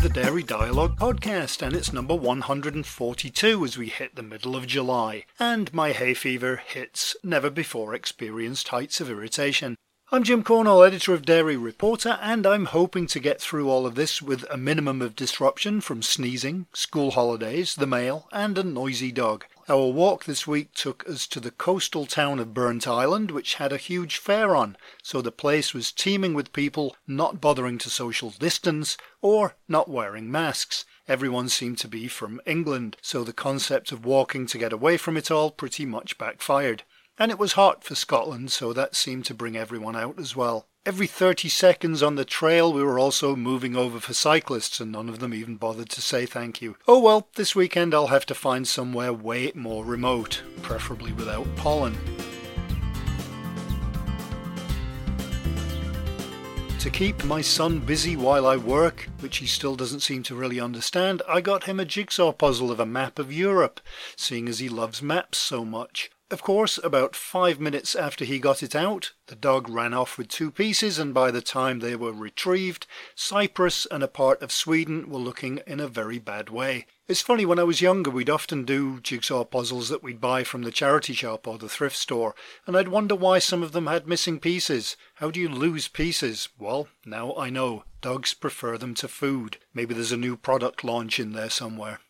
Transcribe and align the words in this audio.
the 0.00 0.08
Dairy 0.08 0.44
Dialogue 0.44 0.96
podcast, 0.96 1.60
and 1.60 1.74
it's 1.74 1.92
number 1.92 2.14
142 2.14 3.64
as 3.64 3.76
we 3.76 3.88
hit 3.88 4.14
the 4.14 4.22
middle 4.22 4.54
of 4.54 4.68
July, 4.68 5.24
and 5.40 5.74
my 5.74 5.90
hay 5.90 6.14
fever 6.14 6.62
hits 6.64 7.16
never 7.24 7.50
before 7.50 7.94
experienced 7.94 8.68
heights 8.68 9.00
of 9.00 9.10
irritation. 9.10 9.74
I'm 10.12 10.22
Jim 10.22 10.44
Cornall, 10.44 10.86
editor 10.86 11.14
of 11.14 11.24
Dairy 11.24 11.56
Reporter, 11.56 12.16
and 12.22 12.46
I'm 12.46 12.66
hoping 12.66 13.08
to 13.08 13.18
get 13.18 13.40
through 13.40 13.68
all 13.68 13.86
of 13.86 13.96
this 13.96 14.22
with 14.22 14.44
a 14.48 14.56
minimum 14.56 15.02
of 15.02 15.16
disruption 15.16 15.80
from 15.80 16.02
sneezing, 16.02 16.66
school 16.72 17.10
holidays, 17.10 17.74
the 17.74 17.86
mail, 17.86 18.28
and 18.30 18.56
a 18.56 18.62
noisy 18.62 19.10
dog. 19.10 19.46
Our 19.70 19.92
walk 19.92 20.24
this 20.24 20.46
week 20.46 20.72
took 20.72 21.06
us 21.06 21.26
to 21.26 21.40
the 21.40 21.50
coastal 21.50 22.06
town 22.06 22.38
of 22.38 22.54
Burntisland, 22.54 23.30
which 23.30 23.56
had 23.56 23.70
a 23.70 23.76
huge 23.76 24.16
fair 24.16 24.56
on, 24.56 24.78
so 25.02 25.20
the 25.20 25.30
place 25.30 25.74
was 25.74 25.92
teeming 25.92 26.32
with 26.32 26.54
people 26.54 26.96
not 27.06 27.42
bothering 27.42 27.76
to 27.78 27.90
social 27.90 28.30
distance 28.30 28.96
or 29.20 29.56
not 29.68 29.90
wearing 29.90 30.32
masks. 30.32 30.86
Everyone 31.06 31.50
seemed 31.50 31.76
to 31.80 31.88
be 31.88 32.08
from 32.08 32.40
England, 32.46 32.96
so 33.02 33.22
the 33.22 33.34
concept 33.34 33.92
of 33.92 34.06
walking 34.06 34.46
to 34.46 34.56
get 34.56 34.72
away 34.72 34.96
from 34.96 35.18
it 35.18 35.30
all 35.30 35.50
pretty 35.50 35.84
much 35.84 36.16
backfired. 36.16 36.84
And 37.18 37.30
it 37.30 37.38
was 37.38 37.52
hot 37.52 37.84
for 37.84 37.94
Scotland, 37.94 38.50
so 38.50 38.72
that 38.72 38.96
seemed 38.96 39.26
to 39.26 39.34
bring 39.34 39.54
everyone 39.54 39.96
out 39.96 40.18
as 40.18 40.34
well. 40.34 40.66
Every 40.88 41.06
30 41.06 41.50
seconds 41.50 42.02
on 42.02 42.14
the 42.14 42.24
trail, 42.24 42.72
we 42.72 42.82
were 42.82 42.98
also 42.98 43.36
moving 43.36 43.76
over 43.76 44.00
for 44.00 44.14
cyclists, 44.14 44.80
and 44.80 44.90
none 44.90 45.10
of 45.10 45.18
them 45.18 45.34
even 45.34 45.56
bothered 45.56 45.90
to 45.90 46.00
say 46.00 46.24
thank 46.24 46.62
you. 46.62 46.76
Oh 46.88 46.98
well, 46.98 47.28
this 47.34 47.54
weekend 47.54 47.92
I'll 47.92 48.06
have 48.06 48.24
to 48.24 48.34
find 48.34 48.66
somewhere 48.66 49.12
way 49.12 49.52
more 49.54 49.84
remote, 49.84 50.40
preferably 50.62 51.12
without 51.12 51.46
pollen. 51.56 51.94
To 56.78 56.88
keep 56.88 57.22
my 57.22 57.42
son 57.42 57.80
busy 57.80 58.16
while 58.16 58.46
I 58.46 58.56
work, 58.56 59.10
which 59.20 59.36
he 59.36 59.46
still 59.46 59.76
doesn't 59.76 60.00
seem 60.00 60.22
to 60.22 60.34
really 60.34 60.58
understand, 60.58 61.20
I 61.28 61.42
got 61.42 61.64
him 61.64 61.78
a 61.78 61.84
jigsaw 61.84 62.32
puzzle 62.32 62.70
of 62.70 62.80
a 62.80 62.86
map 62.86 63.18
of 63.18 63.30
Europe, 63.30 63.82
seeing 64.16 64.48
as 64.48 64.58
he 64.58 64.70
loves 64.70 65.02
maps 65.02 65.36
so 65.36 65.66
much. 65.66 66.10
Of 66.30 66.42
course, 66.42 66.78
about 66.84 67.16
five 67.16 67.58
minutes 67.58 67.94
after 67.94 68.22
he 68.22 68.38
got 68.38 68.62
it 68.62 68.76
out, 68.76 69.12
the 69.28 69.34
dog 69.34 69.66
ran 69.66 69.94
off 69.94 70.18
with 70.18 70.28
two 70.28 70.50
pieces, 70.50 70.98
and 70.98 71.14
by 71.14 71.30
the 71.30 71.40
time 71.40 71.78
they 71.78 71.96
were 71.96 72.12
retrieved, 72.12 72.86
Cyprus 73.14 73.86
and 73.90 74.02
a 74.02 74.08
part 74.08 74.42
of 74.42 74.52
Sweden 74.52 75.08
were 75.08 75.18
looking 75.18 75.62
in 75.66 75.80
a 75.80 75.88
very 75.88 76.18
bad 76.18 76.50
way. 76.50 76.84
It's 77.06 77.22
funny, 77.22 77.46
when 77.46 77.58
I 77.58 77.62
was 77.62 77.80
younger, 77.80 78.10
we'd 78.10 78.28
often 78.28 78.66
do 78.66 79.00
jigsaw 79.00 79.44
puzzles 79.44 79.88
that 79.88 80.02
we'd 80.02 80.20
buy 80.20 80.44
from 80.44 80.64
the 80.64 80.70
charity 80.70 81.14
shop 81.14 81.46
or 81.46 81.56
the 81.56 81.66
thrift 81.66 81.96
store, 81.96 82.34
and 82.66 82.76
I'd 82.76 82.88
wonder 82.88 83.14
why 83.14 83.38
some 83.38 83.62
of 83.62 83.72
them 83.72 83.86
had 83.86 84.06
missing 84.06 84.38
pieces. 84.38 84.98
How 85.14 85.30
do 85.30 85.40
you 85.40 85.48
lose 85.48 85.88
pieces? 85.88 86.50
Well, 86.58 86.88
now 87.06 87.34
I 87.36 87.48
know. 87.48 87.84
Dogs 88.02 88.34
prefer 88.34 88.76
them 88.76 88.92
to 88.96 89.08
food. 89.08 89.56
Maybe 89.72 89.94
there's 89.94 90.12
a 90.12 90.18
new 90.18 90.36
product 90.36 90.84
launch 90.84 91.18
in 91.18 91.32
there 91.32 91.48
somewhere. 91.48 92.00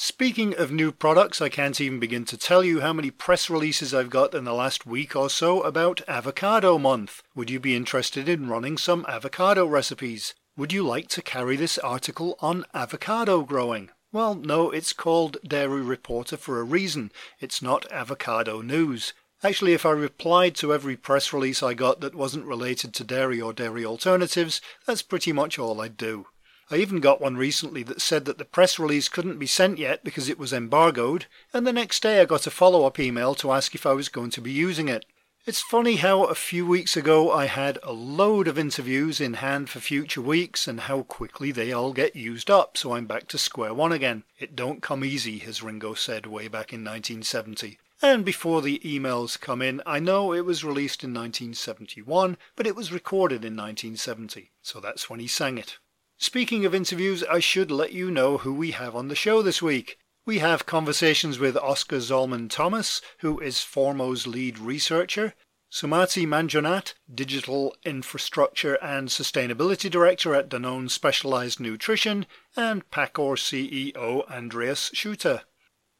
Speaking 0.00 0.54
of 0.54 0.70
new 0.70 0.92
products, 0.92 1.42
I 1.42 1.48
can't 1.48 1.80
even 1.80 1.98
begin 1.98 2.24
to 2.26 2.36
tell 2.36 2.62
you 2.62 2.82
how 2.82 2.92
many 2.92 3.10
press 3.10 3.50
releases 3.50 3.92
I've 3.92 4.10
got 4.10 4.32
in 4.32 4.44
the 4.44 4.54
last 4.54 4.86
week 4.86 5.16
or 5.16 5.28
so 5.28 5.60
about 5.62 6.02
Avocado 6.06 6.78
Month. 6.78 7.20
Would 7.34 7.50
you 7.50 7.58
be 7.58 7.74
interested 7.74 8.28
in 8.28 8.48
running 8.48 8.78
some 8.78 9.04
avocado 9.08 9.66
recipes? 9.66 10.34
Would 10.56 10.72
you 10.72 10.84
like 10.84 11.08
to 11.08 11.20
carry 11.20 11.56
this 11.56 11.78
article 11.78 12.36
on 12.38 12.64
avocado 12.72 13.42
growing? 13.42 13.90
Well, 14.12 14.36
no, 14.36 14.70
it's 14.70 14.92
called 14.92 15.38
Dairy 15.42 15.82
Reporter 15.82 16.36
for 16.36 16.60
a 16.60 16.64
reason. 16.64 17.10
It's 17.40 17.60
not 17.60 17.90
avocado 17.90 18.60
news. 18.60 19.14
Actually, 19.42 19.72
if 19.72 19.84
I 19.84 19.90
replied 19.90 20.54
to 20.56 20.72
every 20.72 20.96
press 20.96 21.32
release 21.32 21.60
I 21.60 21.74
got 21.74 22.00
that 22.02 22.14
wasn't 22.14 22.46
related 22.46 22.94
to 22.94 23.02
dairy 23.02 23.40
or 23.40 23.52
dairy 23.52 23.84
alternatives, 23.84 24.60
that's 24.86 25.02
pretty 25.02 25.32
much 25.32 25.58
all 25.58 25.80
I'd 25.80 25.96
do. 25.96 26.26
I 26.70 26.76
even 26.76 27.00
got 27.00 27.20
one 27.20 27.36
recently 27.36 27.82
that 27.84 28.02
said 28.02 28.26
that 28.26 28.36
the 28.36 28.44
press 28.44 28.78
release 28.78 29.08
couldn't 29.08 29.38
be 29.38 29.46
sent 29.46 29.78
yet 29.78 30.04
because 30.04 30.28
it 30.28 30.38
was 30.38 30.52
embargoed, 30.52 31.24
and 31.54 31.66
the 31.66 31.72
next 31.72 32.02
day 32.02 32.20
I 32.20 32.26
got 32.26 32.46
a 32.46 32.50
follow 32.50 32.84
up 32.84 33.00
email 33.00 33.34
to 33.36 33.52
ask 33.52 33.74
if 33.74 33.86
I 33.86 33.94
was 33.94 34.10
going 34.10 34.30
to 34.32 34.42
be 34.42 34.52
using 34.52 34.86
it. 34.88 35.06
It's 35.46 35.62
funny 35.62 35.96
how 35.96 36.24
a 36.24 36.34
few 36.34 36.66
weeks 36.66 36.94
ago 36.94 37.32
I 37.32 37.46
had 37.46 37.78
a 37.82 37.92
load 37.92 38.48
of 38.48 38.58
interviews 38.58 39.18
in 39.18 39.34
hand 39.34 39.70
for 39.70 39.80
future 39.80 40.20
weeks 40.20 40.68
and 40.68 40.80
how 40.80 41.04
quickly 41.04 41.52
they 41.52 41.72
all 41.72 41.94
get 41.94 42.14
used 42.14 42.50
up, 42.50 42.76
so 42.76 42.92
I'm 42.92 43.06
back 43.06 43.28
to 43.28 43.38
square 43.38 43.72
one 43.72 43.92
again. 43.92 44.24
It 44.38 44.54
don't 44.54 44.82
come 44.82 45.02
easy, 45.02 45.42
as 45.46 45.62
Ringo 45.62 45.94
said 45.94 46.26
way 46.26 46.48
back 46.48 46.74
in 46.74 46.84
1970. 46.84 47.78
And 48.02 48.26
before 48.26 48.60
the 48.60 48.78
emails 48.84 49.40
come 49.40 49.62
in, 49.62 49.80
I 49.86 50.00
know 50.00 50.34
it 50.34 50.44
was 50.44 50.64
released 50.64 51.02
in 51.02 51.14
1971, 51.14 52.36
but 52.54 52.66
it 52.66 52.76
was 52.76 52.92
recorded 52.92 53.42
in 53.42 53.56
1970, 53.56 54.50
so 54.60 54.80
that's 54.80 55.08
when 55.08 55.18
he 55.18 55.26
sang 55.26 55.56
it. 55.56 55.78
Speaking 56.20 56.64
of 56.64 56.74
interviews, 56.74 57.22
I 57.22 57.38
should 57.38 57.70
let 57.70 57.92
you 57.92 58.10
know 58.10 58.38
who 58.38 58.52
we 58.52 58.72
have 58.72 58.96
on 58.96 59.06
the 59.06 59.14
show 59.14 59.40
this 59.40 59.62
week. 59.62 59.98
We 60.26 60.40
have 60.40 60.66
conversations 60.66 61.38
with 61.38 61.56
Oscar 61.56 61.98
Zollman 61.98 62.50
Thomas, 62.50 63.00
who 63.20 63.38
is 63.38 63.60
Formo's 63.60 64.26
lead 64.26 64.58
researcher, 64.58 65.34
Sumati 65.70 66.26
Manjunath, 66.26 66.94
Digital 67.12 67.76
Infrastructure 67.84 68.74
and 68.82 69.08
Sustainability 69.08 69.88
Director 69.88 70.34
at 70.34 70.48
Danone 70.48 70.90
Specialized 70.90 71.60
Nutrition, 71.60 72.26
and 72.56 72.90
Paccor 72.90 73.36
CEO 73.36 74.28
Andreas 74.28 74.90
Schütte. 74.92 75.42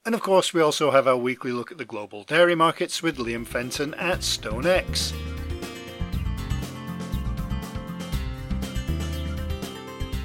And 0.04 0.16
of 0.16 0.20
course, 0.20 0.52
we 0.52 0.60
also 0.60 0.90
have 0.90 1.06
our 1.06 1.16
weekly 1.16 1.52
look 1.52 1.70
at 1.70 1.78
the 1.78 1.84
global 1.84 2.24
dairy 2.24 2.56
markets 2.56 3.04
with 3.04 3.18
Liam 3.18 3.46
Fenton 3.46 3.94
at 3.94 4.20
StoneX. 4.20 5.12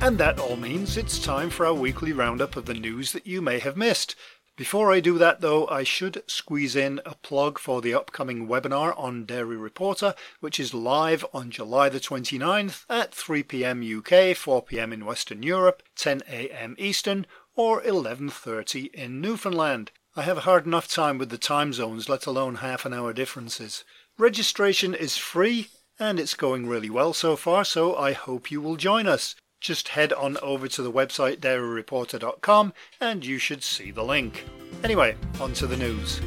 And 0.03 0.17
that 0.17 0.37
all 0.37 0.57
means 0.57 0.97
it's 0.97 1.17
time 1.17 1.49
for 1.49 1.65
our 1.65 1.73
weekly 1.73 2.11
roundup 2.11 2.57
of 2.57 2.65
the 2.65 2.73
news 2.73 3.13
that 3.13 3.25
you 3.25 3.41
may 3.41 3.59
have 3.59 3.77
missed. 3.77 4.17
Before 4.57 4.91
I 4.91 4.99
do 4.99 5.17
that, 5.17 5.39
though, 5.39 5.65
I 5.67 5.85
should 5.85 6.23
squeeze 6.27 6.75
in 6.75 6.99
a 7.05 7.15
plug 7.15 7.57
for 7.57 7.81
the 7.81 7.93
upcoming 7.93 8.45
webinar 8.45 8.93
on 8.99 9.23
Dairy 9.23 9.55
Reporter, 9.55 10.13
which 10.41 10.59
is 10.59 10.73
live 10.73 11.23
on 11.33 11.51
July 11.51 11.87
the 11.87 12.01
29th 12.01 12.83
at 12.89 13.13
3 13.15 13.43
pm 13.43 13.81
UK, 13.81 14.35
4 14.35 14.63
pm 14.63 14.91
in 14.91 15.05
Western 15.05 15.41
Europe, 15.41 15.81
10 15.95 16.21
am 16.27 16.75
Eastern, 16.77 17.25
or 17.55 17.81
11:30 17.81 18.93
in 18.93 19.21
Newfoundland. 19.21 19.91
I 20.17 20.23
have 20.23 20.39
hard 20.39 20.65
enough 20.65 20.89
time 20.89 21.17
with 21.17 21.29
the 21.29 21.37
time 21.37 21.71
zones, 21.71 22.09
let 22.09 22.25
alone 22.25 22.55
half 22.55 22.85
an 22.85 22.93
hour 22.93 23.13
differences. 23.13 23.85
Registration 24.17 24.93
is 24.93 25.15
free 25.15 25.69
and 25.97 26.19
it's 26.19 26.33
going 26.33 26.67
really 26.67 26.89
well 26.89 27.13
so 27.13 27.37
far, 27.37 27.63
so 27.63 27.95
I 27.95 28.11
hope 28.11 28.51
you 28.51 28.59
will 28.59 28.75
join 28.75 29.07
us 29.07 29.35
just 29.63 29.87
head 29.87 30.13
on 30.13 30.37
over 30.43 30.67
to 30.67 30.83
the 30.83 30.91
website 30.91 31.37
dairyreporter.com 31.37 32.73
and 32.99 33.25
you 33.25 33.39
should 33.39 33.63
see 33.63 33.89
the 33.89 34.03
link. 34.03 34.45
Anyway, 34.83 35.15
on 35.39 35.53
to 35.53 35.65
the 35.65 35.77
news. 35.77 36.19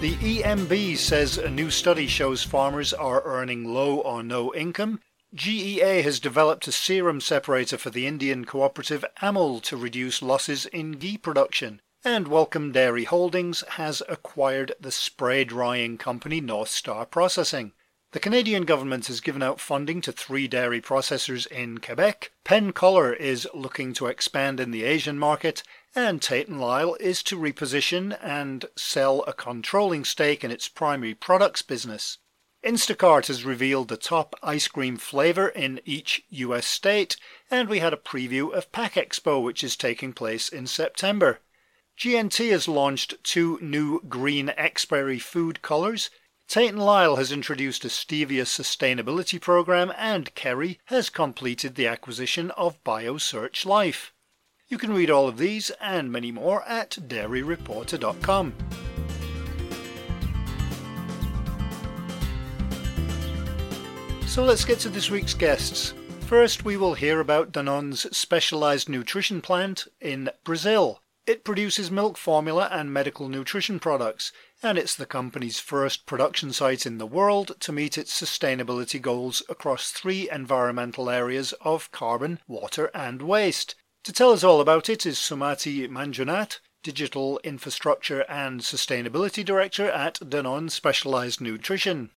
The 0.00 0.14
EMB 0.14 0.98
says 0.98 1.36
a 1.36 1.50
new 1.50 1.70
study 1.70 2.06
shows 2.06 2.44
farmers 2.44 2.92
are 2.92 3.22
earning 3.24 3.64
low 3.64 3.96
or 3.96 4.22
no 4.22 4.54
income. 4.54 5.00
GEA 5.34 6.02
has 6.02 6.20
developed 6.20 6.68
a 6.68 6.72
serum 6.72 7.20
separator 7.20 7.76
for 7.76 7.90
the 7.90 8.06
Indian 8.06 8.44
cooperative 8.44 9.04
Amul 9.20 9.60
to 9.62 9.76
reduce 9.76 10.22
losses 10.22 10.66
in 10.66 10.92
ghee 10.92 11.18
production. 11.18 11.80
And 12.04 12.28
Welcome 12.28 12.70
Dairy 12.70 13.02
Holdings 13.04 13.64
has 13.70 14.00
acquired 14.08 14.74
the 14.78 14.92
spray 14.92 15.44
drying 15.44 15.98
company 15.98 16.40
North 16.40 16.68
Star 16.68 17.04
Processing. 17.04 17.72
The 18.16 18.20
Canadian 18.20 18.64
government 18.64 19.08
has 19.08 19.20
given 19.20 19.42
out 19.42 19.60
funding 19.60 20.00
to 20.00 20.10
three 20.10 20.48
dairy 20.48 20.80
processors 20.80 21.46
in 21.48 21.76
Quebec. 21.76 22.32
Penn 22.44 22.72
Color 22.72 23.12
is 23.12 23.46
looking 23.52 23.92
to 23.92 24.06
expand 24.06 24.58
in 24.58 24.70
the 24.70 24.84
Asian 24.84 25.18
market, 25.18 25.62
and 25.94 26.22
Tate 26.22 26.50
Lyle 26.50 26.96
is 26.98 27.22
to 27.24 27.38
reposition 27.38 28.16
and 28.22 28.64
sell 28.74 29.22
a 29.24 29.34
controlling 29.34 30.02
stake 30.02 30.42
in 30.42 30.50
its 30.50 30.66
primary 30.66 31.12
products 31.12 31.60
business. 31.60 32.16
Instacart 32.64 33.26
has 33.26 33.44
revealed 33.44 33.88
the 33.88 33.98
top 33.98 34.34
ice 34.42 34.66
cream 34.66 34.96
flavor 34.96 35.48
in 35.48 35.78
each 35.84 36.22
US 36.30 36.66
state, 36.66 37.18
and 37.50 37.68
we 37.68 37.80
had 37.80 37.92
a 37.92 37.98
preview 37.98 38.50
of 38.50 38.72
Pack 38.72 38.94
Expo, 38.94 39.42
which 39.42 39.62
is 39.62 39.76
taking 39.76 40.14
place 40.14 40.48
in 40.48 40.66
September. 40.66 41.40
GNT 41.98 42.50
has 42.50 42.66
launched 42.66 43.22
two 43.22 43.58
new 43.60 44.00
green 44.08 44.48
Exberry 44.56 45.18
food 45.18 45.60
colors. 45.60 46.08
Tate 46.48 46.76
Lyle 46.76 47.16
has 47.16 47.32
introduced 47.32 47.84
a 47.84 47.88
stevia 47.88 48.44
sustainability 48.44 49.40
program, 49.40 49.92
and 49.98 50.32
Kerry 50.36 50.78
has 50.86 51.10
completed 51.10 51.74
the 51.74 51.88
acquisition 51.88 52.52
of 52.52 52.82
BioSearch 52.84 53.66
Life. 53.66 54.12
You 54.68 54.78
can 54.78 54.92
read 54.92 55.10
all 55.10 55.26
of 55.26 55.38
these 55.38 55.70
and 55.80 56.10
many 56.10 56.30
more 56.30 56.62
at 56.62 56.90
dairyreporter.com. 56.90 58.54
So 64.26 64.44
let's 64.44 64.64
get 64.64 64.78
to 64.80 64.88
this 64.88 65.10
week's 65.10 65.34
guests. 65.34 65.94
First, 66.20 66.64
we 66.64 66.76
will 66.76 66.94
hear 66.94 67.18
about 67.18 67.52
Danone's 67.52 68.06
specialized 68.16 68.88
nutrition 68.88 69.40
plant 69.40 69.88
in 70.00 70.30
Brazil. 70.44 71.00
It 71.26 71.42
produces 71.42 71.90
milk 71.90 72.16
formula 72.16 72.68
and 72.70 72.92
medical 72.92 73.28
nutrition 73.28 73.80
products, 73.80 74.30
and 74.62 74.78
it's 74.78 74.94
the 74.94 75.06
company's 75.06 75.58
first 75.58 76.06
production 76.06 76.52
site 76.52 76.86
in 76.86 76.98
the 76.98 77.06
world 77.06 77.56
to 77.58 77.72
meet 77.72 77.98
its 77.98 78.12
sustainability 78.12 79.02
goals 79.02 79.42
across 79.48 79.90
three 79.90 80.30
environmental 80.30 81.10
areas 81.10 81.52
of 81.62 81.90
carbon, 81.90 82.38
water, 82.46 82.92
and 82.94 83.22
waste. 83.22 83.74
To 84.04 84.12
tell 84.12 84.30
us 84.30 84.44
all 84.44 84.60
about 84.60 84.88
it 84.88 85.04
is 85.04 85.18
Sumati 85.18 85.88
Manjunath, 85.88 86.60
Digital 86.84 87.40
Infrastructure 87.42 88.20
and 88.28 88.60
Sustainability 88.60 89.44
Director 89.44 89.90
at 89.90 90.20
Danone 90.20 90.70
Specialized 90.70 91.40
Nutrition. 91.40 92.10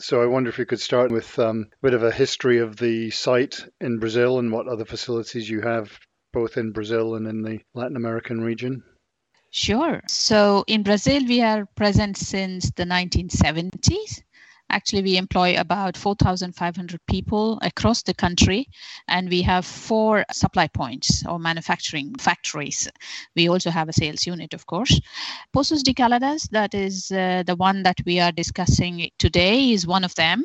So 0.00 0.20
I 0.20 0.26
wonder 0.26 0.50
if 0.50 0.58
you 0.58 0.66
could 0.66 0.80
start 0.80 1.12
with 1.12 1.38
um, 1.38 1.68
a 1.74 1.86
bit 1.86 1.94
of 1.94 2.02
a 2.02 2.10
history 2.10 2.58
of 2.58 2.78
the 2.78 3.10
site 3.10 3.64
in 3.80 4.00
Brazil 4.00 4.40
and 4.40 4.50
what 4.50 4.66
other 4.66 4.84
facilities 4.84 5.48
you 5.48 5.60
have 5.60 5.96
both 6.32 6.56
in 6.56 6.72
Brazil 6.72 7.16
and 7.16 7.26
in 7.26 7.42
the 7.42 7.60
Latin 7.74 7.96
American 7.96 8.40
region. 8.40 8.82
Sure. 9.50 10.00
So 10.06 10.64
in 10.68 10.82
Brazil, 10.82 11.26
we 11.26 11.42
are 11.42 11.66
present 11.76 12.16
since 12.16 12.70
the 12.70 12.84
1970s. 12.84 14.22
Actually, 14.70 15.02
we 15.02 15.16
employ 15.16 15.58
about 15.58 15.96
4,500 15.96 17.00
people 17.08 17.58
across 17.60 18.02
the 18.02 18.14
country, 18.14 18.68
and 19.08 19.28
we 19.28 19.42
have 19.42 19.66
four 19.66 20.24
supply 20.30 20.68
points 20.68 21.26
or 21.26 21.40
manufacturing 21.40 22.14
factories. 22.20 22.88
We 23.34 23.48
also 23.48 23.70
have 23.70 23.88
a 23.88 23.92
sales 23.92 24.24
unit, 24.28 24.54
of 24.54 24.66
course. 24.66 25.00
Poços 25.52 25.82
de 25.82 25.92
Caldas, 25.92 26.48
that 26.50 26.72
is 26.72 27.10
uh, 27.10 27.42
the 27.44 27.56
one 27.56 27.82
that 27.82 27.98
we 28.06 28.20
are 28.20 28.30
discussing 28.30 29.10
today, 29.18 29.72
is 29.72 29.88
one 29.88 30.04
of 30.04 30.14
them. 30.14 30.44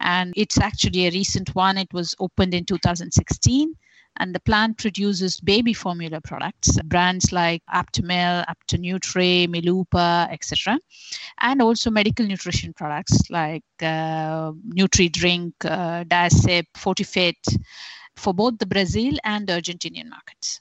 And 0.00 0.34
it's 0.36 0.58
actually 0.58 1.06
a 1.06 1.12
recent 1.12 1.54
one. 1.54 1.78
It 1.78 1.92
was 1.92 2.16
opened 2.18 2.54
in 2.54 2.64
2016 2.64 3.76
and 4.16 4.34
the 4.34 4.40
plant 4.40 4.78
produces 4.78 5.40
baby 5.40 5.72
formula 5.72 6.20
products, 6.20 6.80
brands 6.82 7.32
like 7.32 7.62
Aptamil, 7.72 8.44
Aptanutri, 8.46 9.48
Milupa, 9.48 10.30
etc., 10.32 10.78
and 11.40 11.62
also 11.62 11.90
medical 11.90 12.26
nutrition 12.26 12.72
products 12.72 13.30
like 13.30 13.64
uh, 13.82 14.52
Nutridrink, 14.74 15.52
uh, 15.64 16.04
Diasip, 16.04 16.66
Fortifit 16.76 17.36
for 18.16 18.34
both 18.34 18.58
the 18.58 18.66
Brazil 18.66 19.14
and 19.24 19.46
the 19.46 19.54
Argentinian 19.54 20.08
markets. 20.10 20.60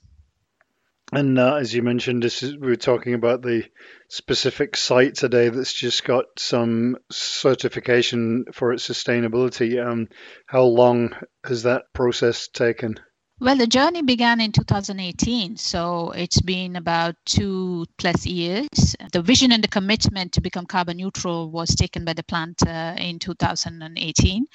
And 1.12 1.40
uh, 1.40 1.56
as 1.56 1.74
you 1.74 1.82
mentioned, 1.82 2.22
this 2.22 2.44
is, 2.44 2.56
we 2.56 2.68
were 2.68 2.76
talking 2.76 3.16
about 3.16 3.42
the 3.42 3.64
specific 4.10 4.78
site 4.78 5.16
today 5.16 5.50
that's 5.50 5.74
just 5.74 6.04
got 6.04 6.26
some 6.38 6.98
certification 7.12 8.46
for 8.54 8.74
its 8.74 8.88
sustainability. 8.88 9.84
Um, 9.84 10.08
how 10.46 10.64
long 10.64 11.16
has 11.44 11.64
that 11.64 11.86
process 11.94 12.48
taken? 12.48 13.00
Well, 13.42 13.56
the 13.56 13.68
journey 13.68 14.02
began 14.02 14.42
in 14.42 14.52
2018, 14.52 15.56
so 15.56 16.12
it's 16.12 16.42
been 16.42 16.76
about 16.76 17.16
two 17.26 17.86
plus 17.98 18.26
years. 18.26 18.68
The 19.14 19.22
vision 19.22 19.54
and 19.54 19.64
the 19.64 19.70
commitment 19.70 20.34
to 20.34 20.42
become 20.42 20.66
carbon 20.66 20.98
neutral 20.98 21.50
was 21.50 21.74
taken 21.74 22.04
by 22.04 22.12
the 22.12 22.24
plant 22.24 22.62
uh, 22.68 22.96
in 22.98 23.18
2018 23.18 24.46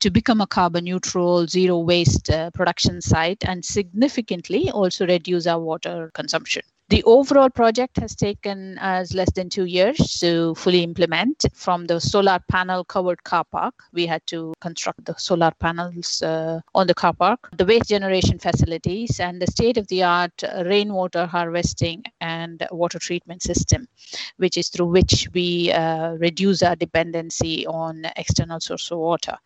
to 0.00 0.10
become 0.10 0.40
a 0.40 0.46
carbon 0.46 0.84
neutral, 0.84 1.46
zero 1.46 1.80
waste 1.80 2.30
uh, 2.30 2.50
production 2.52 3.02
site 3.02 3.44
and 3.44 3.62
significantly 3.62 4.70
also 4.70 5.06
reduce 5.06 5.46
our 5.46 5.60
water 5.60 6.10
consumption. 6.14 6.62
The 6.92 7.02
overall 7.04 7.48
project 7.48 7.98
has 8.00 8.14
taken 8.14 8.76
us 8.76 9.14
less 9.14 9.32
than 9.32 9.48
two 9.48 9.64
years 9.64 9.96
to 10.20 10.54
fully 10.56 10.82
implement. 10.82 11.46
From 11.54 11.86
the 11.86 11.98
solar 11.98 12.38
panel 12.50 12.84
covered 12.84 13.24
car 13.24 13.44
park, 13.50 13.72
we 13.94 14.04
had 14.04 14.20
to 14.26 14.52
construct 14.60 15.06
the 15.06 15.14
solar 15.16 15.52
panels 15.58 16.20
uh, 16.20 16.60
on 16.74 16.86
the 16.86 16.92
car 16.92 17.14
park, 17.14 17.48
the 17.56 17.64
waste 17.64 17.88
generation 17.88 18.38
facilities, 18.38 19.20
and 19.20 19.40
the 19.40 19.46
state 19.46 19.78
of 19.78 19.88
the 19.88 20.02
art 20.02 20.42
rainwater 20.66 21.24
harvesting 21.24 22.04
and 22.20 22.62
water 22.70 22.98
treatment 22.98 23.42
system, 23.42 23.88
which 24.36 24.58
is 24.58 24.68
through 24.68 24.88
which 24.88 25.30
we 25.32 25.72
uh, 25.72 26.10
reduce 26.20 26.62
our 26.62 26.76
dependency 26.76 27.66
on 27.66 28.04
external 28.16 28.60
source 28.60 28.90
of 28.90 28.98
water. 28.98 29.38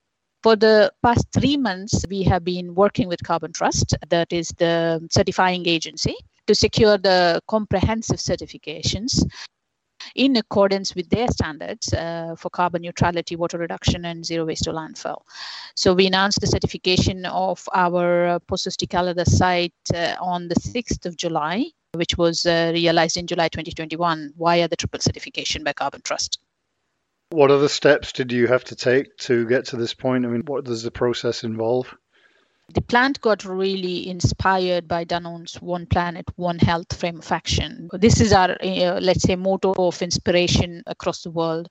For 0.43 0.57
the 0.57 0.93
past 1.01 1.29
three 1.33 1.57
months, 1.57 2.05
we 2.11 2.25
have 2.25 2.43
been 2.43 2.75
working 2.75 3.07
with 3.07 3.23
Carbon 3.23 3.53
Trust, 3.53 3.95
that 4.09 4.33
is 4.33 4.49
the 4.59 5.07
certifying 5.13 5.69
agency, 5.69 6.17
to 6.47 6.55
secure 6.55 6.99
the 6.99 7.41
comprehensive 7.49 8.19
certifications 8.19 9.25
in 10.15 10.37
accordance 10.37 10.95
with 10.95 11.09
their 11.11 11.29
standards 11.29 11.93
uh, 11.93 12.35
for 12.39 12.51
carbon 12.51 12.83
neutrality, 12.83 13.37
water 13.37 13.59
reduction, 13.59 14.05
and 14.05 14.25
zero 14.25 14.47
waste 14.47 14.65
to 14.65 14.73
landfill. 14.73 15.23
So 15.75 15.95
we 15.95 16.07
announced 16.07 16.41
the 16.41 16.47
certification 16.47 17.27
of 17.27 17.69
our 17.75 18.27
uh, 18.27 18.39
Poços 18.41 18.77
de 18.77 19.25
site 19.27 19.73
uh, 19.95 20.15
on 20.21 20.49
the 20.49 20.55
6th 20.55 21.07
of 21.07 21.17
July, 21.17 21.67
which 21.95 22.17
was 22.17 22.47
uh, 22.47 22.71
realized 22.75 23.17
in 23.17 23.27
July 23.27 23.49
2021 23.49 24.33
via 24.39 24.69
the 24.69 24.77
triple 24.77 25.01
certification 25.01 25.65
by 25.65 25.73
Carbon 25.73 26.01
Trust. 26.03 26.39
What 27.31 27.51
other 27.51 27.69
steps 27.69 28.13
did 28.13 28.31
you 28.31 28.47
have 28.47 28.65
to 28.65 28.77
take 28.77 29.17
to 29.19 29.47
get 29.47 29.67
to 29.67 29.77
this 29.77 29.95
point? 29.95 30.25
I 30.25 30.29
mean, 30.29 30.43
what 30.47 30.65
does 30.65 30.83
the 30.83 30.93
process 30.93 31.43
involve? 31.43 31.93
The 32.69 32.83
plant 32.83 33.21
got 33.21 33.45
really 33.45 34.09
inspired 34.09 34.89
by 34.89 35.05
Danone's 35.05 35.55
One 35.63 35.87
Planet, 35.87 36.27
One 36.35 36.59
Health 36.59 36.97
frame 36.97 37.19
of 37.19 37.31
action. 37.31 37.89
This 37.93 38.21
is 38.21 38.33
our, 38.33 38.57
uh, 38.61 38.99
let's 39.01 39.23
say, 39.23 39.37
motto 39.37 39.73
of 39.79 40.03
inspiration 40.03 40.83
across 40.87 41.23
the 41.23 41.31
world. 41.31 41.69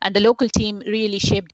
And 0.00 0.14
the 0.16 0.20
local 0.20 0.48
team 0.48 0.80
really 0.80 1.20
shaped 1.20 1.52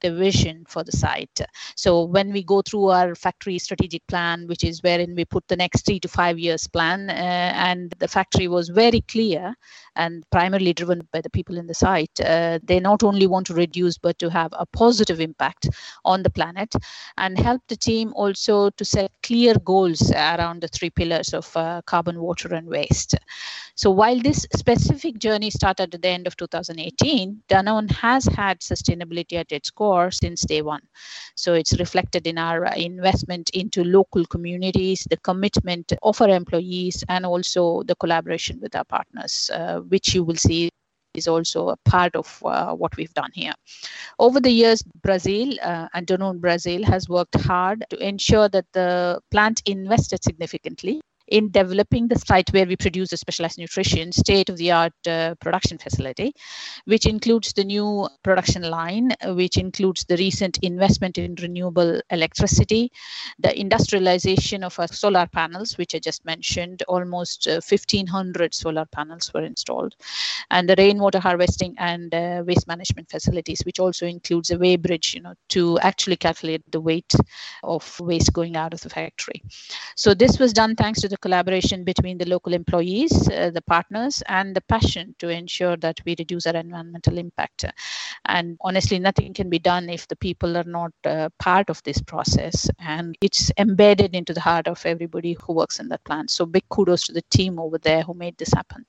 the 0.00 0.14
vision 0.14 0.64
for 0.66 0.82
the 0.82 0.92
site. 0.92 1.40
So 1.76 2.04
when 2.04 2.32
we 2.32 2.42
go 2.42 2.62
through 2.62 2.88
our 2.88 3.14
factory 3.14 3.58
strategic 3.58 4.06
plan, 4.06 4.46
which 4.46 4.64
is 4.64 4.82
wherein 4.82 5.14
we 5.14 5.26
put 5.26 5.46
the 5.48 5.56
next 5.56 5.84
three 5.84 6.00
to 6.00 6.08
five 6.08 6.38
years 6.38 6.66
plan, 6.66 7.10
uh, 7.10 7.12
and 7.12 7.92
the 7.98 8.08
factory 8.08 8.48
was 8.48 8.70
very 8.70 9.02
clear 9.02 9.54
and 10.00 10.24
primarily 10.30 10.72
driven 10.72 11.06
by 11.12 11.20
the 11.20 11.30
people 11.30 11.58
in 11.58 11.66
the 11.66 11.74
site. 11.74 12.16
Uh, 12.20 12.58
they 12.62 12.80
not 12.80 13.02
only 13.02 13.26
want 13.26 13.46
to 13.46 13.54
reduce 13.54 13.98
but 13.98 14.18
to 14.18 14.30
have 14.30 14.52
a 14.52 14.66
positive 14.66 15.20
impact 15.20 15.68
on 16.04 16.22
the 16.22 16.30
planet 16.30 16.74
and 17.18 17.38
help 17.38 17.62
the 17.68 17.76
team 17.76 18.12
also 18.16 18.70
to 18.70 18.84
set 18.84 19.10
clear 19.22 19.54
goals 19.72 20.10
around 20.12 20.62
the 20.62 20.68
three 20.68 20.90
pillars 20.90 21.34
of 21.34 21.56
uh, 21.56 21.82
carbon, 21.86 22.20
water, 22.20 22.54
and 22.54 22.66
waste. 22.66 23.14
So 23.74 23.90
while 23.90 24.18
this 24.20 24.46
specific 24.54 25.18
journey 25.18 25.50
started 25.50 25.94
at 25.94 26.02
the 26.02 26.08
end 26.08 26.26
of 26.26 26.36
2018, 26.36 27.42
Danone 27.48 27.90
has 27.92 28.24
had 28.26 28.60
sustainability 28.60 29.34
at 29.34 29.52
its 29.52 29.70
core 29.70 30.10
since 30.10 30.42
day 30.42 30.62
one. 30.62 30.82
So 31.34 31.54
it's 31.54 31.78
reflected 31.78 32.26
in 32.26 32.38
our 32.38 32.66
investment 32.74 33.50
into 33.50 33.84
local 33.84 34.24
communities, 34.26 35.06
the 35.08 35.16
commitment 35.18 35.92
of 36.02 36.20
our 36.20 36.28
employees, 36.28 37.04
and 37.08 37.24
also 37.24 37.82
the 37.84 37.94
collaboration 37.96 38.58
with 38.60 38.74
our 38.76 38.84
partners, 38.84 39.50
uh, 39.54 39.80
which 39.90 40.14
you 40.14 40.24
will 40.24 40.36
see 40.36 40.70
is 41.14 41.26
also 41.26 41.68
a 41.70 41.76
part 41.84 42.14
of 42.14 42.40
uh, 42.44 42.72
what 42.72 42.96
we've 42.96 43.14
done 43.14 43.30
here. 43.34 43.52
Over 44.18 44.40
the 44.40 44.50
years, 44.50 44.82
Brazil 45.02 45.54
uh, 45.62 45.88
and 45.92 46.06
Danone 46.06 46.40
Brazil 46.40 46.84
has 46.84 47.08
worked 47.08 47.34
hard 47.40 47.84
to 47.90 47.96
ensure 47.98 48.48
that 48.48 48.66
the 48.72 49.20
plant 49.30 49.62
invested 49.66 50.22
significantly 50.22 51.00
in 51.30 51.50
developing 51.50 52.08
the 52.08 52.18
site 52.18 52.52
where 52.52 52.66
we 52.66 52.76
produce 52.76 53.10
the 53.10 53.16
specialized 53.16 53.58
nutrition 53.58 54.12
state 54.12 54.48
of 54.50 54.56
the 54.56 54.70
art 54.70 54.92
uh, 55.06 55.34
production 55.40 55.78
facility, 55.78 56.34
which 56.84 57.06
includes 57.06 57.52
the 57.52 57.64
new 57.64 58.08
production 58.22 58.62
line, 58.62 59.10
which 59.28 59.56
includes 59.56 60.04
the 60.04 60.16
recent 60.16 60.58
investment 60.58 61.18
in 61.18 61.34
renewable 61.36 62.00
electricity, 62.10 62.90
the 63.38 63.58
industrialization 63.58 64.64
of 64.64 64.78
our 64.78 64.88
solar 64.88 65.26
panels, 65.26 65.78
which 65.78 65.94
I 65.94 66.00
just 66.00 66.24
mentioned, 66.24 66.82
almost 66.88 67.46
uh, 67.46 67.60
1,500 67.66 68.52
solar 68.52 68.84
panels 68.86 69.30
were 69.32 69.44
installed, 69.44 69.94
and 70.50 70.68
the 70.68 70.74
rainwater 70.76 71.20
harvesting 71.20 71.74
and 71.78 72.12
uh, 72.14 72.42
waste 72.44 72.66
management 72.66 73.08
facilities, 73.08 73.62
which 73.64 73.78
also 73.78 74.06
includes 74.06 74.50
a 74.50 74.56
weighbridge, 74.56 75.14
you 75.14 75.20
know, 75.20 75.34
to 75.50 75.78
actually 75.78 76.16
calculate 76.16 76.62
the 76.72 76.80
weight 76.80 77.14
of 77.62 78.00
waste 78.00 78.32
going 78.32 78.56
out 78.56 78.74
of 78.74 78.80
the 78.80 78.90
factory. 78.90 79.42
So 79.96 80.12
this 80.12 80.38
was 80.38 80.52
done 80.52 80.74
thanks 80.74 81.00
to 81.00 81.08
the 81.08 81.19
collaboration 81.20 81.84
between 81.84 82.18
the 82.18 82.28
local 82.28 82.52
employees, 82.52 83.28
uh, 83.28 83.50
the 83.50 83.62
partners, 83.62 84.22
and 84.28 84.54
the 84.54 84.60
passion 84.62 85.14
to 85.18 85.28
ensure 85.28 85.76
that 85.76 86.00
we 86.04 86.14
reduce 86.18 86.46
our 86.46 86.56
environmental 86.56 87.18
impact. 87.18 87.64
And 88.24 88.58
honestly, 88.60 88.98
nothing 88.98 89.34
can 89.34 89.50
be 89.50 89.58
done 89.58 89.88
if 89.88 90.08
the 90.08 90.16
people 90.16 90.56
are 90.56 90.64
not 90.64 90.92
uh, 91.04 91.28
part 91.38 91.70
of 91.70 91.82
this 91.82 92.00
process. 92.00 92.68
And 92.78 93.16
it's 93.20 93.50
embedded 93.58 94.14
into 94.14 94.34
the 94.34 94.40
heart 94.40 94.68
of 94.68 94.84
everybody 94.84 95.36
who 95.40 95.52
works 95.54 95.78
in 95.78 95.88
that 95.88 96.04
plant. 96.04 96.30
So 96.30 96.46
big 96.46 96.68
kudos 96.68 97.04
to 97.06 97.12
the 97.12 97.22
team 97.30 97.58
over 97.58 97.78
there 97.78 98.02
who 98.02 98.14
made 98.14 98.36
this 98.38 98.52
happen. 98.52 98.86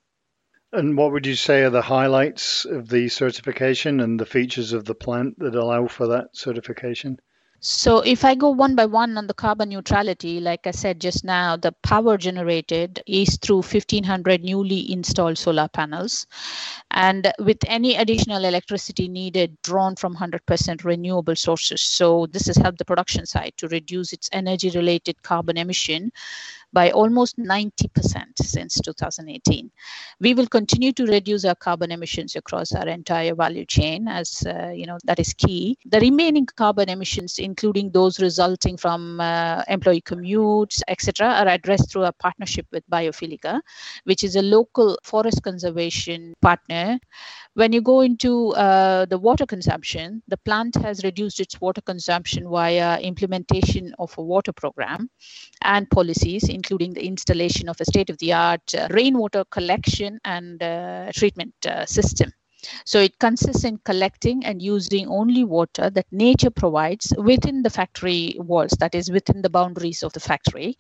And 0.74 0.98
what 0.98 1.12
would 1.12 1.26
you 1.26 1.36
say 1.36 1.64
are 1.64 1.70
the 1.70 1.82
highlights 1.82 2.64
of 2.64 2.88
the 2.88 3.10
certification 3.10 4.00
and 4.00 4.18
the 4.18 4.26
features 4.26 4.72
of 4.72 4.86
the 4.86 4.96
plant 4.96 5.38
that 5.40 5.56
allow 5.56 5.88
for 5.88 6.08
that 6.08 6.30
certification? 6.34 7.20
So 7.64 8.00
if 8.00 8.26
I 8.26 8.34
go 8.34 8.50
one 8.50 8.76
by 8.76 8.88
one 8.88 9.20
on 9.20 9.28
the 9.28 9.36
carbon 9.36 9.70
neutrality, 9.70 10.40
like 10.40 10.66
I 10.66 10.72
said 10.72 11.00
just 11.00 11.24
now, 11.24 11.56
the 11.56 11.72
power 11.84 12.18
generated 12.18 13.04
is 13.06 13.38
through 13.38 13.62
1500 13.62 14.44
newly 14.44 14.92
installed 14.92 15.38
solar 15.38 15.68
panels. 15.68 16.26
And 16.90 17.32
with 17.38 17.60
any 17.68 17.96
additional 17.98 18.46
electricity 18.46 19.08
needed 19.08 19.62
drawn 19.62 19.96
from 19.96 20.16
100% 20.16 20.84
renewable 20.84 21.36
sources. 21.36 21.82
So 21.84 22.26
this 22.32 22.48
has 22.48 22.58
helped 22.58 22.80
the 22.80 22.86
production 22.86 23.28
side 23.28 23.54
to 23.58 23.68
reduce 23.68 24.12
its 24.12 24.28
energy 24.32 24.72
related 24.72 25.22
carbon 25.22 25.58
emission 25.58 26.12
by 26.74 26.92
almost 26.92 27.38
90% 27.38 28.38
since 28.42 28.80
2018. 28.80 29.72
We 30.20 30.34
will 30.34 30.48
continue 30.48 30.92
to 30.94 31.06
reduce 31.06 31.46
our 31.46 31.56
carbon 31.56 31.92
emissions 31.92 32.36
across 32.36 32.72
our 32.74 32.88
entire 32.88 33.36
value 33.36 33.66
chain 33.66 34.08
as 34.08 34.44
uh, 34.48 34.70
you 34.70 34.86
know 34.86 34.98
that 35.06 35.20
is 35.20 35.34
key. 35.34 35.78
The 35.86 36.00
remaining 36.00 36.46
carbon 36.46 36.90
emissions 36.90 37.40
including 37.40 37.92
those 37.92 38.20
resulting 38.20 38.78
from 38.78 39.20
uh, 39.20 39.64
employee 39.68 40.02
commutes 40.02 40.82
etc 40.88 41.28
are 41.28 41.48
addressed 41.48 41.92
through 41.92 42.06
a 42.06 42.14
partnership 42.14 42.68
with 42.72 42.90
Biofilica 42.90 43.62
which 44.04 44.24
is 44.24 44.36
a 44.36 44.42
local 44.42 44.98
forest 45.04 45.44
conservation 45.44 46.34
partner 46.42 47.00
when 47.54 47.74
you 47.74 47.82
go 47.82 48.02
into 48.02 48.50
uh, 48.50 49.06
the 49.06 49.18
water 49.18 49.46
consumption, 49.46 50.24
the 50.28 50.38
plant 50.38 50.76
has 50.76 51.04
reduced 51.04 51.40
its 51.40 51.60
water 51.60 51.82
consumption 51.82 52.50
via 52.50 53.00
implementation 53.02 53.94
of 54.00 54.18
a 54.18 54.24
water 54.24 54.54
program 54.54 55.10
and 55.62 55.90
policies, 55.90 56.48
including 56.48 56.94
the 56.94 57.06
installation 57.06 57.68
of 57.68 57.80
a 57.82 57.86
state 57.86 58.10
of 58.10 58.18
the 58.20 58.34
art 58.34 58.74
uh, 58.74 58.88
rainwater 58.92 59.44
collection 59.52 60.20
and 60.24 60.64
uh, 60.64 61.12
treatment 61.14 61.54
uh, 61.66 61.86
system. 61.86 62.32
So 62.86 63.00
it 63.00 63.18
consists 63.20 63.64
in 63.64 63.80
collecting 63.86 64.46
and 64.46 64.62
using 64.62 65.08
only 65.08 65.44
water 65.44 65.90
that 65.90 66.06
nature 66.12 66.50
provides 66.50 67.14
within 67.18 67.64
the 67.64 67.70
factory 67.70 68.36
walls, 68.40 68.72
that 68.80 68.96
is 68.96 69.12
within 69.12 69.42
the 69.42 69.50
boundaries 69.50 70.04
of 70.04 70.14
the 70.14 70.20
factory. 70.20 70.78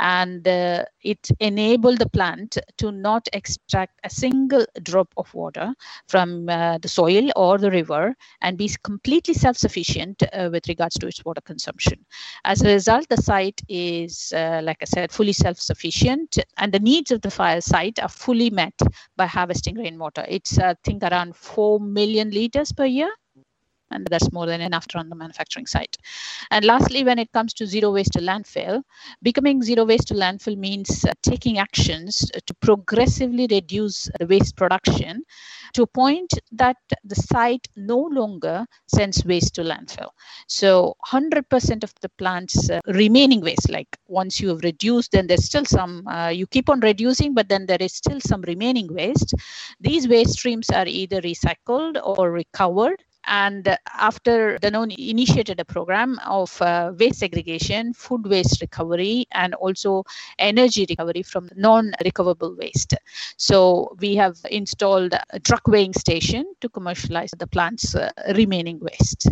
And 0.00 0.46
uh, 0.46 0.84
it 1.02 1.28
enabled 1.40 1.98
the 1.98 2.08
plant 2.08 2.58
to 2.78 2.92
not 2.92 3.28
extract 3.32 3.98
a 4.04 4.10
single 4.10 4.66
drop 4.82 5.12
of 5.16 5.32
water 5.34 5.74
from 6.08 6.48
uh, 6.48 6.78
the 6.78 6.88
soil 6.88 7.30
or 7.36 7.58
the 7.58 7.70
river 7.70 8.14
and 8.40 8.58
be 8.58 8.70
completely 8.82 9.34
self-sufficient 9.34 10.22
uh, 10.32 10.48
with 10.52 10.68
regards 10.68 10.96
to 10.98 11.06
its 11.06 11.24
water 11.24 11.40
consumption. 11.40 12.04
As 12.44 12.62
a 12.62 12.68
result, 12.68 13.08
the 13.08 13.16
site 13.16 13.60
is, 13.68 14.32
uh, 14.34 14.60
like 14.62 14.78
I 14.80 14.84
said, 14.84 15.12
fully 15.12 15.32
self-sufficient 15.32 16.38
and 16.58 16.72
the 16.72 16.78
needs 16.80 17.10
of 17.10 17.20
the 17.20 17.30
fire 17.30 17.60
site 17.60 17.98
are 18.00 18.08
fully 18.08 18.50
met 18.50 18.78
by 19.16 19.26
harvesting 19.26 19.76
rainwater. 19.76 20.24
It's, 20.28 20.58
I 20.58 20.74
think, 20.84 21.02
around 21.14 21.36
4 21.36 21.80
million 21.80 22.30
liters 22.30 22.72
per 22.72 22.86
year 22.86 23.10
and 23.90 24.06
that's 24.06 24.32
more 24.32 24.46
than 24.46 24.60
enough 24.60 24.86
to 24.88 24.98
run 24.98 25.08
the 25.08 25.14
manufacturing 25.14 25.66
site. 25.66 25.96
And 26.50 26.64
lastly, 26.64 27.04
when 27.04 27.18
it 27.18 27.32
comes 27.32 27.54
to 27.54 27.66
zero 27.66 27.92
waste 27.92 28.12
to 28.12 28.20
landfill, 28.20 28.82
becoming 29.22 29.62
zero 29.62 29.84
waste 29.84 30.08
to 30.08 30.14
landfill 30.14 30.56
means 30.56 31.04
uh, 31.04 31.12
taking 31.22 31.58
actions 31.58 32.30
to 32.46 32.54
progressively 32.54 33.46
reduce 33.50 34.08
the 34.18 34.26
waste 34.26 34.56
production 34.56 35.22
to 35.74 35.82
a 35.82 35.86
point 35.86 36.32
that 36.52 36.76
the 37.04 37.14
site 37.14 37.66
no 37.76 37.98
longer 37.98 38.66
sends 38.86 39.24
waste 39.24 39.54
to 39.56 39.62
landfill. 39.62 40.08
So 40.48 40.96
100% 41.12 41.84
of 41.84 41.92
the 42.00 42.08
plant's 42.10 42.70
uh, 42.70 42.80
remaining 42.86 43.40
waste, 43.40 43.70
like 43.70 43.96
once 44.06 44.40
you 44.40 44.48
have 44.48 44.62
reduced, 44.62 45.12
then 45.12 45.26
there's 45.26 45.44
still 45.44 45.64
some, 45.64 46.06
uh, 46.06 46.28
you 46.28 46.46
keep 46.46 46.68
on 46.68 46.80
reducing, 46.80 47.34
but 47.34 47.48
then 47.48 47.66
there 47.66 47.80
is 47.80 47.92
still 47.94 48.20
some 48.20 48.42
remaining 48.42 48.92
waste. 48.92 49.34
These 49.80 50.08
waste 50.08 50.34
streams 50.34 50.70
are 50.70 50.86
either 50.86 51.20
recycled 51.20 52.00
or 52.02 52.30
recovered 52.30 53.02
and 53.26 53.76
after 53.98 54.58
Danone 54.58 54.94
initiated 54.96 55.60
a 55.60 55.64
program 55.64 56.18
of 56.26 56.60
uh, 56.60 56.92
waste 56.98 57.20
segregation, 57.20 57.92
food 57.92 58.26
waste 58.26 58.60
recovery, 58.60 59.26
and 59.32 59.54
also 59.54 60.04
energy 60.38 60.86
recovery 60.88 61.22
from 61.22 61.48
non-recoverable 61.56 62.56
waste. 62.56 62.94
So 63.36 63.96
we 64.00 64.16
have 64.16 64.36
installed 64.50 65.14
a 65.30 65.40
truck 65.40 65.66
weighing 65.66 65.94
station 65.94 66.44
to 66.60 66.68
commercialize 66.68 67.30
the 67.36 67.46
plant's 67.46 67.94
uh, 67.94 68.10
remaining 68.34 68.80
waste. 68.80 69.28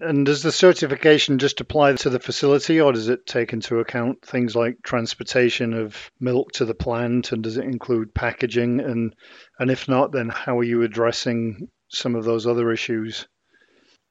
And 0.00 0.26
does 0.26 0.42
the 0.42 0.50
certification 0.50 1.38
just 1.38 1.60
apply 1.60 1.92
to 1.94 2.10
the 2.10 2.18
facility, 2.18 2.80
or 2.80 2.92
does 2.92 3.08
it 3.08 3.24
take 3.24 3.52
into 3.52 3.78
account 3.78 4.22
things 4.22 4.56
like 4.56 4.82
transportation 4.82 5.74
of 5.74 6.10
milk 6.18 6.50
to 6.52 6.64
the 6.64 6.74
plant, 6.74 7.30
and 7.30 7.42
does 7.42 7.56
it 7.56 7.64
include 7.64 8.12
packaging? 8.12 8.80
And 8.80 9.14
and 9.60 9.70
if 9.70 9.88
not, 9.88 10.10
then 10.10 10.28
how 10.28 10.58
are 10.58 10.64
you 10.64 10.82
addressing 10.82 11.68
some 11.92 12.14
of 12.14 12.24
those 12.24 12.46
other 12.46 12.72
issues? 12.72 13.26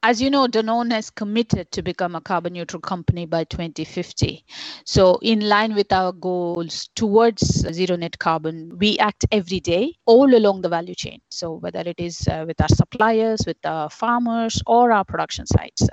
As 0.04 0.20
you 0.20 0.30
know, 0.30 0.48
Danone 0.48 0.90
has 0.90 1.10
committed 1.10 1.70
to 1.70 1.80
become 1.80 2.16
a 2.16 2.20
carbon 2.20 2.54
neutral 2.54 2.80
company 2.80 3.24
by 3.24 3.44
2050. 3.44 4.44
So, 4.84 5.20
in 5.22 5.48
line 5.48 5.76
with 5.76 5.92
our 5.92 6.10
goals 6.10 6.88
towards 6.96 7.44
zero 7.72 7.94
net 7.94 8.18
carbon, 8.18 8.76
we 8.78 8.98
act 8.98 9.26
every 9.30 9.60
day 9.60 9.94
all 10.04 10.34
along 10.34 10.62
the 10.62 10.68
value 10.68 10.96
chain. 10.96 11.20
So, 11.28 11.52
whether 11.52 11.84
it 11.86 12.00
is 12.00 12.26
uh, 12.26 12.42
with 12.48 12.60
our 12.60 12.68
suppliers, 12.68 13.44
with 13.46 13.64
our 13.64 13.88
farmers, 13.90 14.60
or 14.66 14.90
our 14.90 15.04
production 15.04 15.46
sites. 15.46 15.86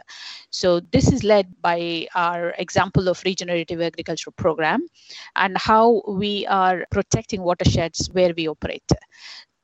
So, 0.50 0.80
this 0.80 1.12
is 1.12 1.24
led 1.24 1.54
by 1.62 2.08
our 2.16 2.56
example 2.58 3.10
of 3.10 3.22
regenerative 3.24 3.80
agriculture 3.80 4.32
program 4.32 4.88
and 5.36 5.56
how 5.56 6.02
we 6.08 6.48
are 6.48 6.84
protecting 6.90 7.44
watersheds 7.44 8.10
where 8.12 8.34
we 8.36 8.48
operate 8.48 8.92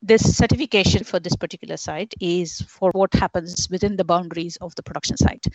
this 0.06 0.38
certification 0.38 1.04
for 1.04 1.20
this 1.20 1.36
particular 1.36 1.78
site 1.78 2.14
is 2.22 2.62
for 2.62 2.92
what 2.92 3.12
happens 3.14 3.68
within 3.72 3.96
the 3.98 4.04
boundaries 4.04 4.56
of 4.58 4.76
the 4.76 4.84
production 4.84 5.18
site. 5.18 5.46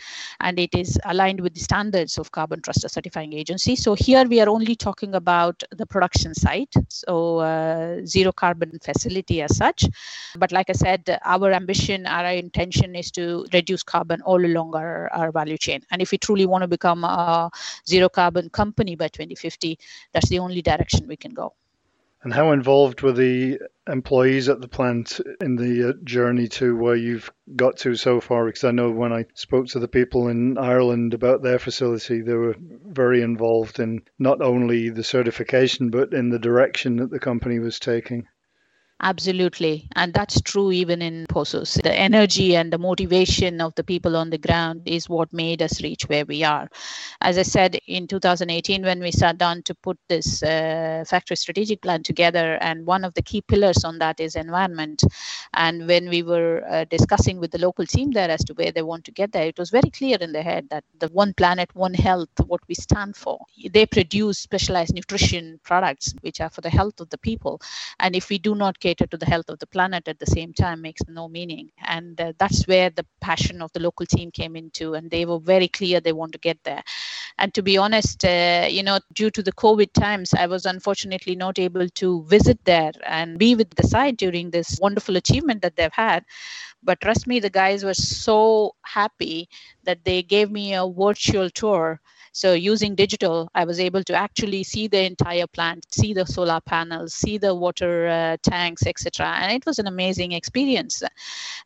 And 0.41 0.59
it 0.59 0.75
is 0.75 0.99
aligned 1.05 1.39
with 1.39 1.53
the 1.53 1.61
standards 1.61 2.17
of 2.17 2.31
carbon 2.31 2.61
trust 2.61 2.83
a 2.83 2.89
certifying 2.89 3.31
agency. 3.31 3.77
So 3.77 3.93
here 3.93 4.25
we 4.25 4.41
are 4.41 4.49
only 4.49 4.75
talking 4.75 5.15
about 5.15 5.63
the 5.71 5.85
production 5.85 6.33
site 6.33 6.73
so 6.89 7.37
uh, 7.37 8.05
zero 8.05 8.33
carbon 8.33 8.77
facility 8.83 9.41
as 9.41 9.55
such. 9.55 9.85
But 10.37 10.51
like 10.51 10.69
i 10.69 10.73
said 10.73 11.19
our 11.23 11.51
ambition 11.53 12.05
our 12.05 12.25
intention 12.25 12.95
is 12.95 13.09
to 13.11 13.45
reduce 13.53 13.83
carbon 13.83 14.21
all 14.23 14.43
along 14.45 14.75
our, 14.75 15.09
our 15.13 15.31
value 15.31 15.57
chain. 15.57 15.81
And 15.91 16.01
if 16.01 16.11
we 16.11 16.17
truly 16.17 16.45
want 16.45 16.63
to 16.63 16.67
become 16.67 17.05
a 17.05 17.49
zero 17.87 18.09
carbon 18.09 18.49
company 18.49 18.95
by 18.95 19.07
2050 19.07 19.79
that's 20.11 20.29
the 20.29 20.39
only 20.39 20.61
direction 20.61 21.07
we 21.07 21.15
can 21.15 21.33
go 21.33 21.53
and 22.23 22.33
how 22.33 22.51
involved 22.51 23.01
were 23.01 23.11
the 23.11 23.59
employees 23.87 24.47
at 24.47 24.61
the 24.61 24.67
plant 24.67 25.19
in 25.39 25.55
the 25.55 25.89
uh, 25.89 25.93
journey 26.03 26.47
to 26.47 26.75
where 26.75 26.95
you've 26.95 27.31
got 27.55 27.77
to 27.77 27.95
so 27.95 28.21
far? 28.21 28.45
Because 28.45 28.63
I 28.63 28.71
know 28.71 28.91
when 28.91 29.11
I 29.11 29.25
spoke 29.33 29.67
to 29.67 29.79
the 29.79 29.87
people 29.87 30.27
in 30.27 30.57
Ireland 30.57 31.13
about 31.13 31.41
their 31.41 31.59
facility, 31.59 32.21
they 32.21 32.33
were 32.33 32.55
very 32.59 33.21
involved 33.21 33.79
in 33.79 34.03
not 34.19 34.41
only 34.41 34.89
the 34.89 35.03
certification, 35.03 35.89
but 35.89 36.13
in 36.13 36.29
the 36.29 36.39
direction 36.39 36.97
that 36.97 37.09
the 37.09 37.19
company 37.19 37.59
was 37.59 37.79
taking. 37.79 38.27
Absolutely. 39.03 39.87
And 39.95 40.13
that's 40.13 40.39
true 40.41 40.71
even 40.71 41.01
in 41.01 41.25
Poços. 41.27 41.81
The 41.81 41.91
energy 41.93 42.55
and 42.55 42.71
the 42.71 42.77
motivation 42.77 43.59
of 43.59 43.73
the 43.73 43.83
people 43.83 44.15
on 44.15 44.29
the 44.29 44.37
ground 44.37 44.83
is 44.85 45.09
what 45.09 45.33
made 45.33 45.61
us 45.63 45.81
reach 45.81 46.03
where 46.07 46.23
we 46.23 46.43
are. 46.43 46.69
As 47.19 47.37
I 47.39 47.41
said, 47.41 47.79
in 47.87 48.07
2018, 48.07 48.83
when 48.83 48.99
we 48.99 49.11
sat 49.11 49.39
down 49.39 49.63
to 49.63 49.73
put 49.73 49.97
this 50.07 50.43
uh, 50.43 51.03
factory 51.07 51.35
strategic 51.35 51.81
plan 51.81 52.03
together, 52.03 52.59
and 52.61 52.85
one 52.85 53.03
of 53.03 53.15
the 53.15 53.23
key 53.23 53.41
pillars 53.41 53.83
on 53.83 53.97
that 53.99 54.19
is 54.19 54.35
environment. 54.35 55.01
And 55.53 55.87
when 55.87 56.09
we 56.09 56.23
were 56.23 56.63
uh, 56.69 56.83
discussing 56.85 57.39
with 57.39 57.51
the 57.51 57.57
local 57.59 57.85
team 57.85 58.11
there 58.11 58.29
as 58.29 58.43
to 58.45 58.53
where 58.53 58.71
they 58.71 58.81
want 58.81 59.05
to 59.05 59.11
get 59.11 59.31
there, 59.31 59.45
it 59.47 59.57
was 59.57 59.69
very 59.69 59.89
clear 59.89 60.17
in 60.19 60.31
their 60.33 60.43
head 60.43 60.67
that 60.69 60.83
the 60.99 61.07
one 61.07 61.33
planet, 61.33 61.73
one 61.73 61.93
health, 61.93 62.29
what 62.45 62.61
we 62.67 62.75
stand 62.75 63.15
for. 63.15 63.39
They 63.71 63.85
produce 63.85 64.39
specialized 64.39 64.93
nutrition 64.93 65.59
products 65.63 66.13
which 66.21 66.39
are 66.41 66.49
for 66.49 66.61
the 66.61 66.69
health 66.69 66.99
of 66.99 67.09
the 67.09 67.17
people. 67.17 67.61
And 67.99 68.15
if 68.15 68.29
we 68.29 68.37
do 68.37 68.55
not 68.55 68.79
get 68.79 68.90
cater 68.91 69.07
to 69.07 69.17
the 69.17 69.31
health 69.33 69.49
of 69.49 69.59
the 69.59 69.67
planet 69.67 70.07
at 70.07 70.19
the 70.19 70.25
same 70.25 70.53
time 70.53 70.81
makes 70.81 71.01
no 71.07 71.27
meaning. 71.27 71.71
And 71.87 72.19
uh, 72.19 72.33
that's 72.37 72.67
where 72.67 72.89
the 72.89 73.05
passion 73.21 73.61
of 73.61 73.71
the 73.73 73.79
local 73.79 74.05
team 74.05 74.31
came 74.31 74.55
into, 74.55 74.93
and 74.95 75.09
they 75.09 75.25
were 75.25 75.39
very 75.39 75.67
clear 75.67 75.99
they 75.99 76.13
want 76.13 76.33
to 76.33 76.39
get 76.39 76.63
there. 76.63 76.83
And 77.37 77.53
to 77.55 77.61
be 77.63 77.77
honest, 77.77 78.25
uh, 78.25 78.67
you 78.69 78.83
know, 78.83 78.99
due 79.13 79.31
to 79.31 79.43
the 79.43 79.53
COVID 79.53 79.93
times, 79.93 80.33
I 80.33 80.47
was 80.47 80.65
unfortunately 80.65 81.35
not 81.35 81.59
able 81.59 81.87
to 81.89 82.23
visit 82.25 82.59
there 82.65 82.91
and 83.05 83.39
be 83.39 83.55
with 83.55 83.69
the 83.75 83.87
site 83.87 84.17
during 84.17 84.51
this 84.51 84.79
wonderful 84.81 85.17
achievement 85.17 85.61
that 85.63 85.75
they've 85.75 85.93
had. 85.93 86.25
But 86.83 87.01
trust 87.01 87.27
me, 87.27 87.39
the 87.39 87.49
guys 87.49 87.83
were 87.83 87.93
so 87.93 88.75
happy 88.83 89.49
that 89.83 90.03
they 90.05 90.23
gave 90.23 90.51
me 90.51 90.73
a 90.73 90.87
virtual 90.87 91.49
tour 91.49 92.01
so 92.33 92.53
using 92.53 92.95
digital, 92.95 93.49
I 93.53 93.65
was 93.65 93.79
able 93.79 94.03
to 94.05 94.13
actually 94.13 94.63
see 94.63 94.87
the 94.87 95.05
entire 95.05 95.47
plant, 95.47 95.85
see 95.93 96.13
the 96.13 96.25
solar 96.25 96.61
panels, 96.61 97.13
see 97.13 97.37
the 97.37 97.53
water 97.53 98.07
uh, 98.07 98.37
tanks, 98.41 98.85
etc. 98.87 99.27
And 99.27 99.51
it 99.51 99.65
was 99.65 99.79
an 99.79 99.87
amazing 99.87 100.31
experience. 100.31 101.03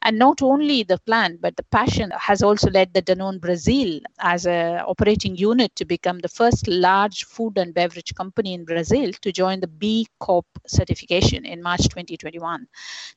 And 0.01 0.17
not 0.17 0.41
only 0.41 0.81
the 0.81 0.97
plant, 0.97 1.39
but 1.39 1.55
the 1.55 1.63
passion 1.63 2.11
has 2.17 2.41
also 2.41 2.71
led 2.71 2.93
the 2.93 3.03
Danone 3.03 3.39
Brazil 3.39 3.99
as 4.19 4.47
a 4.47 4.83
operating 4.87 5.35
unit 5.35 5.75
to 5.75 5.85
become 5.85 6.19
the 6.19 6.27
first 6.27 6.67
large 6.67 7.25
food 7.25 7.59
and 7.59 7.71
beverage 7.71 8.15
company 8.15 8.55
in 8.55 8.65
Brazil 8.65 9.11
to 9.21 9.31
join 9.31 9.59
the 9.59 9.67
B 9.67 10.07
Corp 10.19 10.47
certification 10.65 11.45
in 11.45 11.61
March 11.61 11.83
2021. 11.89 12.65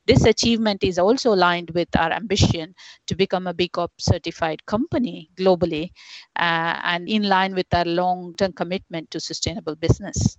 This 0.07 0.27
achievement 0.27 0.85
is 0.85 0.99
also 0.99 1.33
aligned 1.33 1.71
with 1.71 1.89
our 1.97 2.13
ambition 2.13 2.75
to 3.07 3.15
become 3.15 3.47
a 3.47 3.55
B 3.55 3.69
Corp 3.69 3.93
certified 3.99 4.67
company 4.67 5.31
globally 5.35 5.93
uh, 6.37 6.81
and 6.85 7.09
in 7.09 7.23
line 7.23 7.38
line 7.39 7.55
with 7.55 7.73
our 7.73 7.85
long 7.85 8.35
term 8.35 8.53
commitment 8.53 9.11
to 9.11 9.21
sustainable 9.21 9.77
business. 9.77 10.39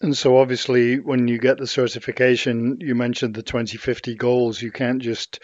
And 0.00 0.16
so, 0.16 0.38
obviously, 0.38 0.98
when 0.98 1.28
you 1.28 1.38
get 1.38 1.58
the 1.58 1.66
certification, 1.66 2.78
you 2.80 2.94
mentioned 2.94 3.34
the 3.34 3.42
2050 3.42 4.14
goals. 4.14 4.62
You 4.62 4.72
can't 4.72 5.02
just 5.02 5.40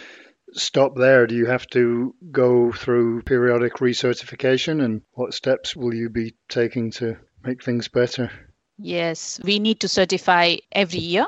stop 0.53 0.97
there. 0.97 1.27
Do 1.27 1.35
you 1.35 1.47
have 1.47 1.67
to 1.69 2.15
go 2.31 2.73
through 2.73 3.23
periodic 3.23 3.75
recertification? 3.75 4.83
And 4.83 5.03
what 5.13 5.35
steps 5.35 5.77
will 5.77 5.95
you 5.95 6.09
be 6.09 6.37
taking 6.49 6.91
to 6.93 7.19
make 7.47 7.63
things 7.63 7.89
better. 7.89 8.31
Yes, 8.79 9.41
we 9.43 9.59
need 9.59 9.81
to 9.81 9.89
certify 9.89 10.57
every 10.73 11.01
year 11.01 11.27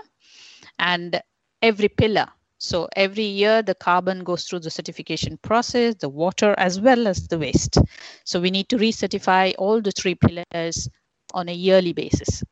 and 0.78 1.22
every 1.62 1.88
pillar. 1.88 2.26
So 2.58 2.88
every 2.96 3.24
year 3.24 3.62
the 3.62 3.74
carbon 3.74 4.24
goes 4.24 4.44
through 4.44 4.60
the 4.60 4.70
certification 4.70 5.38
process, 5.38 5.94
the 5.94 6.08
water 6.08 6.54
as 6.58 6.80
well 6.80 7.06
as 7.06 7.28
the 7.28 7.38
waste. 7.38 7.78
So 8.24 8.40
we 8.40 8.50
need 8.50 8.68
to 8.70 8.76
recertify 8.76 9.54
all 9.58 9.80
the 9.80 9.92
three 9.92 10.16
pillars 10.16 10.88
on 11.32 11.48
a 11.48 11.52
yearly 11.52 11.92
basis. 11.92 12.42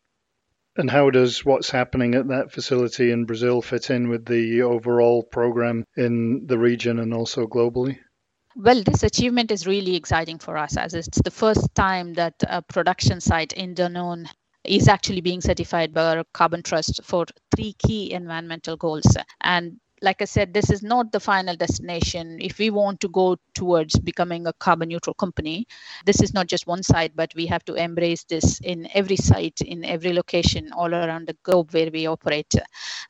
And 0.76 0.90
how 0.90 1.10
does 1.10 1.44
what's 1.44 1.70
happening 1.70 2.14
at 2.14 2.28
that 2.28 2.52
facility 2.52 3.10
in 3.10 3.24
Brazil 3.24 3.62
fit 3.62 3.90
in 3.90 4.08
with 4.08 4.26
the 4.26 4.62
overall 4.62 5.22
program 5.22 5.84
in 5.96 6.46
the 6.46 6.58
region 6.58 6.98
and 6.98 7.14
also 7.14 7.46
globally? 7.46 7.98
Well, 8.54 8.82
this 8.82 9.02
achievement 9.02 9.50
is 9.50 9.66
really 9.66 9.96
exciting 9.96 10.38
for 10.38 10.56
us 10.56 10.76
as 10.76 10.94
it's 10.94 11.20
the 11.22 11.30
first 11.30 11.74
time 11.74 12.14
that 12.14 12.34
a 12.42 12.62
production 12.62 13.20
site 13.20 13.52
in 13.54 13.74
Danone 13.74 14.28
is 14.64 14.88
actually 14.88 15.20
being 15.20 15.40
certified 15.40 15.92
by 15.92 16.16
our 16.16 16.24
Carbon 16.32 16.62
Trust 16.62 17.00
for 17.04 17.26
three 17.54 17.74
key 17.74 18.12
environmental 18.12 18.76
goals. 18.76 19.16
And 19.40 19.78
like 20.02 20.20
I 20.22 20.26
said, 20.26 20.52
this 20.52 20.70
is 20.70 20.82
not 20.82 21.12
the 21.12 21.20
final 21.20 21.56
destination. 21.56 22.38
If 22.40 22.58
we 22.58 22.70
want 22.70 23.00
to 23.00 23.08
go 23.08 23.36
towards 23.54 23.98
becoming 23.98 24.46
a 24.46 24.52
carbon 24.54 24.88
neutral 24.88 25.14
company, 25.14 25.66
this 26.04 26.22
is 26.22 26.34
not 26.34 26.46
just 26.48 26.66
one 26.66 26.82
site, 26.82 27.16
but 27.16 27.32
we 27.34 27.46
have 27.46 27.64
to 27.66 27.74
embrace 27.74 28.24
this 28.24 28.60
in 28.60 28.88
every 28.94 29.16
site, 29.16 29.60
in 29.62 29.84
every 29.84 30.12
location, 30.12 30.70
all 30.72 30.94
around 30.94 31.28
the 31.28 31.36
globe 31.42 31.72
where 31.72 31.90
we 31.90 32.06
operate. 32.06 32.54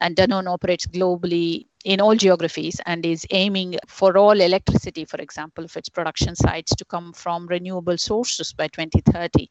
And 0.00 0.16
Danone 0.16 0.48
operates 0.52 0.86
globally 0.86 1.66
in 1.86 2.00
all 2.00 2.16
geographies 2.16 2.80
and 2.84 3.06
is 3.06 3.24
aiming 3.30 3.76
for 3.86 4.18
all 4.18 4.40
electricity, 4.40 5.04
for 5.04 5.18
example, 5.18 5.68
for 5.68 5.78
its 5.78 5.88
production 5.88 6.34
sites 6.34 6.74
to 6.74 6.84
come 6.84 7.12
from 7.12 7.46
renewable 7.46 7.96
sources 7.96 8.52
by 8.52 8.66
2030 8.66 9.48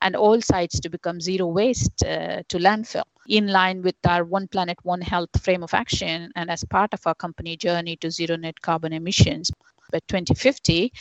and 0.00 0.16
all 0.16 0.40
sites 0.40 0.80
to 0.80 0.88
become 0.88 1.20
zero 1.20 1.46
waste 1.46 2.02
uh, 2.02 2.42
to 2.48 2.58
landfill. 2.58 3.04
In 3.28 3.48
line 3.48 3.82
with 3.82 3.96
our 4.08 4.24
One 4.24 4.48
Planet, 4.48 4.78
One 4.84 5.02
Health 5.02 5.38
frame 5.42 5.62
of 5.62 5.74
action 5.74 6.32
and 6.34 6.50
as 6.50 6.64
part 6.64 6.94
of 6.94 7.06
our 7.06 7.14
company 7.14 7.58
journey 7.58 7.96
to 7.96 8.10
zero 8.10 8.36
net 8.36 8.58
carbon 8.62 8.94
emissions 8.94 9.50
by 9.90 10.00
2050, 10.08 10.92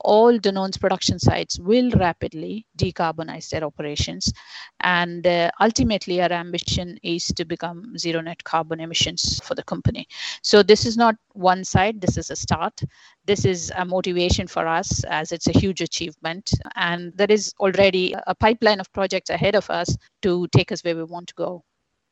all 0.00 0.38
Danone's 0.38 0.78
production 0.78 1.18
sites 1.18 1.58
will 1.58 1.90
rapidly 1.92 2.66
decarbonize 2.76 3.48
their 3.50 3.64
operations. 3.64 4.32
And 4.80 5.26
uh, 5.26 5.50
ultimately, 5.60 6.22
our 6.22 6.32
ambition 6.32 6.98
is 7.02 7.26
to 7.26 7.44
become 7.44 7.96
zero 7.98 8.20
net 8.20 8.42
carbon 8.44 8.80
emissions 8.80 9.40
for 9.44 9.54
the 9.54 9.62
company. 9.62 10.06
So, 10.42 10.62
this 10.62 10.86
is 10.86 10.96
not 10.96 11.16
one 11.32 11.64
side, 11.64 12.00
this 12.00 12.16
is 12.16 12.30
a 12.30 12.36
start. 12.36 12.80
This 13.26 13.44
is 13.44 13.70
a 13.76 13.84
motivation 13.84 14.46
for 14.46 14.66
us 14.66 15.04
as 15.04 15.32
it's 15.32 15.46
a 15.46 15.58
huge 15.58 15.80
achievement. 15.80 16.50
And 16.76 17.12
there 17.16 17.30
is 17.30 17.52
already 17.60 18.14
a 18.26 18.34
pipeline 18.34 18.80
of 18.80 18.92
projects 18.92 19.30
ahead 19.30 19.54
of 19.54 19.68
us 19.70 19.96
to 20.22 20.48
take 20.48 20.72
us 20.72 20.82
where 20.82 20.96
we 20.96 21.04
want 21.04 21.28
to 21.28 21.34
go. 21.34 21.64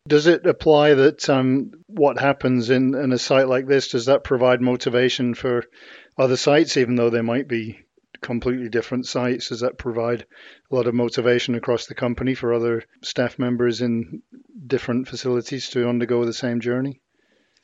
Does 0.06 0.26
it 0.26 0.46
apply 0.46 0.94
that 0.94 1.28
um, 1.28 1.70
what 1.86 2.18
happens 2.18 2.70
in, 2.70 2.94
in 2.94 3.12
a 3.12 3.18
site 3.18 3.46
like 3.46 3.66
this, 3.66 3.88
does 3.88 4.06
that 4.06 4.24
provide 4.24 4.62
motivation 4.62 5.34
for 5.34 5.64
other 6.18 6.36
sites, 6.36 6.76
even 6.76 6.96
though 6.96 7.10
they 7.10 7.22
might 7.22 7.48
be 7.48 7.78
completely 8.20 8.68
different 8.68 9.06
sites? 9.06 9.48
Does 9.48 9.60
that 9.60 9.78
provide 9.78 10.26
a 10.70 10.74
lot 10.74 10.86
of 10.86 10.94
motivation 10.94 11.54
across 11.54 11.86
the 11.86 11.94
company 11.94 12.34
for 12.34 12.52
other 12.52 12.84
staff 13.02 13.38
members 13.38 13.80
in 13.80 14.22
different 14.66 15.08
facilities 15.08 15.68
to 15.70 15.88
undergo 15.88 16.24
the 16.24 16.32
same 16.32 16.60
journey? 16.60 17.00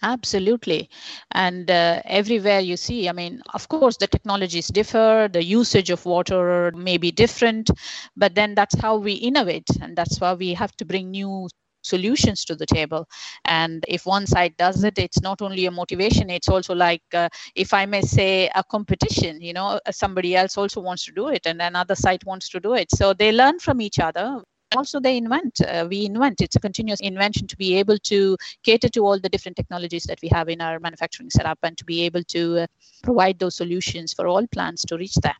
Absolutely. 0.02 0.90
And 1.30 1.70
uh, 1.70 2.02
everywhere 2.04 2.60
you 2.60 2.76
see, 2.76 3.08
I 3.08 3.12
mean, 3.12 3.42
of 3.54 3.68
course, 3.68 3.96
the 3.96 4.06
technologies 4.06 4.68
differ, 4.68 5.28
the 5.32 5.42
usage 5.42 5.90
of 5.90 6.04
water 6.04 6.72
may 6.74 6.98
be 6.98 7.10
different, 7.10 7.70
but 8.16 8.34
then 8.34 8.54
that's 8.54 8.78
how 8.78 8.96
we 8.96 9.12
innovate. 9.12 9.68
And 9.80 9.96
that's 9.96 10.20
why 10.20 10.34
we 10.34 10.54
have 10.54 10.76
to 10.76 10.84
bring 10.84 11.10
new 11.10 11.48
solutions 11.84 12.44
to 12.46 12.56
the 12.56 12.66
table. 12.66 13.08
And 13.44 13.84
if 13.88 14.06
one 14.06 14.26
side 14.26 14.56
does 14.56 14.84
it 14.84 14.98
it's 14.98 15.20
not 15.22 15.42
only 15.42 15.66
a 15.66 15.70
motivation 15.70 16.30
it's 16.30 16.48
also 16.48 16.74
like 16.74 17.02
uh, 17.12 17.28
if 17.54 17.72
i 17.74 17.84
may 17.86 18.02
say 18.02 18.50
a 18.54 18.64
competition 18.64 19.40
you 19.40 19.52
know 19.52 19.80
uh, 19.86 19.92
somebody 19.92 20.34
else 20.34 20.56
also 20.56 20.80
wants 20.80 21.04
to 21.04 21.12
do 21.12 21.28
it 21.28 21.46
and 21.46 21.60
another 21.60 21.94
site 21.94 22.24
wants 22.24 22.48
to 22.48 22.60
do 22.60 22.74
it. 22.74 22.90
So 22.90 23.12
they 23.12 23.32
learn 23.32 23.58
from 23.58 23.80
each 23.80 23.98
other. 23.98 24.42
Also 24.76 24.98
they 24.98 25.16
invent 25.16 25.60
uh, 25.60 25.86
we 25.88 26.04
invent. 26.04 26.40
It's 26.40 26.56
a 26.56 26.60
continuous 26.60 27.00
invention 27.00 27.46
to 27.46 27.56
be 27.56 27.76
able 27.78 27.98
to 28.12 28.36
cater 28.64 28.88
to 28.88 29.00
all 29.06 29.20
the 29.20 29.28
different 29.28 29.56
technologies 29.56 30.04
that 30.04 30.18
we 30.22 30.28
have 30.32 30.48
in 30.48 30.60
our 30.60 30.80
manufacturing 30.80 31.30
setup 31.30 31.58
and 31.62 31.78
to 31.78 31.84
be 31.84 32.02
able 32.02 32.24
to 32.36 32.42
uh, 32.60 32.66
provide 33.02 33.38
those 33.38 33.56
solutions 33.56 34.12
for 34.12 34.26
all 34.26 34.44
plants 34.48 34.84
to 34.86 34.96
reach 34.96 35.14
there. 35.16 35.36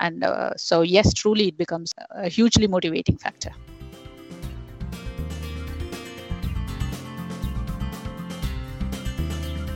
And 0.00 0.24
uh, 0.24 0.54
so 0.56 0.82
yes 0.82 1.14
truly 1.14 1.48
it 1.48 1.56
becomes 1.56 1.92
a 2.10 2.28
hugely 2.28 2.66
motivating 2.66 3.16
factor 3.16 3.52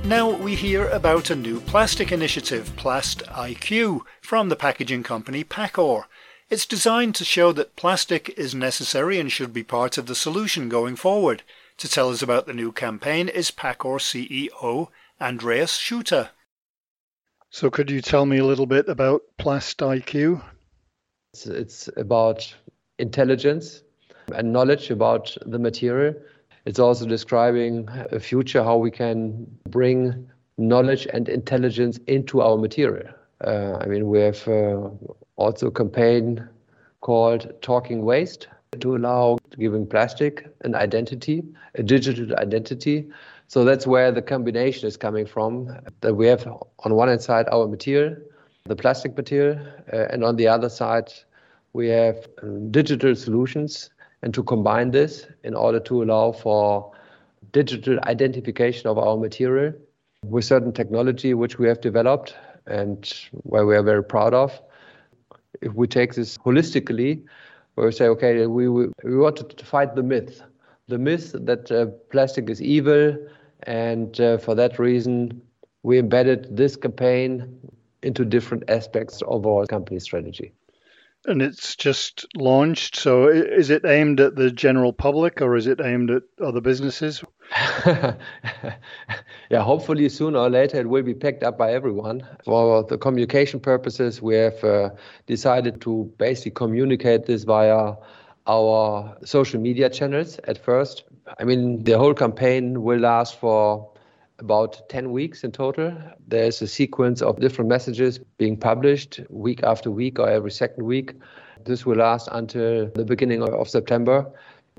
Now 0.08 0.30
we 0.30 0.54
hear 0.54 0.88
about 0.88 1.28
a 1.28 1.36
new 1.36 1.60
plastic 1.60 2.10
initiative, 2.10 2.74
Plast 2.76 3.22
IQ, 3.26 4.00
from 4.22 4.48
the 4.48 4.56
packaging 4.56 5.02
company 5.02 5.44
Paccor. 5.44 6.04
It's 6.48 6.64
designed 6.64 7.14
to 7.16 7.26
show 7.26 7.52
that 7.52 7.76
plastic 7.76 8.30
is 8.30 8.54
necessary 8.54 9.20
and 9.20 9.30
should 9.30 9.52
be 9.52 9.62
part 9.62 9.98
of 9.98 10.06
the 10.06 10.14
solution 10.14 10.70
going 10.70 10.96
forward. 10.96 11.42
To 11.76 11.88
tell 11.90 12.08
us 12.08 12.22
about 12.22 12.46
the 12.46 12.54
new 12.54 12.72
campaign 12.72 13.28
is 13.28 13.50
Paccor 13.50 13.98
CEO 13.98 14.88
Andreas 15.20 15.78
Schütte. 15.78 16.30
So, 17.50 17.68
could 17.68 17.90
you 17.90 18.00
tell 18.00 18.24
me 18.24 18.38
a 18.38 18.46
little 18.46 18.64
bit 18.64 18.88
about 18.88 19.20
Plast 19.36 19.76
IQ? 19.80 20.42
It's, 21.34 21.46
it's 21.46 21.90
about 21.98 22.54
intelligence 22.98 23.82
and 24.34 24.54
knowledge 24.54 24.90
about 24.90 25.36
the 25.44 25.58
material 25.58 26.14
it's 26.68 26.78
also 26.78 27.06
describing 27.06 27.88
a 28.12 28.20
future 28.20 28.62
how 28.62 28.76
we 28.76 28.90
can 28.90 29.46
bring 29.70 30.28
knowledge 30.58 31.06
and 31.14 31.26
intelligence 31.26 31.98
into 32.06 32.42
our 32.42 32.58
material. 32.58 33.08
Uh, 33.42 33.78
I 33.80 33.86
mean, 33.86 34.06
we 34.08 34.20
have 34.20 34.46
uh, 34.46 34.90
also 35.36 35.68
a 35.68 35.70
campaign 35.70 36.46
called 37.00 37.50
Talking 37.62 38.02
Waste 38.02 38.48
to 38.80 38.96
allow 38.96 39.38
giving 39.58 39.86
plastic 39.86 40.46
an 40.60 40.74
identity, 40.74 41.42
a 41.76 41.82
digital 41.82 42.36
identity. 42.36 43.08
So 43.46 43.64
that's 43.64 43.86
where 43.86 44.12
the 44.12 44.20
combination 44.20 44.86
is 44.88 44.98
coming 44.98 45.24
from. 45.24 45.74
That 46.02 46.16
we 46.16 46.26
have 46.26 46.46
on 46.84 46.94
one 46.94 47.08
hand 47.08 47.22
side 47.22 47.46
our 47.50 47.66
material, 47.66 48.14
the 48.66 48.76
plastic 48.76 49.16
material, 49.16 49.58
uh, 49.90 50.12
and 50.12 50.22
on 50.22 50.36
the 50.36 50.48
other 50.48 50.68
side 50.68 51.10
we 51.72 51.88
have 51.88 52.28
um, 52.42 52.70
digital 52.70 53.14
solutions 53.14 53.88
and 54.22 54.34
to 54.34 54.42
combine 54.42 54.90
this 54.90 55.26
in 55.44 55.54
order 55.54 55.80
to 55.80 56.02
allow 56.02 56.32
for 56.32 56.92
digital 57.52 57.98
identification 58.04 58.88
of 58.88 58.98
our 58.98 59.16
material 59.16 59.72
with 60.24 60.44
certain 60.44 60.72
technology 60.72 61.34
which 61.34 61.58
we 61.58 61.68
have 61.68 61.80
developed 61.80 62.34
and 62.66 63.12
where 63.44 63.64
we 63.64 63.76
are 63.76 63.82
very 63.82 64.04
proud 64.04 64.34
of. 64.34 64.60
If 65.62 65.72
we 65.74 65.86
take 65.86 66.14
this 66.14 66.36
holistically, 66.38 67.24
we 67.76 67.92
say, 67.92 68.06
okay, 68.08 68.46
we, 68.46 68.68
we, 68.68 68.88
we 69.04 69.16
want 69.16 69.36
to 69.36 69.64
fight 69.64 69.94
the 69.94 70.02
myth, 70.02 70.42
the 70.88 70.98
myth 70.98 71.34
that 71.34 71.70
uh, 71.70 71.86
plastic 72.10 72.50
is 72.50 72.60
evil, 72.60 73.16
and 73.62 74.20
uh, 74.20 74.38
for 74.38 74.54
that 74.56 74.78
reason, 74.78 75.40
we 75.82 75.98
embedded 75.98 76.56
this 76.56 76.76
campaign 76.76 77.58
into 78.02 78.24
different 78.24 78.64
aspects 78.68 79.22
of 79.22 79.46
our 79.46 79.64
company 79.66 80.00
strategy 80.00 80.52
and 81.28 81.42
it's 81.42 81.76
just 81.76 82.26
launched. 82.36 82.96
So 82.96 83.28
is 83.28 83.70
it 83.70 83.84
aimed 83.84 84.20
at 84.20 84.36
the 84.36 84.50
general 84.50 84.92
public 84.92 85.40
or 85.40 85.56
is 85.56 85.66
it 85.66 85.80
aimed 85.80 86.10
at 86.10 86.22
other 86.42 86.60
businesses? 86.60 87.22
yeah, 87.86 89.62
hopefully 89.62 90.08
sooner 90.08 90.38
or 90.38 90.50
later 90.50 90.78
it 90.78 90.88
will 90.88 91.02
be 91.02 91.14
picked 91.14 91.42
up 91.42 91.58
by 91.58 91.72
everyone. 91.72 92.26
For 92.44 92.82
the 92.84 92.98
communication 92.98 93.60
purposes, 93.60 94.22
we 94.22 94.34
have 94.36 94.62
uh, 94.64 94.90
decided 95.26 95.80
to 95.82 96.12
basically 96.18 96.52
communicate 96.52 97.26
this 97.26 97.44
via 97.44 97.94
our 98.46 99.16
social 99.24 99.60
media 99.60 99.90
channels 99.90 100.40
at 100.44 100.58
first. 100.64 101.04
I 101.38 101.44
mean, 101.44 101.84
the 101.84 101.98
whole 101.98 102.14
campaign 102.14 102.82
will 102.82 103.00
last 103.00 103.38
for 103.38 103.90
about 104.38 104.88
10 104.88 105.10
weeks 105.10 105.44
in 105.44 105.52
total. 105.52 105.92
There's 106.26 106.62
a 106.62 106.66
sequence 106.66 107.22
of 107.22 107.40
different 107.40 107.68
messages 107.68 108.18
being 108.38 108.56
published 108.56 109.20
week 109.30 109.62
after 109.62 109.90
week 109.90 110.18
or 110.18 110.28
every 110.28 110.50
second 110.50 110.84
week. 110.84 111.14
This 111.64 111.84
will 111.84 111.96
last 111.96 112.28
until 112.32 112.88
the 112.90 113.04
beginning 113.04 113.42
of 113.42 113.68
September. 113.68 114.30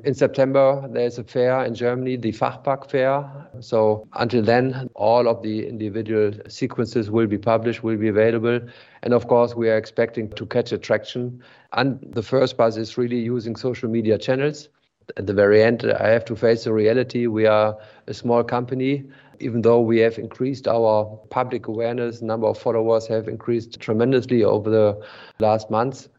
In 0.05 0.13
September, 0.13 0.87
there's 0.89 1.17
a 1.17 1.25
fair 1.25 1.65
in 1.65 1.75
Germany, 1.75 2.15
the 2.15 2.31
Fachpack 2.31 2.89
Fair. 2.89 3.29
So 3.59 4.07
until 4.13 4.41
then, 4.41 4.89
all 4.95 5.27
of 5.27 5.43
the 5.43 5.67
individual 5.67 6.31
sequences 6.47 7.11
will 7.11 7.27
be 7.27 7.37
published, 7.37 7.83
will 7.83 7.97
be 7.97 8.07
available. 8.07 8.61
And 9.03 9.13
of 9.13 9.27
course, 9.27 9.55
we 9.55 9.69
are 9.69 9.77
expecting 9.77 10.29
to 10.29 10.45
catch 10.45 10.71
attraction. 10.71 11.43
And 11.73 11.99
the 12.13 12.23
first 12.23 12.55
buzz 12.55 12.77
is 12.77 12.97
really 12.97 13.19
using 13.19 13.57
social 13.57 13.89
media 13.89 14.17
channels. 14.17 14.69
At 15.17 15.27
the 15.27 15.33
very 15.33 15.61
end, 15.63 15.83
I 15.99 16.07
have 16.09 16.23
to 16.25 16.35
face 16.35 16.63
the 16.63 16.71
reality. 16.71 17.27
We 17.27 17.45
are 17.45 17.77
a 18.07 18.13
small 18.13 18.43
company 18.43 19.05
even 19.39 19.61
though 19.61 19.81
we 19.81 19.99
have 19.99 20.17
increased 20.17 20.67
our 20.67 21.05
public 21.29 21.67
awareness, 21.67 22.21
number 22.21 22.47
of 22.47 22.57
followers 22.57 23.07
have 23.07 23.27
increased 23.27 23.79
tremendously 23.79 24.43
over 24.43 24.69
the 24.69 25.01
last 25.39 25.69
months. 25.69 26.09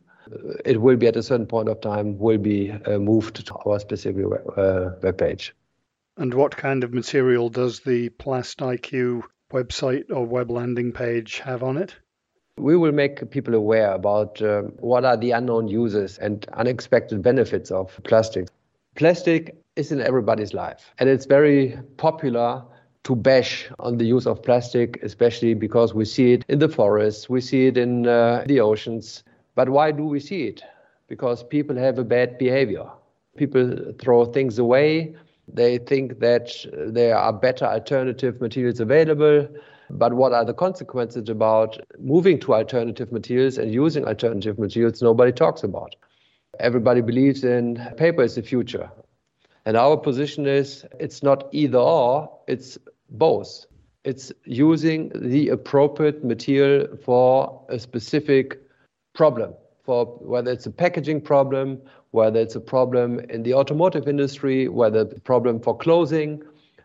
It 0.66 0.82
will 0.82 0.98
be 0.98 1.06
at 1.06 1.16
a 1.16 1.22
certain 1.22 1.46
point 1.46 1.70
of 1.70 1.80
time 1.80 2.18
will 2.18 2.36
be 2.36 2.72
uh, 2.72 2.98
moved 2.98 3.46
to 3.46 3.54
our 3.64 3.80
specific 3.80 4.26
web, 4.26 4.42
uh, 4.54 4.90
web 5.02 5.16
page. 5.16 5.54
And 6.18 6.34
what 6.34 6.54
kind 6.54 6.84
of 6.84 6.92
material 6.92 7.48
does 7.48 7.80
the 7.80 8.10
PlastIQ 8.10 9.22
website 9.50 10.10
or 10.10 10.26
web 10.26 10.50
landing 10.50 10.92
page 10.92 11.38
have 11.38 11.62
on 11.62 11.78
it? 11.78 11.96
We 12.62 12.76
will 12.76 12.92
make 12.92 13.30
people 13.30 13.54
aware 13.54 13.92
about 13.92 14.40
uh, 14.40 14.62
what 14.78 15.04
are 15.04 15.16
the 15.16 15.32
unknown 15.32 15.68
uses 15.68 16.18
and 16.18 16.46
unexpected 16.52 17.22
benefits 17.22 17.70
of 17.70 17.98
plastic. 18.04 18.48
Plastic 18.94 19.56
is 19.76 19.90
in 19.90 20.00
everybody's 20.00 20.54
life, 20.54 20.92
and 20.98 21.08
it's 21.08 21.26
very 21.26 21.78
popular 21.96 22.62
to 23.04 23.16
bash 23.16 23.68
on 23.80 23.98
the 23.98 24.04
use 24.04 24.26
of 24.26 24.42
plastic, 24.42 25.02
especially 25.02 25.54
because 25.54 25.92
we 25.92 26.04
see 26.04 26.34
it 26.34 26.44
in 26.48 26.60
the 26.60 26.68
forests, 26.68 27.28
we 27.28 27.40
see 27.40 27.66
it 27.66 27.76
in 27.76 28.06
uh, 28.06 28.44
the 28.46 28.60
oceans. 28.60 29.24
But 29.56 29.70
why 29.70 29.90
do 29.90 30.04
we 30.04 30.20
see 30.20 30.44
it? 30.44 30.62
Because 31.08 31.42
people 31.42 31.76
have 31.76 31.98
a 31.98 32.04
bad 32.04 32.38
behavior. 32.38 32.86
People 33.36 33.92
throw 33.98 34.24
things 34.24 34.58
away 34.58 35.16
they 35.48 35.78
think 35.78 36.20
that 36.20 36.50
there 36.72 37.16
are 37.16 37.32
better 37.32 37.64
alternative 37.64 38.40
materials 38.40 38.80
available. 38.80 39.48
But 39.90 40.14
what 40.14 40.32
are 40.32 40.44
the 40.44 40.54
consequences 40.54 41.28
about 41.28 41.78
moving 41.98 42.38
to 42.40 42.54
alternative 42.54 43.12
materials 43.12 43.58
and 43.58 43.72
using 43.72 44.06
alternative 44.06 44.58
materials? 44.58 45.02
Nobody 45.02 45.32
talks 45.32 45.62
about. 45.62 45.94
Everybody 46.60 47.00
believes 47.00 47.44
in 47.44 47.76
paper 47.96 48.22
is 48.22 48.34
the 48.34 48.42
future. 48.42 48.90
And 49.64 49.76
our 49.76 49.96
position 49.96 50.46
is 50.46 50.84
it's 50.98 51.22
not 51.22 51.48
either 51.52 51.78
or, 51.78 52.30
it's 52.48 52.78
both. 53.10 53.66
It's 54.04 54.32
using 54.44 55.12
the 55.14 55.50
appropriate 55.50 56.24
material 56.24 56.88
for 57.04 57.64
a 57.68 57.78
specific 57.78 58.60
problem, 59.14 59.54
for 59.84 60.06
whether 60.20 60.50
it's 60.50 60.66
a 60.66 60.70
packaging 60.70 61.20
problem 61.20 61.80
whether 62.12 62.38
it's 62.38 62.54
a 62.54 62.60
problem 62.60 63.20
in 63.30 63.42
the 63.42 63.54
automotive 63.54 64.06
industry, 64.06 64.68
whether 64.68 65.00
a 65.00 65.20
problem 65.20 65.58
for 65.58 65.76
clothing. 65.76 66.42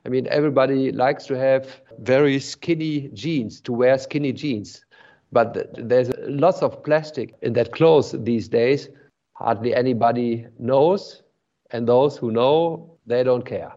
I 0.08 0.10
mean, 0.10 0.26
everybody 0.30 0.94
likes 0.94 1.26
to 1.26 1.38
have 1.38 1.82
very 2.00 2.40
skinny 2.40 3.10
jeans, 3.10 3.60
to 3.62 3.74
wear 3.74 3.98
skinny 3.98 4.32
jeans. 4.32 4.86
But 5.34 5.68
there's 5.78 6.10
lots 6.20 6.62
of 6.62 6.82
plastic 6.82 7.36
in 7.42 7.52
that 7.54 7.74
clothes 7.74 8.16
these 8.18 8.48
days. 8.48 8.88
Hardly 9.34 9.76
anybody 9.76 10.48
knows. 10.60 11.24
And 11.72 11.86
those 11.86 12.16
who 12.16 12.32
know, 12.32 12.98
they 13.06 13.22
don't 13.22 13.46
care. 13.46 13.74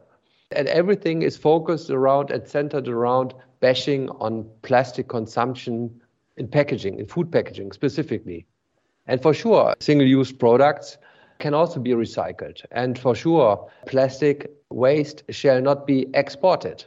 And 0.52 0.68
everything 0.68 1.22
is 1.22 1.36
focused 1.36 1.90
around 1.90 2.30
and 2.30 2.46
centered 2.46 2.86
around 2.86 3.34
bashing 3.58 4.08
on 4.10 4.48
plastic 4.62 5.08
consumption 5.08 6.00
in 6.36 6.46
packaging, 6.46 7.00
in 7.00 7.06
food 7.06 7.32
packaging 7.32 7.72
specifically. 7.72 8.46
And 9.08 9.20
for 9.20 9.34
sure, 9.34 9.74
single 9.80 10.06
use 10.06 10.30
products 10.30 10.96
can 11.40 11.54
also 11.54 11.80
be 11.80 11.90
recycled. 11.90 12.64
And 12.70 12.96
for 12.96 13.16
sure, 13.16 13.68
plastic 13.86 14.59
waste 14.70 15.22
shall 15.30 15.60
not 15.60 15.86
be 15.86 16.06
exported. 16.14 16.84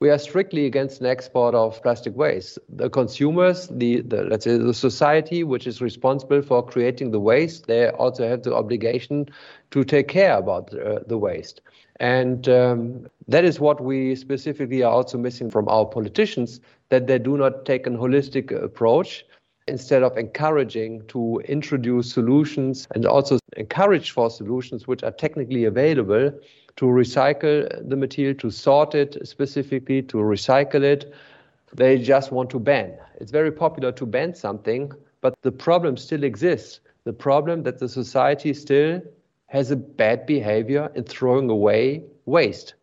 We 0.00 0.08
are 0.08 0.18
strictly 0.18 0.64
against 0.64 1.00
an 1.00 1.06
export 1.06 1.54
of 1.54 1.82
plastic 1.82 2.16
waste. 2.16 2.58
The 2.70 2.88
consumers, 2.88 3.68
the, 3.68 4.00
the 4.00 4.24
let's 4.24 4.44
say 4.44 4.56
the 4.56 4.72
society 4.72 5.44
which 5.44 5.66
is 5.66 5.82
responsible 5.82 6.40
for 6.40 6.64
creating 6.64 7.10
the 7.10 7.20
waste, 7.20 7.66
they 7.66 7.90
also 7.90 8.26
have 8.26 8.42
the 8.42 8.54
obligation 8.54 9.28
to 9.72 9.84
take 9.84 10.08
care 10.08 10.38
about 10.38 10.72
uh, 10.74 11.00
the 11.06 11.18
waste. 11.18 11.60
And 11.96 12.48
um, 12.48 13.08
that 13.28 13.44
is 13.44 13.60
what 13.60 13.82
we 13.82 14.14
specifically 14.16 14.82
are 14.82 14.90
also 14.90 15.18
missing 15.18 15.50
from 15.50 15.68
our 15.68 15.84
politicians, 15.84 16.60
that 16.88 17.06
they 17.06 17.18
do 17.18 17.36
not 17.36 17.66
take 17.66 17.86
a 17.86 17.90
holistic 17.90 18.50
approach 18.52 19.26
instead 19.70 20.02
of 20.02 20.18
encouraging 20.18 21.02
to 21.06 21.40
introduce 21.46 22.12
solutions 22.12 22.86
and 22.94 23.06
also 23.06 23.38
encourage 23.56 24.10
for 24.10 24.28
solutions 24.28 24.86
which 24.86 25.02
are 25.02 25.12
technically 25.12 25.64
available 25.64 26.32
to 26.76 26.84
recycle 26.84 27.68
the 27.88 27.96
material, 27.96 28.34
to 28.34 28.50
sort 28.50 28.94
it 28.94 29.16
specifically, 29.26 30.02
to 30.02 30.18
recycle 30.18 30.82
it. 30.82 31.12
They 31.74 31.98
just 31.98 32.32
want 32.32 32.50
to 32.50 32.58
ban. 32.58 32.94
It's 33.20 33.30
very 33.30 33.52
popular 33.52 33.92
to 33.92 34.06
ban 34.06 34.34
something, 34.34 34.92
but 35.20 35.34
the 35.42 35.52
problem 35.52 35.96
still 35.96 36.24
exists. 36.24 36.80
The 37.04 37.12
problem 37.12 37.62
that 37.62 37.78
the 37.78 37.88
society 37.88 38.52
still 38.54 39.00
has 39.46 39.70
a 39.70 39.76
bad 39.76 40.26
behavior 40.26 40.90
in 40.94 41.04
throwing 41.04 41.50
away 41.50 42.04
waste, 42.26 42.74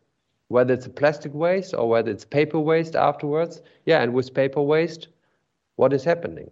whether 0.48 0.74
it's 0.74 0.88
plastic 0.88 1.32
waste 1.34 1.74
or 1.74 1.88
whether 1.88 2.10
it's 2.10 2.24
paper 2.24 2.60
waste 2.60 2.94
afterwards. 2.94 3.62
Yeah, 3.86 4.02
and 4.02 4.12
with 4.12 4.34
paper 4.34 4.62
waste, 4.62 5.08
what 5.76 5.92
is 5.92 6.04
happening? 6.04 6.50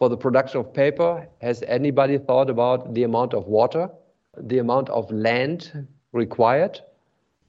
For 0.00 0.08
the 0.08 0.16
production 0.16 0.58
of 0.60 0.72
paper, 0.72 1.28
has 1.42 1.62
anybody 1.66 2.16
thought 2.16 2.48
about 2.48 2.94
the 2.94 3.02
amount 3.02 3.34
of 3.34 3.46
water, 3.46 3.90
the 4.38 4.58
amount 4.58 4.88
of 4.88 5.12
land 5.12 5.86
required? 6.12 6.80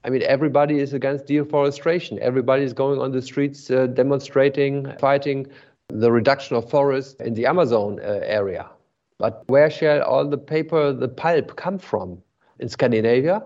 I 0.04 0.10
mean, 0.10 0.22
everybody 0.22 0.78
is 0.78 0.92
against 0.92 1.26
deforestation. 1.26 2.18
Everybody 2.20 2.64
is 2.64 2.74
going 2.74 3.00
on 3.00 3.10
the 3.10 3.22
streets 3.22 3.70
uh, 3.70 3.86
demonstrating, 3.86 4.92
fighting 4.98 5.46
the 5.88 6.12
reduction 6.12 6.54
of 6.56 6.68
forests 6.68 7.14
in 7.20 7.32
the 7.32 7.46
Amazon 7.46 7.98
uh, 8.00 8.20
area. 8.22 8.68
But 9.16 9.44
where 9.46 9.70
shall 9.70 10.02
all 10.02 10.28
the 10.28 10.36
paper, 10.36 10.92
the 10.92 11.08
pulp 11.08 11.56
come 11.56 11.78
from? 11.78 12.22
In 12.58 12.68
Scandinavia? 12.68 13.42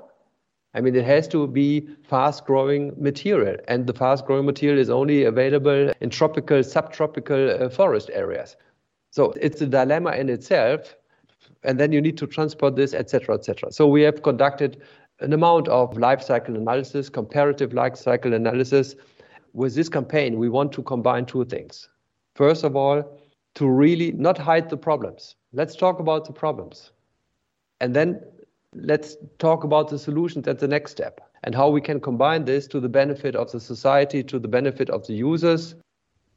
I 0.75 0.81
mean, 0.81 0.97
it 0.97 1.05
has 1.05 1.29
to 1.29 1.47
be 1.47 1.89
fast 2.03 2.45
growing 2.45 2.93
material, 2.99 3.57
and 3.69 3.87
the 3.87 3.95
fast 3.95 4.27
growing 4.27 4.45
material 4.45 4.79
is 4.79 4.91
only 4.91 5.25
available 5.25 5.93
in 6.01 6.11
tropical, 6.11 6.63
subtropical 6.65 7.63
uh, 7.63 7.69
forest 7.71 8.11
areas. 8.13 8.57
So 9.17 9.33
it's 9.41 9.63
a 9.63 9.67
dilemma 9.67 10.11
in 10.11 10.29
itself. 10.29 10.95
And 11.63 11.81
then 11.81 11.91
you 11.91 12.03
need 12.03 12.19
to 12.19 12.27
transport 12.27 12.77
this, 12.77 12.93
etc., 12.93 13.37
etc. 13.37 13.73
So 13.73 13.87
we 13.87 14.03
have 14.03 14.23
conducted 14.23 14.83
an 15.21 15.33
amount 15.33 15.69
of 15.69 15.97
life 15.97 16.21
cycle 16.21 16.55
analysis, 16.55 17.09
comparative 17.09 17.73
life 17.73 17.97
cycle 17.97 18.35
analysis. 18.35 18.95
With 19.55 19.75
this 19.75 19.89
campaign, 19.89 20.39
we 20.39 20.51
want 20.51 20.71
to 20.73 20.83
combine 20.83 21.25
two 21.25 21.47
things. 21.47 21.89
First 22.35 22.63
of 22.63 22.77
all, 22.77 23.19
to 23.55 23.67
really 23.67 24.13
not 24.13 24.37
hide 24.37 24.69
the 24.69 24.77
problems. 24.77 25.37
Let's 25.55 25.77
talk 25.77 25.99
about 25.99 26.27
the 26.27 26.35
problems. 26.35 26.93
And 27.81 27.97
then 27.97 28.21
let's 28.75 29.17
talk 29.39 29.65
about 29.65 29.89
the 29.89 29.99
solutions 29.99 30.47
at 30.47 30.59
the 30.59 30.69
next 30.69 30.91
step 30.91 31.23
and 31.43 31.55
how 31.55 31.71
we 31.71 31.81
can 31.81 32.01
combine 32.01 32.45
this 32.45 32.67
to 32.67 32.81
the 32.81 32.91
benefit 32.91 33.35
of 33.35 33.51
the 33.51 33.61
society, 33.61 34.23
to 34.25 34.39
the 34.39 34.49
benefit 34.49 34.91
of 34.91 35.07
the 35.07 35.15
users, 35.15 35.75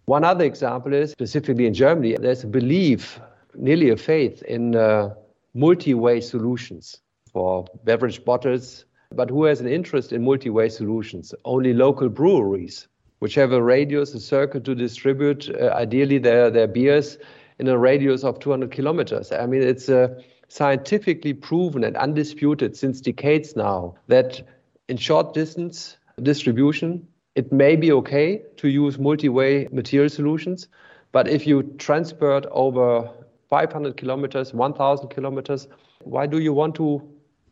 one 0.10 0.24
other 0.24 0.44
example 0.44 0.92
is 0.92 1.12
specifically 1.12 1.68
in 1.68 1.74
Germany, 1.76 2.18
there's 2.20 2.44
a 2.44 2.48
belief, 2.48 3.20
nearly 3.54 3.92
a 3.92 3.96
faith, 3.96 4.42
in 4.42 4.76
uh, 4.76 5.14
multi 5.54 5.94
way 5.94 6.20
solutions 6.20 7.00
for 7.32 7.66
beverage 7.84 8.26
bottles. 8.26 8.86
But 9.12 9.30
who 9.30 9.44
has 9.44 9.62
an 9.62 9.68
interest 9.68 10.12
in 10.12 10.24
multi 10.24 10.50
way 10.50 10.70
solutions? 10.70 11.36
Only 11.46 11.76
local 11.76 12.10
breweries, 12.10 12.88
which 13.20 13.36
have 13.36 13.52
a 13.52 13.62
radius, 13.62 14.16
a 14.16 14.20
circle 14.20 14.62
to 14.62 14.74
distribute, 14.74 15.48
uh, 15.48 15.74
ideally, 15.76 16.18
their, 16.18 16.50
their 16.50 16.68
beers 16.68 17.20
in 17.60 17.68
a 17.68 17.78
radius 17.78 18.24
of 18.24 18.40
200 18.40 18.72
kilometers. 18.72 19.32
I 19.32 19.46
mean, 19.46 19.62
it's 19.62 19.90
uh, 19.90 20.08
scientifically 20.48 21.34
proven 21.34 21.84
and 21.84 21.96
undisputed 21.96 22.76
since 22.76 23.00
decades 23.00 23.56
now 23.56 23.94
that 24.08 24.42
in 24.88 24.98
short 24.98 25.36
distance 25.36 25.98
distribution, 26.20 27.08
it 27.40 27.54
may 27.54 27.78
be 27.78 27.90
okay 27.94 28.42
to 28.58 28.68
use 28.68 29.00
multi-way 29.00 29.70
material 29.72 30.10
solutions, 30.10 30.68
but 31.14 31.26
if 31.30 31.48
you 31.48 31.64
transport 31.78 32.46
over 32.52 33.10
500 33.50 33.96
kilometers, 33.96 34.54
1,000 34.54 35.08
kilometers, 35.08 35.70
why 36.04 36.28
do 36.28 36.40
you 36.40 36.52
want 36.52 36.76
to 36.76 37.02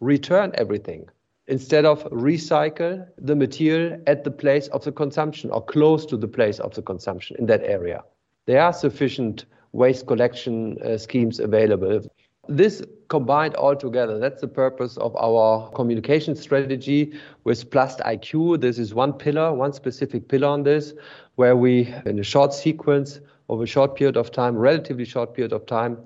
return 0.02 0.52
everything? 0.56 1.08
Instead 1.48 1.86
of 1.86 2.04
recycle 2.12 3.08
the 3.18 3.34
material 3.34 3.98
at 4.08 4.26
the 4.26 4.32
place 4.32 4.68
of 4.68 4.84
the 4.84 4.92
consumption 4.92 5.50
or 5.52 5.64
close 5.64 6.06
to 6.08 6.18
the 6.18 6.28
place 6.28 6.60
of 6.60 6.74
the 6.76 6.82
consumption 6.82 7.38
in 7.40 7.46
that 7.46 7.64
area. 7.64 8.04
There 8.46 8.62
are 8.62 8.74
sufficient 8.74 9.46
waste 9.72 10.06
collection 10.06 10.78
uh, 10.82 10.98
schemes 10.98 11.40
available. 11.40 12.02
This 12.50 12.82
combined 13.10 13.56
all 13.56 13.76
together, 13.76 14.20
that's 14.20 14.42
the 14.42 14.48
purpose 14.48 14.98
of 14.98 15.16
our 15.16 15.70
communication 15.72 16.36
strategy 16.36 17.14
with 17.44 17.70
Plast 17.72 18.00
IQ. 18.00 18.62
This 18.62 18.80
is 18.80 18.94
one 18.94 19.14
pillar, 19.14 19.54
one 19.54 19.74
specific 19.74 20.28
pillar 20.28 20.48
on 20.48 20.64
this, 20.64 20.94
where 21.36 21.56
we, 21.56 21.94
in 22.06 22.20
a 22.20 22.24
short 22.24 22.54
sequence, 22.54 23.20
over 23.50 23.64
a 23.64 23.68
short 23.68 23.96
period 23.96 24.18
of 24.18 24.32
time, 24.32 24.56
relatively 24.56 25.06
short 25.06 25.34
period 25.34 25.54
of 25.54 25.66
time, 25.66 25.98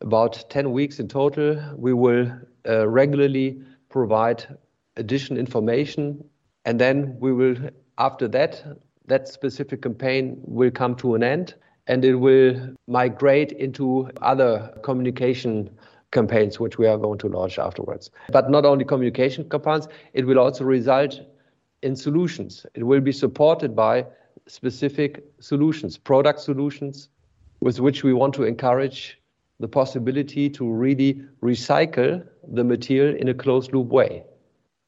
about 0.00 0.44
10 0.50 0.72
weeks 0.72 0.98
in 0.98 1.08
total, 1.08 1.60
we 1.76 1.92
will 1.92 2.30
uh, 2.68 2.88
regularly 2.88 3.60
provide 3.88 4.56
additional 4.96 5.38
information. 5.38 6.22
And 6.64 6.80
then 6.80 7.16
we 7.20 7.32
will, 7.32 7.56
after 7.98 8.28
that, 8.28 8.64
that 9.06 9.28
specific 9.28 9.82
campaign 9.82 10.40
will 10.44 10.70
come 10.70 10.94
to 10.96 11.14
an 11.14 11.22
end 11.22 11.54
and 11.86 12.04
it 12.04 12.14
will 12.14 12.54
migrate 12.86 13.52
into 13.52 14.08
other 14.22 14.72
communication 14.82 15.68
campaigns 16.12 16.58
which 16.58 16.78
we 16.78 16.86
are 16.86 16.98
going 16.98 17.18
to 17.18 17.28
launch 17.28 17.58
afterwards. 17.58 18.10
But 18.30 18.50
not 18.50 18.64
only 18.64 18.84
communication 18.84 19.48
campaigns, 19.48 19.88
it 20.12 20.26
will 20.26 20.38
also 20.38 20.64
result 20.64 21.20
in 21.82 21.96
solutions. 21.96 22.66
It 22.74 22.84
will 22.84 23.00
be 23.00 23.12
supported 23.12 23.74
by 23.74 24.06
specific 24.46 25.24
solutions, 25.40 25.96
product 25.96 26.40
solutions, 26.40 27.08
with 27.60 27.80
which 27.80 28.02
we 28.02 28.12
want 28.12 28.34
to 28.34 28.44
encourage 28.44 29.20
the 29.60 29.68
possibility 29.68 30.48
to 30.48 30.68
really 30.68 31.22
recycle 31.42 32.26
the 32.48 32.64
material 32.64 33.14
in 33.14 33.28
a 33.28 33.34
closed 33.34 33.72
loop 33.72 33.88
way. 33.88 34.24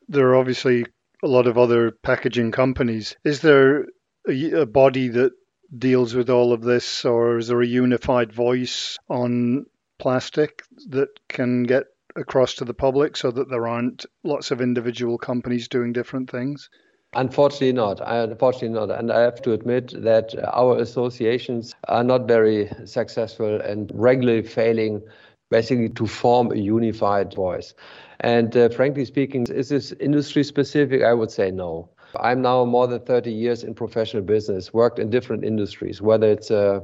There 0.08 0.28
are 0.28 0.36
obviously 0.36 0.86
a 1.22 1.28
lot 1.28 1.46
of 1.46 1.58
other 1.58 1.90
packaging 1.90 2.50
companies. 2.50 3.16
Is 3.24 3.40
there 3.40 3.86
a, 4.28 4.66
body 4.66 5.08
that 5.08 5.32
deals 5.76 6.14
with 6.14 6.30
all 6.30 6.52
of 6.52 6.62
this, 6.62 7.04
or 7.04 7.38
is 7.38 7.48
there 7.48 7.60
a 7.60 7.66
unified 7.66 8.32
voice 8.32 8.98
on 9.08 9.66
plastic 10.02 10.64
that 10.88 11.08
can 11.28 11.62
get 11.62 11.84
across 12.16 12.54
to 12.54 12.64
the 12.64 12.74
public 12.74 13.16
so 13.16 13.30
that 13.30 13.48
there 13.48 13.68
aren't 13.68 14.04
lots 14.24 14.50
of 14.50 14.60
individual 14.60 15.16
companies 15.16 15.68
doing 15.68 15.92
different 15.92 16.28
things? 16.28 16.68
Unfortunately 17.14 17.72
not. 17.72 18.00
Unfortunately 18.04 18.70
not. 18.80 18.90
And 18.90 19.12
I 19.12 19.20
have 19.20 19.40
to 19.42 19.52
admit 19.52 19.94
that 20.02 20.34
our 20.52 20.76
associations 20.78 21.72
are 21.86 22.02
not 22.02 22.26
very 22.26 22.68
successful 22.84 23.60
and 23.60 23.92
regularly 23.94 24.42
failing 24.42 25.02
basically 25.50 25.90
to 25.90 26.06
form 26.08 26.50
a 26.50 26.56
unified 26.56 27.32
voice. 27.34 27.72
And 28.20 28.56
uh, 28.56 28.70
frankly 28.70 29.04
speaking, 29.04 29.46
is 29.50 29.68
this 29.68 29.92
industry 30.00 30.42
specific? 30.42 31.02
I 31.02 31.14
would 31.14 31.30
say 31.30 31.52
no. 31.52 31.88
I'm 32.18 32.42
now 32.42 32.64
more 32.64 32.88
than 32.88 33.00
30 33.00 33.30
years 33.30 33.62
in 33.62 33.74
professional 33.74 34.24
business, 34.24 34.74
worked 34.74 34.98
in 34.98 35.10
different 35.10 35.44
industries, 35.44 36.02
whether 36.02 36.28
it's 36.28 36.50
uh, 36.50 36.80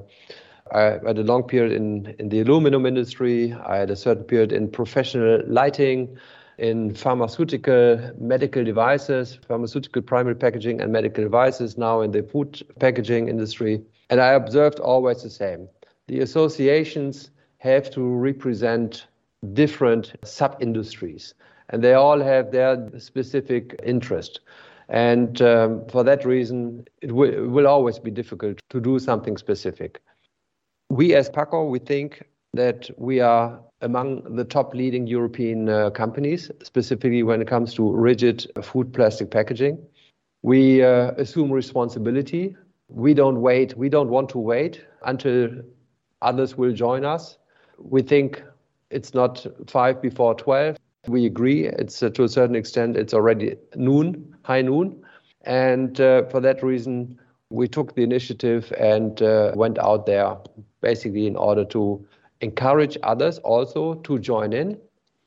I 0.72 0.98
had 1.06 1.18
a 1.18 1.22
long 1.22 1.42
period 1.44 1.72
in, 1.72 2.14
in 2.18 2.28
the 2.28 2.40
aluminum 2.40 2.86
industry. 2.86 3.54
I 3.66 3.76
had 3.76 3.90
a 3.90 3.96
certain 3.96 4.24
period 4.24 4.52
in 4.52 4.70
professional 4.70 5.42
lighting, 5.46 6.16
in 6.58 6.94
pharmaceutical 6.94 8.12
medical 8.18 8.64
devices, 8.64 9.38
pharmaceutical 9.46 10.02
primary 10.02 10.34
packaging 10.34 10.80
and 10.80 10.92
medical 10.92 11.22
devices, 11.22 11.78
now 11.78 12.00
in 12.00 12.10
the 12.10 12.22
food 12.22 12.62
packaging 12.80 13.28
industry. 13.28 13.80
And 14.10 14.20
I 14.20 14.32
observed 14.32 14.80
always 14.80 15.22
the 15.22 15.30
same. 15.30 15.68
The 16.08 16.20
associations 16.20 17.30
have 17.58 17.90
to 17.90 18.02
represent 18.02 19.06
different 19.52 20.14
sub 20.24 20.56
industries, 20.60 21.34
and 21.70 21.82
they 21.82 21.94
all 21.94 22.20
have 22.20 22.50
their 22.50 22.90
specific 22.98 23.78
interest. 23.84 24.40
And 24.88 25.40
um, 25.42 25.86
for 25.88 26.02
that 26.04 26.24
reason, 26.24 26.86
it 27.02 27.12
will, 27.12 27.32
it 27.32 27.50
will 27.50 27.66
always 27.66 27.98
be 27.98 28.10
difficult 28.10 28.58
to 28.70 28.80
do 28.80 28.98
something 28.98 29.36
specific. 29.36 30.00
We 30.90 31.14
as 31.14 31.28
Paccor, 31.28 31.68
we 31.68 31.78
think 31.78 32.22
that 32.54 32.90
we 32.96 33.20
are 33.20 33.60
among 33.82 34.36
the 34.36 34.44
top 34.44 34.74
leading 34.74 35.06
European 35.06 35.68
uh, 35.68 35.90
companies, 35.90 36.50
specifically 36.62 37.22
when 37.22 37.40
it 37.42 37.46
comes 37.46 37.74
to 37.74 37.92
rigid 37.92 38.46
food 38.62 38.92
plastic 38.92 39.30
packaging. 39.30 39.78
We 40.42 40.82
uh, 40.82 41.12
assume 41.12 41.52
responsibility. 41.52 42.56
We 42.88 43.12
don't 43.12 43.42
wait. 43.42 43.76
We 43.76 43.88
don't 43.88 44.08
want 44.08 44.30
to 44.30 44.38
wait 44.38 44.84
until 45.04 45.50
others 46.22 46.56
will 46.56 46.72
join 46.72 47.04
us. 47.04 47.36
We 47.78 48.02
think 48.02 48.42
it's 48.90 49.12
not 49.14 49.46
five 49.66 50.00
before 50.00 50.34
12. 50.34 50.76
We 51.06 51.26
agree. 51.26 51.66
It's 51.66 52.02
uh, 52.02 52.10
to 52.10 52.24
a 52.24 52.28
certain 52.28 52.56
extent, 52.56 52.96
it's 52.96 53.14
already 53.14 53.56
noon, 53.76 54.34
high 54.42 54.62
noon. 54.62 55.04
And 55.42 56.00
uh, 56.00 56.24
for 56.30 56.40
that 56.40 56.62
reason, 56.62 57.18
we 57.50 57.68
took 57.68 57.94
the 57.94 58.02
initiative 58.02 58.72
and 58.78 59.20
uh, 59.22 59.52
went 59.54 59.78
out 59.78 60.06
there 60.06 60.36
basically 60.80 61.26
in 61.26 61.36
order 61.36 61.64
to 61.66 62.06
encourage 62.40 62.96
others 63.02 63.38
also 63.38 63.94
to 63.94 64.18
join 64.18 64.52
in, 64.52 64.78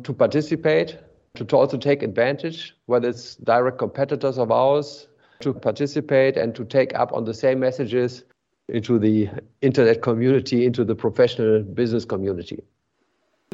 to 0.03 0.13
participate, 0.13 0.97
to, 1.35 1.45
to 1.45 1.57
also 1.57 1.77
take 1.77 2.03
advantage, 2.03 2.75
whether 2.85 3.09
it's 3.09 3.35
direct 3.35 3.77
competitors 3.77 4.37
of 4.37 4.51
ours, 4.51 5.07
to 5.41 5.53
participate 5.53 6.37
and 6.37 6.55
to 6.55 6.63
take 6.65 6.93
up 6.95 7.13
on 7.13 7.25
the 7.25 7.33
same 7.33 7.59
messages 7.59 8.23
into 8.69 8.99
the 8.99 9.29
internet 9.61 10.01
community, 10.01 10.65
into 10.65 10.85
the 10.85 10.95
professional 10.95 11.61
business 11.61 12.05
community. 12.05 12.63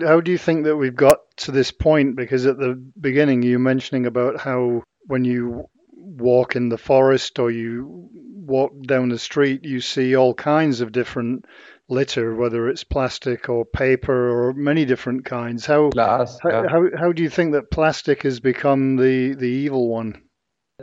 How 0.03 0.21
do 0.21 0.31
you 0.31 0.37
think 0.37 0.65
that 0.65 0.77
we've 0.77 0.95
got 0.95 1.21
to 1.37 1.51
this 1.51 1.71
point? 1.71 2.15
Because 2.15 2.45
at 2.45 2.59
the 2.59 2.75
beginning, 2.99 3.41
you 3.41 3.57
mentioning 3.57 4.05
about 4.05 4.39
how 4.39 4.83
when 5.07 5.25
you 5.25 5.67
walk 5.91 6.55
in 6.55 6.69
the 6.69 6.77
forest 6.77 7.39
or 7.39 7.49
you 7.49 8.09
walk 8.13 8.71
down 8.83 9.09
the 9.09 9.17
street, 9.17 9.65
you 9.65 9.81
see 9.81 10.15
all 10.15 10.33
kinds 10.33 10.81
of 10.81 10.91
different 10.91 11.45
litter, 11.89 12.35
whether 12.35 12.67
it's 12.67 12.83
plastic 12.83 13.49
or 13.49 13.65
paper 13.65 14.29
or 14.29 14.53
many 14.53 14.85
different 14.85 15.25
kinds. 15.25 15.65
How, 15.65 15.89
Glass, 15.89 16.39
how, 16.41 16.49
yeah. 16.49 16.67
how, 16.69 16.85
how 16.97 17.11
do 17.11 17.23
you 17.23 17.29
think 17.29 17.53
that 17.53 17.71
plastic 17.71 18.23
has 18.23 18.39
become 18.39 18.97
the, 18.97 19.33
the 19.35 19.47
evil 19.47 19.87
one? 19.87 20.21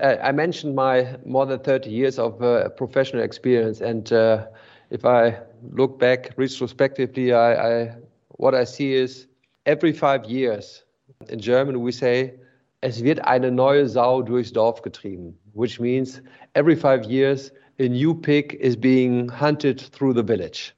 I 0.02 0.32
mentioned 0.32 0.74
my 0.74 1.16
more 1.24 1.46
than 1.46 1.60
30 1.60 1.88
years 1.88 2.18
of 2.18 2.42
uh, 2.42 2.68
professional 2.70 3.22
experience, 3.22 3.80
and 3.80 4.12
uh, 4.12 4.46
if 4.90 5.04
I 5.04 5.38
look 5.70 6.00
back 6.00 6.30
retrospectively, 6.36 7.32
I, 7.32 7.82
I, 7.82 7.96
what 8.30 8.56
I 8.56 8.64
see 8.64 8.92
is 8.92 9.28
every 9.66 9.92
five 9.92 10.24
years 10.24 10.82
in 11.28 11.38
German 11.38 11.80
we 11.80 11.92
say, 11.92 12.34
es 12.82 13.02
wird 13.02 13.20
eine 13.20 13.52
neue 13.52 13.88
Sau 13.88 14.20
durchs 14.22 14.50
Dorf 14.50 14.82
getrieben, 14.82 15.34
which 15.52 15.78
means 15.78 16.20
every 16.56 16.74
five 16.74 17.04
years 17.04 17.52
a 17.78 17.88
new 17.88 18.14
pig 18.14 18.56
is 18.60 18.76
being 18.76 19.28
hunted 19.28 19.80
through 19.80 20.14
the 20.14 20.22
village. 20.22 20.74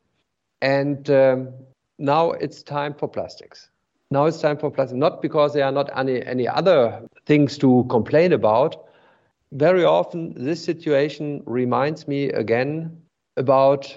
And 0.66 1.08
um, 1.10 1.52
now 1.96 2.32
it's 2.32 2.64
time 2.64 2.92
for 2.92 3.06
plastics. 3.06 3.70
Now 4.10 4.24
it's 4.26 4.40
time 4.40 4.58
for 4.58 4.68
plastics, 4.68 4.98
not 4.98 5.22
because 5.22 5.54
there 5.54 5.64
are 5.64 5.70
not 5.70 5.96
any, 5.96 6.26
any 6.26 6.48
other 6.48 7.02
things 7.24 7.56
to 7.58 7.86
complain 7.88 8.32
about. 8.32 8.88
Very 9.52 9.84
often, 9.84 10.34
this 10.34 10.64
situation 10.64 11.44
reminds 11.46 12.08
me 12.08 12.30
again 12.30 13.00
about 13.36 13.96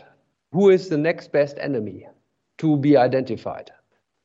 who 0.52 0.70
is 0.70 0.90
the 0.90 0.98
next 0.98 1.32
best 1.32 1.58
enemy 1.60 2.06
to 2.60 2.78
be 2.78 2.96
identified. 2.96 3.72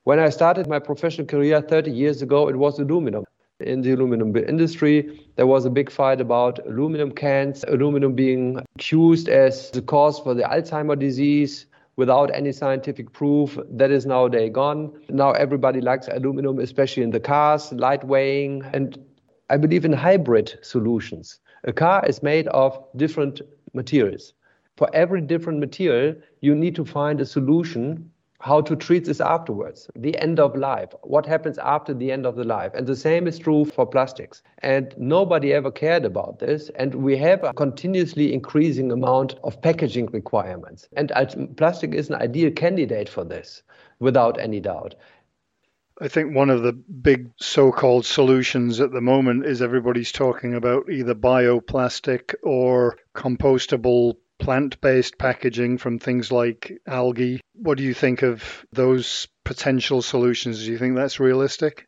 When 0.03 0.19
I 0.19 0.29
started 0.29 0.67
my 0.69 0.81
professional 0.81 1.27
career 1.27 1.63
30 1.63 1.91
years 1.93 2.21
ago, 2.21 2.51
it 2.51 2.57
was 2.57 2.79
aluminum. 2.79 3.25
In 3.61 3.81
the 3.81 3.93
aluminum 3.93 4.37
industry, 4.37 5.31
there 5.37 5.47
was 5.47 5.65
a 5.65 5.71
big 5.71 5.91
fight 5.91 6.21
about 6.21 6.59
aluminum 6.67 7.11
cans, 7.11 7.65
aluminum 7.69 8.13
being 8.13 8.61
accused 8.77 9.31
as 9.31 9.71
the 9.71 9.81
cause 9.81 10.19
for 10.19 10.35
the 10.35 10.43
Alzheimer 10.43 10.99
disease, 10.99 11.65
without 11.97 12.35
any 12.35 12.53
scientific 12.53 13.13
proof. 13.13 13.59
That 13.71 13.91
is 13.91 14.07
nowadays 14.07 14.51
gone. 14.53 14.93
Now 15.09 15.33
everybody 15.33 15.81
likes 15.81 16.09
aluminum, 16.09 16.59
especially 16.59 17.03
in 17.03 17.11
the 17.11 17.21
cars, 17.21 17.73
light 17.73 18.05
weighing, 18.05 18.63
and 18.73 18.99
I 19.51 19.57
believe 19.57 19.85
in 19.85 19.93
hybrid 19.93 20.59
solutions. 20.63 21.41
A 21.65 21.73
car 21.73 22.05
is 22.07 22.23
made 22.23 22.49
of 22.49 22.83
different 22.97 23.41
materials. 23.73 24.35
For 24.77 24.89
every 24.93 25.21
different 25.21 25.61
material, 25.61 26.15
you 26.41 26.55
need 26.55 26.75
to 26.77 26.85
find 26.85 27.21
a 27.21 27.27
solution 27.27 28.11
how 28.45 28.61
to 28.61 28.77
treat 28.77 29.07
this 29.07 29.23
afterwards, 29.23 29.89
the 29.97 30.15
end 30.19 30.39
of 30.39 30.55
life, 30.55 30.91
what 31.03 31.25
happens 31.25 31.57
after 31.57 31.95
the 31.95 32.13
end 32.13 32.27
of 32.27 32.37
the 32.37 32.45
life. 32.45 32.73
And 32.75 32.87
the 32.87 32.95
same 32.95 33.27
is 33.27 33.39
true 33.39 33.65
for 33.65 33.87
plastics. 33.87 34.43
And 34.59 34.95
nobody 34.99 35.55
ever 35.55 35.71
cared 35.71 36.05
about 36.05 36.41
this. 36.41 36.71
And 36.77 36.95
we 36.97 37.17
have 37.17 37.43
a 37.43 37.55
continuously 37.55 38.35
increasing 38.35 38.93
amount 38.93 39.37
of 39.45 39.63
packaging 39.63 40.09
requirements. 40.13 40.87
And 40.95 41.11
plastic 41.57 41.95
is 41.95 42.11
an 42.11 42.17
ideal 42.17 42.51
candidate 42.51 43.09
for 43.09 43.25
this, 43.25 43.63
without 43.99 44.39
any 44.39 44.61
doubt. 44.61 44.95
I 46.03 46.09
think 46.09 46.37
one 46.37 46.51
of 46.51 46.63
the 46.63 46.75
big 46.75 47.31
so 47.37 47.73
called 47.73 48.05
solutions 48.05 48.79
at 48.79 48.93
the 48.93 49.01
moment 49.01 49.47
is 49.47 49.63
everybody's 49.63 50.13
talking 50.13 50.55
about 50.55 50.91
either 50.91 51.15
bioplastic 51.15 52.35
or 52.43 52.99
compostable 53.15 54.19
plant 54.45 54.79
based 54.83 55.17
packaging 55.17 55.79
from 55.79 55.99
things 55.99 56.31
like 56.31 56.79
algae. 56.87 57.41
What 57.55 57.79
do 57.79 57.85
you 57.85 57.95
think 57.95 58.23
of 58.23 58.67
those 58.73 59.27
potential 59.45 60.03
solutions? 60.03 60.65
Do 60.65 60.71
you 60.71 60.77
think 60.77 60.97
that's 60.97 61.19
realistic? 61.19 61.87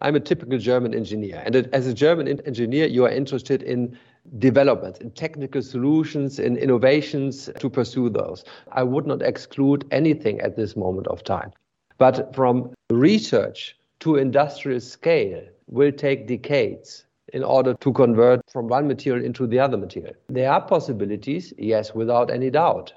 I'm 0.00 0.16
a 0.16 0.20
typical 0.20 0.58
German 0.58 0.92
engineer. 0.92 1.40
And 1.46 1.54
as 1.72 1.86
a 1.86 1.94
German 1.94 2.40
engineer, 2.44 2.86
you 2.86 3.04
are 3.04 3.10
interested 3.10 3.62
in 3.62 3.96
development, 4.38 4.98
in 4.98 5.12
technical 5.12 5.62
solutions, 5.62 6.40
in 6.40 6.56
innovations 6.56 7.48
to 7.60 7.70
pursue 7.70 8.10
those. 8.10 8.44
I 8.72 8.82
would 8.82 9.06
not 9.06 9.22
exclude 9.22 9.86
anything 9.92 10.40
at 10.40 10.56
this 10.56 10.74
moment 10.76 11.06
of 11.06 11.22
time. 11.22 11.52
But 11.98 12.34
from 12.34 12.74
research 12.90 13.76
to 14.00 14.16
industrial 14.16 14.80
scale 14.80 15.44
will 15.68 15.92
take 15.92 16.26
decades 16.26 17.06
in 17.34 17.42
order 17.42 17.74
to 17.74 17.92
convert 17.92 18.40
from 18.50 18.68
one 18.68 18.86
material 18.86 19.24
into 19.24 19.46
the 19.46 19.58
other 19.58 19.76
material. 19.76 20.14
There 20.28 20.50
are 20.50 20.60
possibilities, 20.60 21.52
yes, 21.58 21.92
without 21.92 22.30
any 22.30 22.48
doubt. 22.48 22.92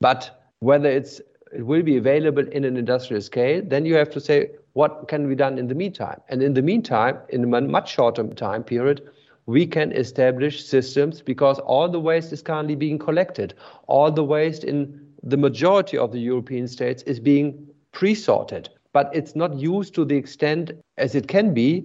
But 0.00 0.42
whether 0.58 0.88
it's 0.88 1.20
it 1.52 1.64
will 1.64 1.84
be 1.84 1.96
available 1.96 2.46
in 2.48 2.64
an 2.64 2.76
industrial 2.76 3.22
scale, 3.22 3.62
then 3.64 3.86
you 3.86 3.94
have 3.94 4.10
to 4.10 4.20
say 4.20 4.50
what 4.72 5.06
can 5.06 5.28
be 5.28 5.36
done 5.36 5.56
in 5.56 5.68
the 5.68 5.74
meantime. 5.76 6.20
And 6.28 6.42
in 6.42 6.54
the 6.54 6.62
meantime, 6.62 7.18
in 7.28 7.44
a 7.44 7.60
much 7.60 7.92
shorter 7.92 8.26
time 8.26 8.64
period, 8.64 9.08
we 9.46 9.64
can 9.64 9.92
establish 9.92 10.64
systems 10.64 11.22
because 11.22 11.60
all 11.60 11.88
the 11.88 12.00
waste 12.00 12.32
is 12.32 12.42
currently 12.42 12.74
being 12.74 12.98
collected. 12.98 13.54
All 13.86 14.10
the 14.10 14.24
waste 14.24 14.64
in 14.64 15.00
the 15.22 15.36
majority 15.36 15.96
of 15.96 16.10
the 16.10 16.18
European 16.18 16.66
states 16.66 17.04
is 17.04 17.20
being 17.20 17.68
pre-sorted, 17.92 18.68
but 18.92 19.08
it's 19.14 19.36
not 19.36 19.54
used 19.54 19.94
to 19.94 20.04
the 20.04 20.16
extent 20.16 20.72
as 20.98 21.14
it 21.14 21.28
can 21.28 21.54
be 21.54 21.84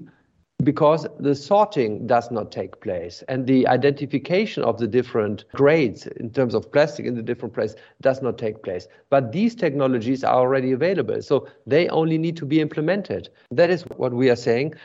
because 0.63 1.07
the 1.19 1.33
sorting 1.33 2.05
does 2.05 2.29
not 2.31 2.51
take 2.51 2.79
place 2.81 3.23
and 3.27 3.47
the 3.47 3.67
identification 3.67 4.63
of 4.63 4.77
the 4.77 4.87
different 4.87 5.45
grades 5.53 6.07
in 6.07 6.29
terms 6.29 6.53
of 6.53 6.71
plastic 6.71 7.05
in 7.05 7.15
the 7.15 7.21
different 7.21 7.53
places 7.53 7.77
does 8.01 8.21
not 8.21 8.37
take 8.37 8.61
place. 8.63 8.87
But 9.09 9.31
these 9.31 9.55
technologies 9.55 10.23
are 10.23 10.35
already 10.35 10.71
available, 10.71 11.21
so 11.21 11.47
they 11.65 11.87
only 11.89 12.17
need 12.17 12.37
to 12.37 12.45
be 12.45 12.61
implemented. 12.61 13.29
That 13.51 13.69
is 13.69 13.83
what 13.97 14.13
we 14.13 14.29
are 14.29 14.35
saying. 14.35 14.75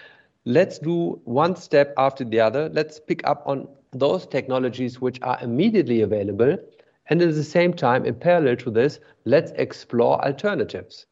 Let's 0.44 0.78
do 0.78 1.20
one 1.24 1.56
step 1.56 1.92
after 1.96 2.24
the 2.24 2.40
other. 2.40 2.68
Let's 2.68 3.00
pick 3.00 3.26
up 3.26 3.42
on 3.46 3.68
those 3.92 4.26
technologies 4.26 5.00
which 5.00 5.20
are 5.22 5.38
immediately 5.42 6.02
available. 6.02 6.56
And 7.08 7.22
at 7.22 7.34
the 7.34 7.44
same 7.44 7.72
time, 7.72 8.04
in 8.04 8.14
parallel 8.14 8.56
to 8.56 8.70
this, 8.70 9.00
let's 9.24 9.52
explore 9.52 10.24
alternatives 10.24 11.06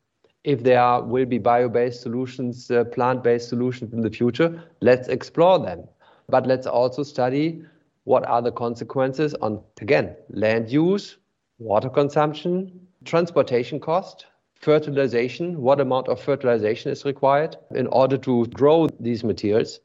if 0.44 0.62
there 0.62 1.00
will 1.00 1.24
be 1.24 1.38
bio-based 1.38 2.02
solutions, 2.02 2.70
uh, 2.70 2.84
plant-based 2.84 3.48
solutions 3.48 3.92
in 3.94 4.02
the 4.02 4.10
future, 4.10 4.62
let's 4.80 5.08
explore 5.08 5.58
them. 5.58 5.84
But 6.28 6.46
let's 6.46 6.66
also 6.66 7.02
study 7.02 7.62
what 8.04 8.26
are 8.26 8.42
the 8.42 8.52
consequences 8.52 9.34
on, 9.34 9.62
again, 9.80 10.14
land 10.28 10.70
use, 10.70 11.16
water 11.58 11.88
consumption, 11.88 12.86
transportation 13.04 13.80
cost, 13.80 14.26
fertilization, 14.60 15.60
what 15.60 15.80
amount 15.80 16.08
of 16.08 16.20
fertilization 16.20 16.92
is 16.92 17.04
required 17.04 17.56
in 17.74 17.86
order 17.86 18.18
to 18.18 18.46
grow 18.46 18.88
these 19.00 19.24
materials. 19.24 19.80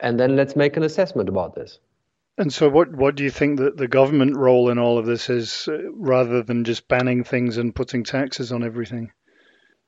And 0.00 0.18
then 0.18 0.36
let's 0.36 0.56
make 0.56 0.76
an 0.76 0.82
assessment 0.84 1.28
about 1.28 1.54
this. 1.54 1.78
And 2.36 2.52
so, 2.52 2.68
what, 2.68 2.92
what 2.92 3.14
do 3.14 3.22
you 3.22 3.30
think 3.30 3.60
that 3.60 3.76
the 3.76 3.86
government 3.86 4.36
role 4.36 4.68
in 4.68 4.78
all 4.78 4.98
of 4.98 5.06
this 5.06 5.30
is, 5.30 5.68
uh, 5.68 5.78
rather 5.92 6.42
than 6.42 6.64
just 6.64 6.88
banning 6.88 7.22
things 7.22 7.58
and 7.58 7.74
putting 7.74 8.02
taxes 8.02 8.50
on 8.50 8.64
everything? 8.64 9.12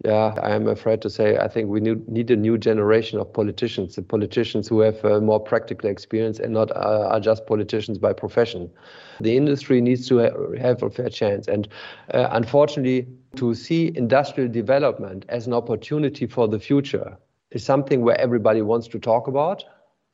Yeah, 0.04 0.34
I 0.42 0.54
am 0.54 0.68
afraid 0.68 1.00
to 1.02 1.10
say 1.10 1.38
I 1.38 1.48
think 1.48 1.70
we 1.70 1.80
need 1.80 2.30
a 2.30 2.36
new 2.36 2.58
generation 2.58 3.18
of 3.18 3.32
politicians, 3.32 3.96
the 3.96 4.02
politicians 4.02 4.68
who 4.68 4.80
have 4.80 5.02
uh, 5.04 5.20
more 5.20 5.40
practical 5.40 5.88
experience 5.88 6.38
and 6.38 6.52
not 6.52 6.70
uh, 6.70 7.08
are 7.12 7.20
just 7.20 7.46
politicians 7.46 7.96
by 7.96 8.12
profession. 8.12 8.70
The 9.20 9.36
industry 9.36 9.80
needs 9.80 10.06
to 10.08 10.18
ha- 10.18 10.60
have 10.60 10.82
a 10.82 10.90
fair 10.90 11.08
chance. 11.08 11.48
And 11.48 11.66
uh, 12.12 12.28
unfortunately, 12.32 13.08
to 13.36 13.54
see 13.54 13.90
industrial 13.96 14.50
development 14.50 15.24
as 15.30 15.46
an 15.46 15.54
opportunity 15.54 16.26
for 16.26 16.46
the 16.46 16.60
future 16.60 17.16
is 17.50 17.64
something 17.64 18.02
where 18.02 18.20
everybody 18.20 18.60
wants 18.60 18.88
to 18.88 18.98
talk 18.98 19.28
about 19.28 19.64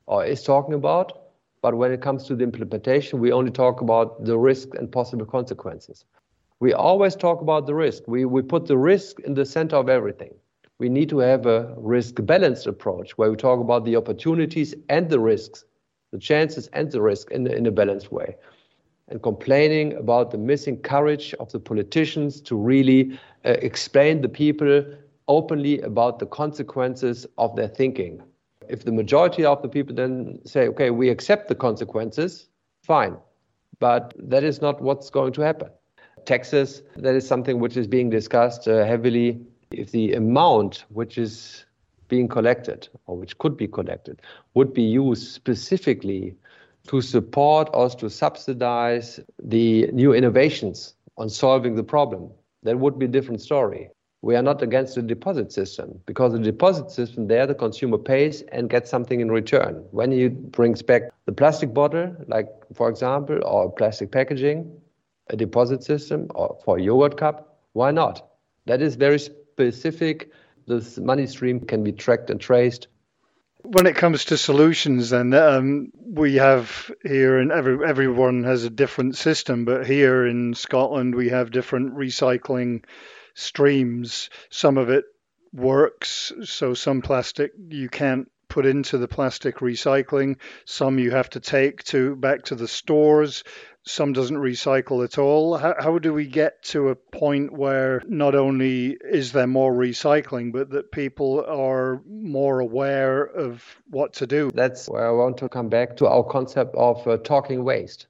or 0.07 0.25
is 0.25 0.45
talking 0.45 0.75
about. 0.75 1.18
But 1.61 1.75
when 1.77 1.90
it 1.90 2.01
comes 2.01 2.25
to 2.29 2.37
the 2.37 2.45
implementation, 2.45 3.18
we 3.18 3.33
only 3.33 3.51
talk 3.51 3.81
about 3.81 4.25
the 4.25 4.38
risk 4.38 4.75
and 4.77 4.90
possible 4.90 5.27
consequences 5.27 6.05
we 6.62 6.72
always 6.72 7.16
talk 7.16 7.40
about 7.40 7.66
the 7.66 7.75
risk. 7.75 8.05
We, 8.07 8.25
we 8.25 8.40
put 8.40 8.66
the 8.66 8.79
risk 8.79 9.18
in 9.18 9.35
the 9.35 9.44
center 9.44 9.75
of 9.75 9.88
everything. 9.88 10.33
We 10.79 10.88
need 10.88 11.09
to 11.09 11.18
have 11.18 11.44
a 11.44 11.75
risk 11.77 12.25
balanced 12.25 12.68
approach 12.68 13.18
where 13.18 13.29
we 13.33 13.37
talk 13.37 13.59
about 13.59 13.85
the 13.85 13.96
opportunities 13.96 14.72
and 14.88 15.11
the 15.11 15.18
risks, 15.18 15.64
the 16.12 16.20
chances 16.20 16.68
and 16.68 16.88
the 16.92 17.03
risk 17.03 17.33
in, 17.33 17.48
in 17.48 17.66
a 17.66 17.72
balanced 17.72 18.12
way. 18.12 18.37
And 19.09 19.20
complaining 19.20 19.94
about 19.94 20.31
the 20.31 20.38
missing 20.38 20.77
courage 20.77 21.35
of 21.40 21.51
the 21.51 21.59
politicians 21.59 22.40
to 22.42 22.55
really 22.55 23.18
uh, 23.44 23.57
explain 23.61 24.20
the 24.20 24.29
people 24.29 24.85
openly 25.27 25.81
about 25.81 26.20
the 26.20 26.27
consequences 26.27 27.27
of 27.38 27.57
their 27.57 27.66
thinking. 27.66 28.22
If 28.68 28.85
the 28.85 28.92
majority 28.92 29.44
of 29.44 29.62
the 29.62 29.68
people 29.68 29.96
then 29.96 30.38
say, 30.44 30.68
okay, 30.68 30.90
we 30.90 31.09
accept 31.09 31.48
the 31.48 31.57
consequences, 31.57 32.46
fine. 32.85 33.16
But 33.81 34.14
that 34.16 34.44
is 34.44 34.62
not 34.62 34.81
what's 34.81 35.11
going 35.11 35.33
to 35.33 35.40
happen 35.40 35.70
taxes, 36.25 36.83
that 36.97 37.15
is 37.15 37.27
something 37.27 37.59
which 37.59 37.77
is 37.77 37.87
being 37.87 38.11
discussed 38.11 38.69
uh, 38.69 38.85
heavily. 38.85 39.41
If 39.71 39.91
the 39.91 40.13
amount 40.15 40.85
which 40.91 41.19
is 41.19 41.65
being 42.09 42.29
collected 42.29 42.89
or 43.07 43.17
which 43.17 43.39
could 43.39 43.57
be 43.57 43.67
collected 43.67 44.21
would 44.55 44.75
be 44.75 44.83
used 44.83 45.33
specifically 45.33 46.37
to 46.89 47.01
support 47.01 47.71
or 47.73 47.89
to 47.89 48.11
subsidize 48.11 49.21
the 49.43 49.87
new 49.93 50.13
innovations 50.13 50.95
on 51.17 51.29
solving 51.29 51.75
the 51.75 51.83
problem, 51.83 52.31
that 52.65 52.79
would 52.79 52.99
be 52.99 53.07
a 53.07 53.09
different 53.09 53.41
story. 53.41 53.89
We 54.21 54.37
are 54.37 54.43
not 54.43 54.63
against 54.63 54.95
the 54.95 55.03
deposit 55.03 55.51
system 55.53 55.99
because 56.07 56.33
the 56.33 56.39
deposit 56.39 56.91
system 56.91 57.27
there, 57.27 57.47
the 57.47 57.55
consumer 57.55 57.99
pays 57.99 58.43
and 58.53 58.71
gets 58.71 58.89
something 58.89 59.21
in 59.21 59.31
return. 59.31 59.85
When 59.91 60.13
he 60.13 60.29
brings 60.29 60.81
back 60.81 61.03
the 61.27 61.33
plastic 61.33 61.75
bottle, 61.75 62.15
like 62.29 62.47
for 62.75 62.89
example, 62.89 63.41
or 63.45 63.73
plastic 63.73 64.13
packaging, 64.13 64.71
a 65.33 65.37
deposit 65.37 65.83
system 65.83 66.29
or 66.35 66.59
for 66.64 66.79
a 66.79 66.83
yogurt 66.83 67.16
cup, 67.16 67.59
why 67.73 67.90
not? 67.90 68.29
That 68.66 68.83
is 68.83 68.95
very 68.95 69.18
specific. 69.18 70.31
This 70.66 70.99
money 70.99 71.27
stream 71.27 71.61
can 71.61 71.83
be 71.83 71.92
tracked 71.92 72.31
and 72.31 72.40
traced. 72.40 72.87
When 73.64 73.87
it 73.87 73.97
comes 73.97 74.27
to 74.27 74.37
solutions, 74.37 75.11
then 75.11 75.33
um, 75.35 75.92
we 75.97 76.35
have 76.35 76.90
here, 77.03 77.38
and 77.38 77.53
every 77.53 77.87
everyone 77.87 78.45
has 78.45 78.64
a 78.64 78.71
different 78.71 79.16
system. 79.16 79.64
But 79.64 79.87
here 79.87 80.27
in 80.27 80.55
Scotland, 80.55 81.14
we 81.14 81.29
have 81.29 81.53
different 81.53 81.95
recycling 81.95 82.85
streams. 83.35 84.31
Some 84.51 84.79
of 84.79 84.90
it 84.90 85.05
works, 85.53 86.33
so 86.42 86.75
some 86.75 87.03
plastic 87.03 87.53
you 87.68 87.88
can't 87.88 88.29
put 88.49 88.66
into 88.66 88.99
the 88.99 89.09
plastic 89.09 89.59
recycling. 89.59 90.37
Some 90.66 90.99
you 90.99 91.12
have 91.12 91.31
to 91.31 91.40
take 91.40 91.85
to 91.85 92.16
back 92.16 92.42
to 92.45 92.55
the 92.55 92.68
stores 92.68 93.45
some 93.85 94.12
doesn't 94.12 94.37
recycle 94.37 95.05
at 95.05 95.18
all. 95.18 95.57
How, 95.57 95.75
how 95.79 95.99
do 95.99 96.12
we 96.12 96.27
get 96.27 96.62
to 96.64 96.90
a 96.90 96.95
point 96.95 97.53
where 97.53 98.03
not 98.07 98.35
only 98.35 98.97
is 99.05 99.33
there 99.33 99.47
more 99.47 99.73
recycling, 99.73 100.53
but 100.53 100.71
that 100.71 100.92
people 100.92 101.45
are 101.47 102.01
more 102.07 102.61
aware 102.61 103.25
of 103.25 103.64
what 103.90 104.12
to 104.14 104.27
do? 104.27 104.51
That's 104.55 104.88
where 104.88 105.07
I 105.07 105.11
want 105.11 105.38
to 105.38 105.49
come 105.49 105.68
back 105.68 105.97
to 105.97 106.07
our 106.07 106.23
concept 106.23 106.75
of 106.77 107.07
uh, 107.09 107.16
talking 107.18 107.64
waste. 107.64 108.07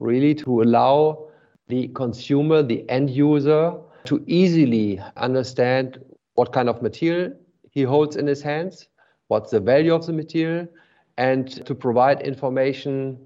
Really, 0.00 0.34
to 0.36 0.62
allow 0.62 1.28
the 1.66 1.88
consumer, 1.88 2.62
the 2.62 2.88
end 2.88 3.10
user, 3.10 3.74
to 4.04 4.24
easily 4.26 5.00
understand 5.16 5.98
what 6.34 6.52
kind 6.52 6.68
of 6.68 6.80
material 6.80 7.32
he 7.70 7.82
holds 7.82 8.16
in 8.16 8.26
his 8.26 8.40
hands, 8.40 8.88
what's 9.26 9.50
the 9.50 9.60
value 9.60 9.94
of 9.94 10.06
the 10.06 10.12
material, 10.12 10.66
and 11.18 11.66
to 11.66 11.74
provide 11.74 12.22
information 12.22 13.18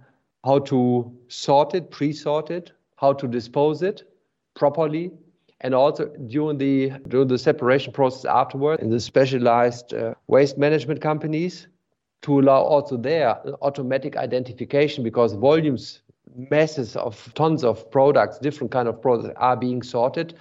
how 0.44 0.58
to 0.58 1.12
sort 1.28 1.74
it, 1.74 1.90
pre-sort 1.90 2.50
it, 2.50 2.72
how 2.96 3.12
to 3.12 3.26
dispose 3.26 3.82
it 3.82 4.02
properly, 4.54 5.12
and 5.60 5.74
also 5.74 6.06
during 6.26 6.58
the 6.58 6.90
during 7.08 7.28
the 7.28 7.38
separation 7.38 7.92
process 7.92 8.24
afterward 8.24 8.80
in 8.80 8.90
the 8.90 9.00
specialized 9.00 9.94
uh, 9.94 10.14
waste 10.26 10.58
management 10.58 11.00
companies 11.00 11.68
to 12.22 12.40
allow 12.40 12.62
also 12.62 12.96
their 12.96 13.36
automatic 13.62 14.16
identification 14.16 15.02
because 15.04 15.32
volumes 15.34 16.02
masses 16.50 16.96
of 16.96 17.32
tons 17.34 17.62
of 17.62 17.90
products 17.90 18.38
different 18.38 18.72
kind 18.72 18.88
of 18.88 19.00
products 19.00 19.34
are 19.36 19.56
being 19.56 19.82
sorted 19.82 20.34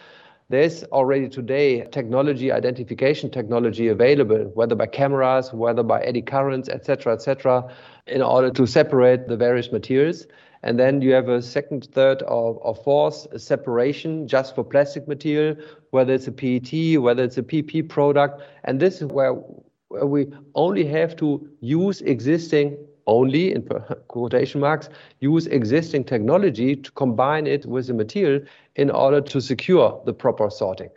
there's 0.51 0.83
already 0.85 1.27
today 1.29 1.85
technology 1.91 2.51
identification 2.51 3.29
technology 3.29 3.87
available 3.87 4.51
whether 4.53 4.75
by 4.75 4.85
cameras 4.85 5.51
whether 5.53 5.83
by 5.83 6.01
eddy 6.01 6.21
currents 6.21 6.69
etc 6.69 7.13
etc 7.13 7.67
in 8.07 8.21
order 8.21 8.49
to 8.51 8.67
separate 8.67 9.27
the 9.27 9.37
various 9.37 9.71
materials. 9.71 10.27
And 10.63 10.77
then 10.77 11.01
you 11.01 11.13
have 11.13 11.27
a 11.27 11.41
second, 11.41 11.87
third, 11.91 12.21
or, 12.21 12.59
or 12.61 12.75
fourth 12.75 13.41
separation 13.41 14.27
just 14.27 14.53
for 14.53 14.63
plastic 14.63 15.07
material, 15.07 15.55
whether 15.89 16.13
it's 16.13 16.27
a 16.27 16.31
PET, 16.31 17.01
whether 17.01 17.23
it's 17.23 17.37
a 17.37 17.43
PP 17.43 17.89
product. 17.89 18.43
And 18.63 18.79
this 18.79 19.01
is 19.01 19.05
where, 19.05 19.33
where 19.87 20.05
we 20.05 20.27
only 20.53 20.85
have 20.85 21.15
to 21.17 21.49
use 21.61 22.01
existing 22.01 22.77
only 23.07 23.53
in 23.53 23.61
quotation 24.07 24.61
marks 24.61 24.89
use 25.19 25.47
existing 25.47 26.03
technology 26.03 26.75
to 26.75 26.91
combine 26.91 27.47
it 27.47 27.65
with 27.65 27.87
the 27.87 27.93
material 27.93 28.41
in 28.75 28.89
order 28.89 29.21
to 29.21 29.41
secure 29.41 30.01
the 30.05 30.13
proper 30.13 30.49
sorting 30.49 30.89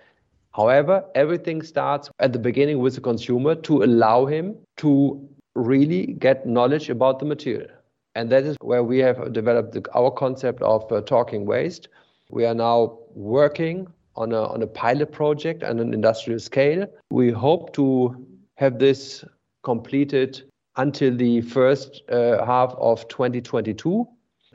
however 0.53 1.05
everything 1.15 1.63
starts 1.63 2.11
at 2.21 2.33
the 2.33 2.39
beginning 2.39 2.79
with 2.79 2.95
the 2.95 3.01
consumer 3.01 3.55
to 3.55 3.83
allow 3.83 4.27
him 4.27 4.57
to 4.77 5.29
really 5.55 6.07
get 6.07 6.47
knowledge 6.47 6.91
about 6.91 7.19
the 7.19 7.25
material. 7.25 7.69
And 8.15 8.31
that 8.31 8.45
is 8.45 8.57
where 8.61 8.83
we 8.85 8.99
have 8.99 9.33
developed 9.33 9.77
our 9.95 10.11
concept 10.11 10.63
of 10.63 10.91
uh, 10.93 11.01
talking 11.03 11.47
waste. 11.47 11.89
We 12.31 12.45
are 12.45 12.55
now 12.55 12.99
working 13.15 13.89
on 14.17 14.33
a, 14.33 14.45
on 14.45 14.63
a 14.63 14.67
pilot 14.67 15.11
project 15.11 15.63
and 15.63 15.81
an 15.81 15.93
industrial 15.93 16.39
scale. 16.39 16.87
We 17.11 17.31
hope 17.31 17.73
to 17.75 18.27
have 18.57 18.79
this 18.79 19.25
completed 19.65 20.43
until 20.77 21.16
the 21.16 21.41
first 21.41 22.03
uh, 22.11 22.45
half 22.45 22.75
of 22.79 23.07
2022. 23.09 24.07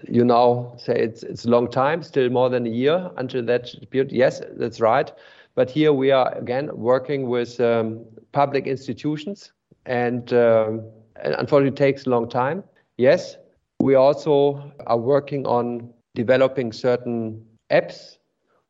You 0.07 0.24
now 0.24 0.76
say 0.78 0.95
it's 0.95 1.24
it's 1.24 1.45
a 1.45 1.49
long 1.49 1.70
time, 1.70 2.03
still 2.03 2.30
more 2.30 2.49
than 2.49 2.65
a 2.65 2.70
year 2.70 3.11
until 3.17 3.43
that 3.45 3.74
period. 3.89 4.11
Yes, 4.11 4.41
that's 4.57 4.80
right. 4.80 5.11
But 5.55 5.70
here 5.70 5.91
we 5.91 6.11
are 6.11 6.32
again 6.38 6.70
working 6.74 7.28
with 7.28 7.59
um, 7.59 8.05
public 8.32 8.65
institutions, 8.65 9.51
and, 9.86 10.32
um, 10.32 10.84
and 11.22 11.36
unfortunately, 11.36 11.70
it 11.70 11.76
takes 11.76 12.05
a 12.05 12.09
long 12.09 12.30
time. 12.30 12.63
Yes, 12.97 13.36
we 13.82 13.95
also 13.95 14.72
are 14.88 14.97
working 14.97 15.45
on 15.45 15.93
developing 16.15 16.72
certain 16.72 17.45
apps 17.72 18.18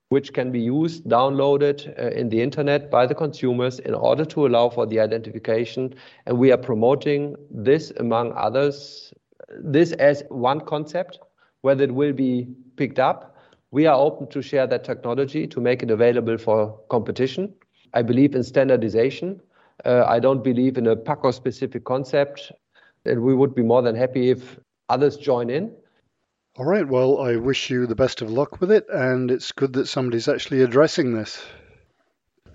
which 0.10 0.34
can 0.34 0.52
be 0.52 0.60
used, 0.60 1.06
downloaded 1.06 1.98
uh, 2.00 2.10
in 2.10 2.30
the 2.30 2.42
internet 2.42 2.90
by 2.90 3.06
the 3.06 3.16
consumers 3.16 3.80
in 3.80 3.94
order 3.94 4.26
to 4.26 4.48
allow 4.48 4.70
for 4.70 4.86
the 4.86 5.00
identification. 5.00 5.94
And 6.26 6.38
we 6.38 6.52
are 6.52 6.58
promoting 6.58 7.36
this, 7.52 7.92
among 7.98 8.34
others, 8.34 9.14
this 9.64 9.92
as 9.94 10.24
one 10.30 10.62
concept, 10.62 11.20
whether 11.62 11.84
it 11.84 11.94
will 11.94 12.14
be 12.14 12.48
picked 12.76 13.00
up. 13.00 13.38
We 13.72 13.86
are 13.86 13.96
open 13.96 14.28
to 14.30 14.42
share 14.42 14.66
that 14.66 14.84
technology 14.84 15.46
to 15.46 15.62
make 15.62 15.84
it 15.84 15.92
available 15.92 16.38
for 16.38 16.80
competition. 16.90 17.54
I 17.94 18.02
believe 18.02 18.34
in 18.34 18.44
standardization. 18.44 19.42
Uh, 19.86 20.06
I 20.08 20.20
don't 20.20 20.44
believe 20.44 20.78
in 20.78 20.88
a 20.88 20.96
Paccor 20.96 21.32
specific 21.32 21.86
concept. 21.86 22.52
And 23.06 23.22
we 23.22 23.36
would 23.36 23.54
be 23.54 23.62
more 23.62 23.84
than 23.84 23.96
happy 23.96 24.32
if 24.32 24.60
others 24.90 25.18
join 25.18 25.52
in. 25.52 25.72
All 26.60 26.66
right. 26.66 26.86
Well, 26.86 27.22
I 27.22 27.38
wish 27.38 27.70
you 27.70 27.88
the 27.88 27.96
best 27.96 28.22
of 28.22 28.30
luck 28.30 28.60
with 28.60 28.70
it, 28.70 28.86
and 28.90 29.32
it's 29.32 29.54
good 29.54 29.72
that 29.74 29.88
somebody's 29.88 30.28
actually 30.28 30.62
addressing 30.62 31.14
this. 31.14 31.42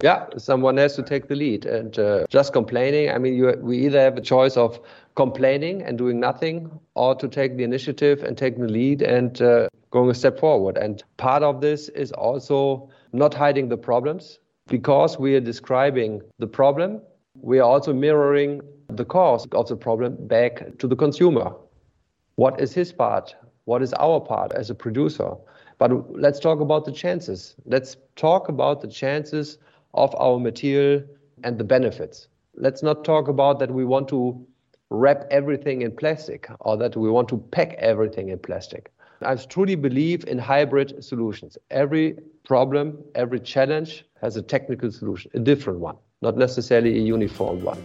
Yeah, 0.02 0.26
someone 0.36 0.76
has 0.76 0.94
to 0.96 1.02
take 1.02 1.28
the 1.28 1.34
lead, 1.34 1.64
and 1.64 1.98
uh, 1.98 2.26
just 2.28 2.52
complaining. 2.52 3.08
I 3.08 3.16
mean, 3.16 3.32
you, 3.32 3.54
we 3.62 3.78
either 3.86 3.98
have 3.98 4.18
a 4.18 4.20
choice 4.20 4.58
of 4.58 4.78
complaining 5.14 5.80
and 5.80 5.96
doing 5.96 6.20
nothing, 6.20 6.70
or 6.94 7.14
to 7.14 7.26
take 7.28 7.56
the 7.56 7.64
initiative 7.64 8.22
and 8.22 8.36
take 8.36 8.58
the 8.58 8.68
lead 8.68 9.00
and 9.00 9.40
uh, 9.40 9.68
going 9.90 10.10
a 10.10 10.14
step 10.14 10.38
forward. 10.38 10.76
And 10.76 11.02
part 11.16 11.42
of 11.42 11.62
this 11.62 11.88
is 11.88 12.12
also 12.12 12.90
not 13.14 13.32
hiding 13.32 13.70
the 13.70 13.78
problems, 13.78 14.38
because 14.66 15.18
we 15.18 15.34
are 15.34 15.40
describing 15.40 16.20
the 16.38 16.46
problem. 16.46 17.00
We 17.40 17.58
are 17.58 17.70
also 17.70 17.94
mirroring 17.94 18.60
the 18.88 19.06
cause 19.06 19.46
of 19.52 19.66
the 19.66 19.76
problem 19.76 20.18
back 20.26 20.76
to 20.76 20.86
the 20.86 20.94
consumer. 20.94 21.54
What 22.34 22.60
is 22.60 22.74
his 22.74 22.92
part? 22.92 23.34
What 23.66 23.82
is 23.82 23.92
our 23.94 24.20
part 24.20 24.52
as 24.52 24.68
a 24.68 24.74
producer? 24.74 25.32
But 25.78 26.18
let's 26.18 26.38
talk 26.38 26.60
about 26.60 26.84
the 26.84 26.92
chances. 26.92 27.54
Let's 27.64 27.96
talk 28.16 28.48
about 28.48 28.80
the 28.80 28.88
chances 28.88 29.58
of 29.94 30.14
our 30.16 30.38
material 30.38 31.02
and 31.42 31.58
the 31.58 31.64
benefits. 31.64 32.28
Let's 32.56 32.82
not 32.82 33.04
talk 33.04 33.28
about 33.28 33.58
that 33.60 33.70
we 33.70 33.84
want 33.84 34.08
to 34.08 34.46
wrap 34.90 35.24
everything 35.30 35.82
in 35.82 35.96
plastic 35.96 36.48
or 36.60 36.76
that 36.76 36.96
we 36.96 37.10
want 37.10 37.28
to 37.28 37.38
pack 37.38 37.74
everything 37.78 38.28
in 38.28 38.38
plastic. 38.38 38.92
I 39.22 39.34
truly 39.36 39.74
believe 39.74 40.24
in 40.26 40.38
hybrid 40.38 41.02
solutions. 41.02 41.56
Every 41.70 42.18
problem, 42.44 42.98
every 43.14 43.40
challenge 43.40 44.04
has 44.20 44.36
a 44.36 44.42
technical 44.42 44.92
solution, 44.92 45.30
a 45.34 45.38
different 45.38 45.80
one, 45.80 45.96
not 46.20 46.36
necessarily 46.36 46.98
a 46.98 47.02
uniform 47.02 47.64
one. 47.64 47.82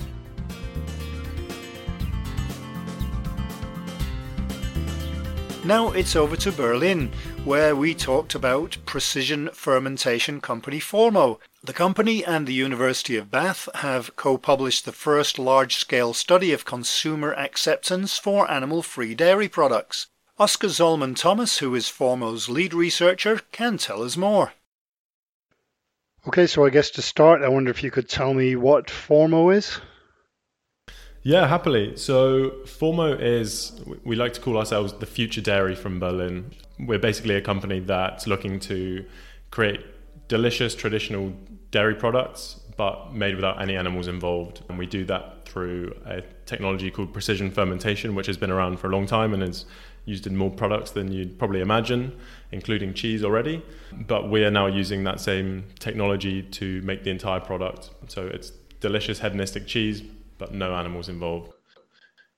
Now 5.69 5.91
it's 5.91 6.15
over 6.15 6.35
to 6.37 6.51
Berlin, 6.51 7.11
where 7.45 7.75
we 7.75 7.93
talked 7.93 8.33
about 8.33 8.77
precision 8.87 9.51
fermentation 9.53 10.41
company 10.41 10.79
Formo. 10.79 11.37
The 11.63 11.73
company 11.73 12.25
and 12.25 12.47
the 12.47 12.55
University 12.55 13.15
of 13.17 13.29
Bath 13.29 13.69
have 13.75 14.15
co 14.15 14.39
published 14.39 14.85
the 14.85 14.91
first 14.91 15.37
large 15.37 15.75
scale 15.75 16.15
study 16.15 16.51
of 16.53 16.65
consumer 16.65 17.33
acceptance 17.33 18.17
for 18.17 18.49
animal 18.49 18.81
free 18.81 19.13
dairy 19.13 19.47
products. 19.47 20.07
Oscar 20.39 20.69
Zollman 20.69 21.15
Thomas, 21.15 21.59
who 21.59 21.75
is 21.75 21.85
Formo's 21.85 22.49
lead 22.49 22.73
researcher, 22.73 23.41
can 23.51 23.77
tell 23.77 24.01
us 24.01 24.17
more. 24.17 24.53
Okay, 26.27 26.47
so 26.47 26.65
I 26.65 26.71
guess 26.71 26.89
to 26.89 27.03
start, 27.03 27.43
I 27.43 27.47
wonder 27.47 27.69
if 27.69 27.83
you 27.83 27.91
could 27.91 28.09
tell 28.09 28.33
me 28.33 28.55
what 28.55 28.87
Formo 28.87 29.55
is? 29.55 29.79
Yeah, 31.23 31.47
happily. 31.47 31.97
So 31.97 32.51
Formo 32.63 33.19
is, 33.19 33.81
we 34.03 34.15
like 34.15 34.33
to 34.33 34.41
call 34.41 34.57
ourselves 34.57 34.93
the 34.93 35.05
future 35.05 35.41
dairy 35.41 35.75
from 35.75 35.99
Berlin. 35.99 36.51
We're 36.79 36.99
basically 36.99 37.35
a 37.35 37.41
company 37.41 37.81
that's 37.81 38.25
looking 38.25 38.59
to 38.61 39.05
create 39.51 39.81
delicious 40.29 40.75
traditional 40.75 41.33
dairy 41.71 41.95
products, 41.95 42.61
but 42.77 43.13
made 43.13 43.35
without 43.35 43.61
any 43.61 43.75
animals 43.75 44.07
involved. 44.07 44.61
And 44.69 44.77
we 44.77 44.85
do 44.85 45.03
that 45.05 45.45
through 45.45 45.93
a 46.05 46.21
technology 46.45 46.89
called 46.89 47.11
precision 47.11 47.51
fermentation, 47.51 48.15
which 48.15 48.27
has 48.27 48.37
been 48.37 48.51
around 48.51 48.79
for 48.79 48.87
a 48.87 48.91
long 48.91 49.05
time 49.05 49.33
and 49.33 49.43
is 49.43 49.65
used 50.05 50.25
in 50.25 50.37
more 50.37 50.49
products 50.49 50.91
than 50.91 51.11
you'd 51.11 51.37
probably 51.37 51.59
imagine, 51.59 52.17
including 52.53 52.93
cheese 52.93 53.25
already. 53.25 53.61
But 53.91 54.29
we 54.29 54.45
are 54.45 54.51
now 54.51 54.67
using 54.67 55.03
that 55.03 55.19
same 55.19 55.65
technology 55.79 56.43
to 56.43 56.81
make 56.83 57.03
the 57.03 57.09
entire 57.09 57.41
product. 57.41 57.89
So 58.07 58.25
it's 58.25 58.51
delicious 58.79 59.19
hedonistic 59.19 59.67
cheese 59.67 60.01
but 60.39 60.53
no 60.53 60.73
animals 60.73 61.09
involved. 61.09 61.53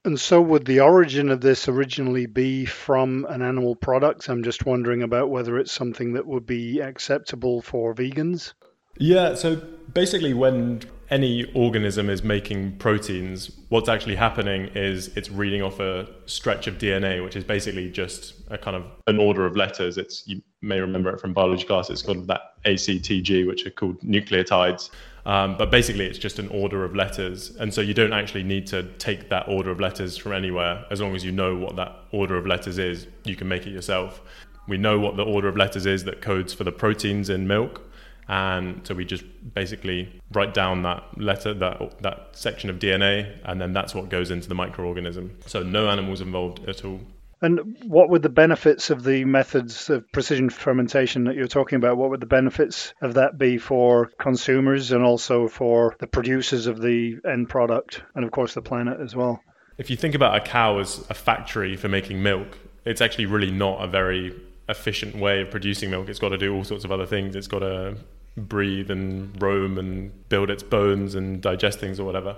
And 0.04 0.20
so, 0.20 0.42
would 0.42 0.66
the 0.66 0.80
origin 0.80 1.30
of 1.30 1.42
this 1.42 1.68
originally 1.68 2.26
be 2.26 2.66
from 2.66 3.26
an 3.30 3.44
animal 3.44 3.76
product? 3.76 4.28
I'm 4.28 4.44
just 4.44 4.66
wondering 4.66 5.04
about 5.04 5.30
whether 5.30 5.60
it's 5.60 5.72
something 5.72 6.14
that 6.14 6.26
would 6.26 6.46
be 6.46 6.80
acceptable 6.80 7.62
for 7.62 7.94
vegans. 7.94 8.54
Yeah, 8.98 9.36
so 9.36 9.56
basically, 9.94 10.34
when 10.34 10.82
any 11.12 11.44
organism 11.54 12.10
is 12.10 12.24
making 12.24 12.78
proteins, 12.78 13.52
what's 13.70 13.90
actually 13.90 14.16
happening 14.16 14.72
is 14.74 15.10
it's 15.18 15.30
reading 15.30 15.62
off 15.62 15.80
a 15.80 16.08
stretch 16.26 16.68
of 16.68 16.78
DNA, 16.78 17.24
which 17.24 17.36
is 17.36 17.44
basically 17.44 17.90
just 17.92 18.34
a 18.50 18.58
kind 18.58 18.76
of 18.76 18.86
an 19.08 19.20
order 19.20 19.46
of 19.46 19.56
letters. 19.56 19.98
It's 19.98 20.28
you 20.28 20.42
may 20.62 20.80
remember 20.80 21.12
it 21.14 21.20
from 21.20 21.34
biology 21.34 21.66
class. 21.66 21.90
It's 21.92 22.02
called 22.02 22.28
that 22.28 22.42
ACTG, 22.66 23.46
which 23.46 23.68
are 23.68 23.72
called 23.72 24.00
nucleotides. 24.02 24.90
Um, 25.26 25.58
but 25.58 25.70
basically, 25.70 26.06
it's 26.06 26.18
just 26.18 26.40
an 26.40 26.48
order 26.50 26.84
of 26.84 26.96
letters. 26.96 27.56
And 27.60 27.74
so 27.74 27.82
you 27.82 27.94
don't 27.94 28.14
actually 28.14 28.44
need 28.44 28.68
to 28.68 28.84
take 28.98 29.30
that 29.30 29.48
order 29.48 29.72
of 29.72 29.80
letters 29.80 30.18
from 30.18 30.34
anywhere. 30.34 30.86
As 30.90 31.02
long 31.02 31.16
as 31.16 31.24
you 31.24 31.32
know 31.32 31.56
what 31.56 31.76
that 31.76 31.96
order 32.12 32.38
of 32.38 32.46
letters 32.46 32.78
is, 32.78 33.08
you 33.24 33.36
can 33.36 33.48
make 33.48 33.68
it 33.68 33.72
yourself. 33.72 34.22
We 34.68 34.78
know 34.78 35.00
what 35.00 35.18
the 35.18 35.24
order 35.24 35.48
of 35.48 35.58
letters 35.58 35.86
is 35.86 36.04
that 36.06 36.22
codes 36.22 36.54
for 36.54 36.64
the 36.64 36.72
proteins 36.72 37.30
in 37.30 37.48
milk. 37.48 37.82
And 38.28 38.86
so 38.88 38.96
we 38.96 39.04
just 39.04 39.26
basically 39.54 40.22
write 40.32 40.54
down 40.54 40.84
that 40.84 41.04
letter, 41.20 41.54
that, 41.56 42.02
that 42.02 42.30
section 42.32 42.70
of 42.70 42.80
DNA, 42.80 43.38
and 43.44 43.60
then 43.60 43.74
that's 43.74 43.94
what 43.94 44.10
goes 44.10 44.32
into 44.32 44.48
the 44.48 44.56
microorganism. 44.56 45.32
So 45.48 45.64
no 45.64 45.90
animals 45.90 46.22
involved 46.22 46.68
at 46.70 46.86
all. 46.86 47.02
And 47.42 47.78
what 47.86 48.10
would 48.10 48.22
the 48.22 48.30
benefits 48.30 48.92
of 48.92 49.04
the 49.04 49.26
methods 49.26 49.90
of 49.90 50.10
precision 50.12 50.50
fermentation 50.50 51.24
that 51.24 51.36
you're 51.36 51.48
talking 51.48 51.78
about? 51.78 51.98
What 51.98 52.12
would 52.12 52.20
the 52.20 52.28
benefits 52.28 52.94
of 53.02 53.16
that 53.16 53.38
be 53.40 53.58
for 53.58 54.12
consumers 54.20 54.92
and 54.92 55.04
also 55.04 55.48
for 55.48 55.96
the 56.00 56.08
producers 56.08 56.68
of 56.68 56.82
the 56.82 57.18
end 57.28 57.50
product 57.50 58.04
and, 58.14 58.24
of 58.24 58.32
course, 58.32 58.54
the 58.54 58.62
planet 58.62 59.00
as 59.00 59.16
well? 59.16 59.42
If 59.80 59.90
you 59.90 59.98
think 59.98 60.14
about 60.14 60.36
a 60.36 60.42
cow 60.42 60.78
as 60.78 61.04
a 61.10 61.16
factory 61.16 61.76
for 61.76 61.90
making 61.90 62.22
milk, 62.22 62.58
it's 62.86 63.02
actually 63.02 63.26
really 63.26 63.52
not 63.52 63.84
a 63.84 63.88
very 63.88 64.40
efficient 64.70 65.16
way 65.16 65.42
of 65.42 65.50
producing 65.50 65.90
milk. 65.90 66.10
It's 66.10 66.20
got 66.20 66.30
to 66.30 66.38
do 66.38 66.54
all 66.54 66.64
sorts 66.64 66.86
of 66.86 66.92
other 66.92 67.08
things. 67.08 67.36
It's 67.36 67.48
got 67.48 67.60
to 67.60 67.98
breathe 68.38 68.92
and 68.92 69.42
roam 69.42 69.78
and 69.80 70.30
build 70.30 70.52
its 70.52 70.64
bones 70.64 71.16
and 71.16 71.42
digest 71.42 71.80
things 71.80 72.00
or 72.00 72.06
whatever. 72.06 72.36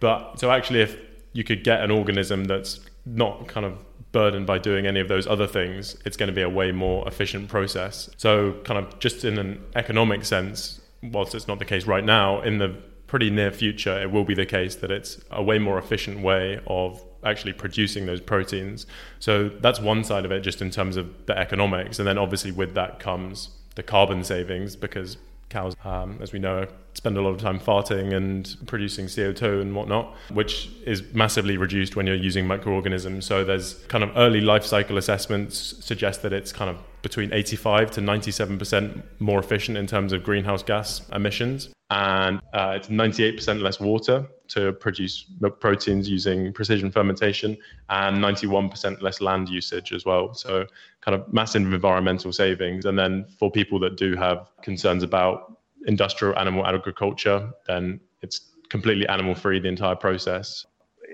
But 0.00 0.38
so 0.38 0.50
actually, 0.50 0.82
if 0.82 0.96
you 1.32 1.44
could 1.44 1.64
get 1.64 1.80
an 1.80 1.90
organism 1.90 2.44
that's 2.44 2.80
not 3.06 3.48
kind 3.48 3.66
of 3.66 3.78
burdened 4.14 4.46
by 4.46 4.58
doing 4.58 4.86
any 4.86 5.00
of 5.00 5.08
those 5.08 5.26
other 5.26 5.46
things, 5.46 5.96
it's 6.06 6.16
going 6.16 6.28
to 6.28 6.32
be 6.32 6.40
a 6.40 6.48
way 6.48 6.70
more 6.70 7.06
efficient 7.06 7.48
process. 7.48 8.08
So, 8.16 8.52
kind 8.64 8.78
of 8.78 8.98
just 9.00 9.24
in 9.24 9.36
an 9.38 9.60
economic 9.74 10.24
sense, 10.24 10.80
whilst 11.02 11.34
it's 11.34 11.48
not 11.48 11.58
the 11.58 11.64
case 11.64 11.84
right 11.84 12.04
now, 12.04 12.40
in 12.40 12.58
the 12.58 12.68
pretty 13.08 13.28
near 13.28 13.50
future, 13.50 14.00
it 14.00 14.10
will 14.12 14.24
be 14.24 14.34
the 14.34 14.46
case 14.46 14.76
that 14.76 14.90
it's 14.92 15.20
a 15.32 15.42
way 15.42 15.58
more 15.58 15.78
efficient 15.78 16.20
way 16.20 16.60
of 16.68 17.04
actually 17.24 17.54
producing 17.54 18.06
those 18.06 18.20
proteins. 18.20 18.86
So, 19.18 19.48
that's 19.48 19.80
one 19.80 20.04
side 20.04 20.24
of 20.24 20.30
it, 20.30 20.40
just 20.40 20.62
in 20.62 20.70
terms 20.70 20.96
of 20.96 21.26
the 21.26 21.36
economics. 21.36 21.98
And 21.98 22.06
then, 22.06 22.16
obviously, 22.16 22.52
with 22.52 22.74
that 22.74 23.00
comes 23.00 23.50
the 23.74 23.82
carbon 23.82 24.22
savings 24.22 24.76
because 24.76 25.16
cows, 25.54 25.74
um, 25.84 26.18
as 26.20 26.32
we 26.32 26.38
know, 26.38 26.66
spend 26.94 27.16
a 27.16 27.22
lot 27.22 27.30
of 27.30 27.40
time 27.40 27.58
farting 27.58 28.12
and 28.12 28.56
producing 28.66 29.06
CO2 29.06 29.62
and 29.62 29.74
whatnot, 29.74 30.14
which 30.30 30.68
is 30.84 31.02
massively 31.14 31.56
reduced 31.56 31.96
when 31.96 32.06
you're 32.06 32.24
using 32.30 32.46
microorganisms. 32.46 33.24
So 33.24 33.44
there's 33.44 33.74
kind 33.94 34.04
of 34.04 34.10
early 34.16 34.40
life 34.40 34.64
cycle 34.64 34.98
assessments 34.98 35.56
suggest 35.84 36.22
that 36.22 36.32
it's 36.32 36.52
kind 36.52 36.70
of 36.70 36.76
between 37.04 37.32
85 37.32 37.92
to 37.92 38.00
97% 38.00 39.02
more 39.20 39.38
efficient 39.38 39.76
in 39.76 39.86
terms 39.86 40.12
of 40.12 40.24
greenhouse 40.24 40.64
gas 40.64 41.06
emissions. 41.12 41.68
and 41.90 42.40
uh, 42.54 42.72
it's 42.76 42.88
98% 42.88 43.60
less 43.60 43.78
water 43.78 44.26
to 44.48 44.72
produce 44.72 45.26
milk 45.38 45.60
proteins 45.60 46.08
using 46.08 46.52
precision 46.54 46.90
fermentation 46.90 47.58
and 47.90 48.16
91% 48.16 49.02
less 49.02 49.20
land 49.20 49.50
usage 49.50 49.92
as 49.92 50.04
well. 50.06 50.32
So, 50.32 50.66
kind 51.02 51.14
of 51.14 51.30
massive 51.32 51.62
environmental 51.62 52.32
savings. 52.32 52.86
And 52.86 52.98
then 52.98 53.26
for 53.38 53.50
people 53.50 53.78
that 53.80 53.96
do 53.96 54.16
have 54.16 54.48
concerns 54.62 55.02
about 55.02 55.58
industrial 55.86 56.38
animal 56.38 56.66
agriculture, 56.66 57.50
then 57.66 58.00
it's 58.22 58.40
completely 58.70 59.06
animal 59.06 59.34
free 59.34 59.60
the 59.60 59.68
entire 59.68 59.94
process. 59.94 60.64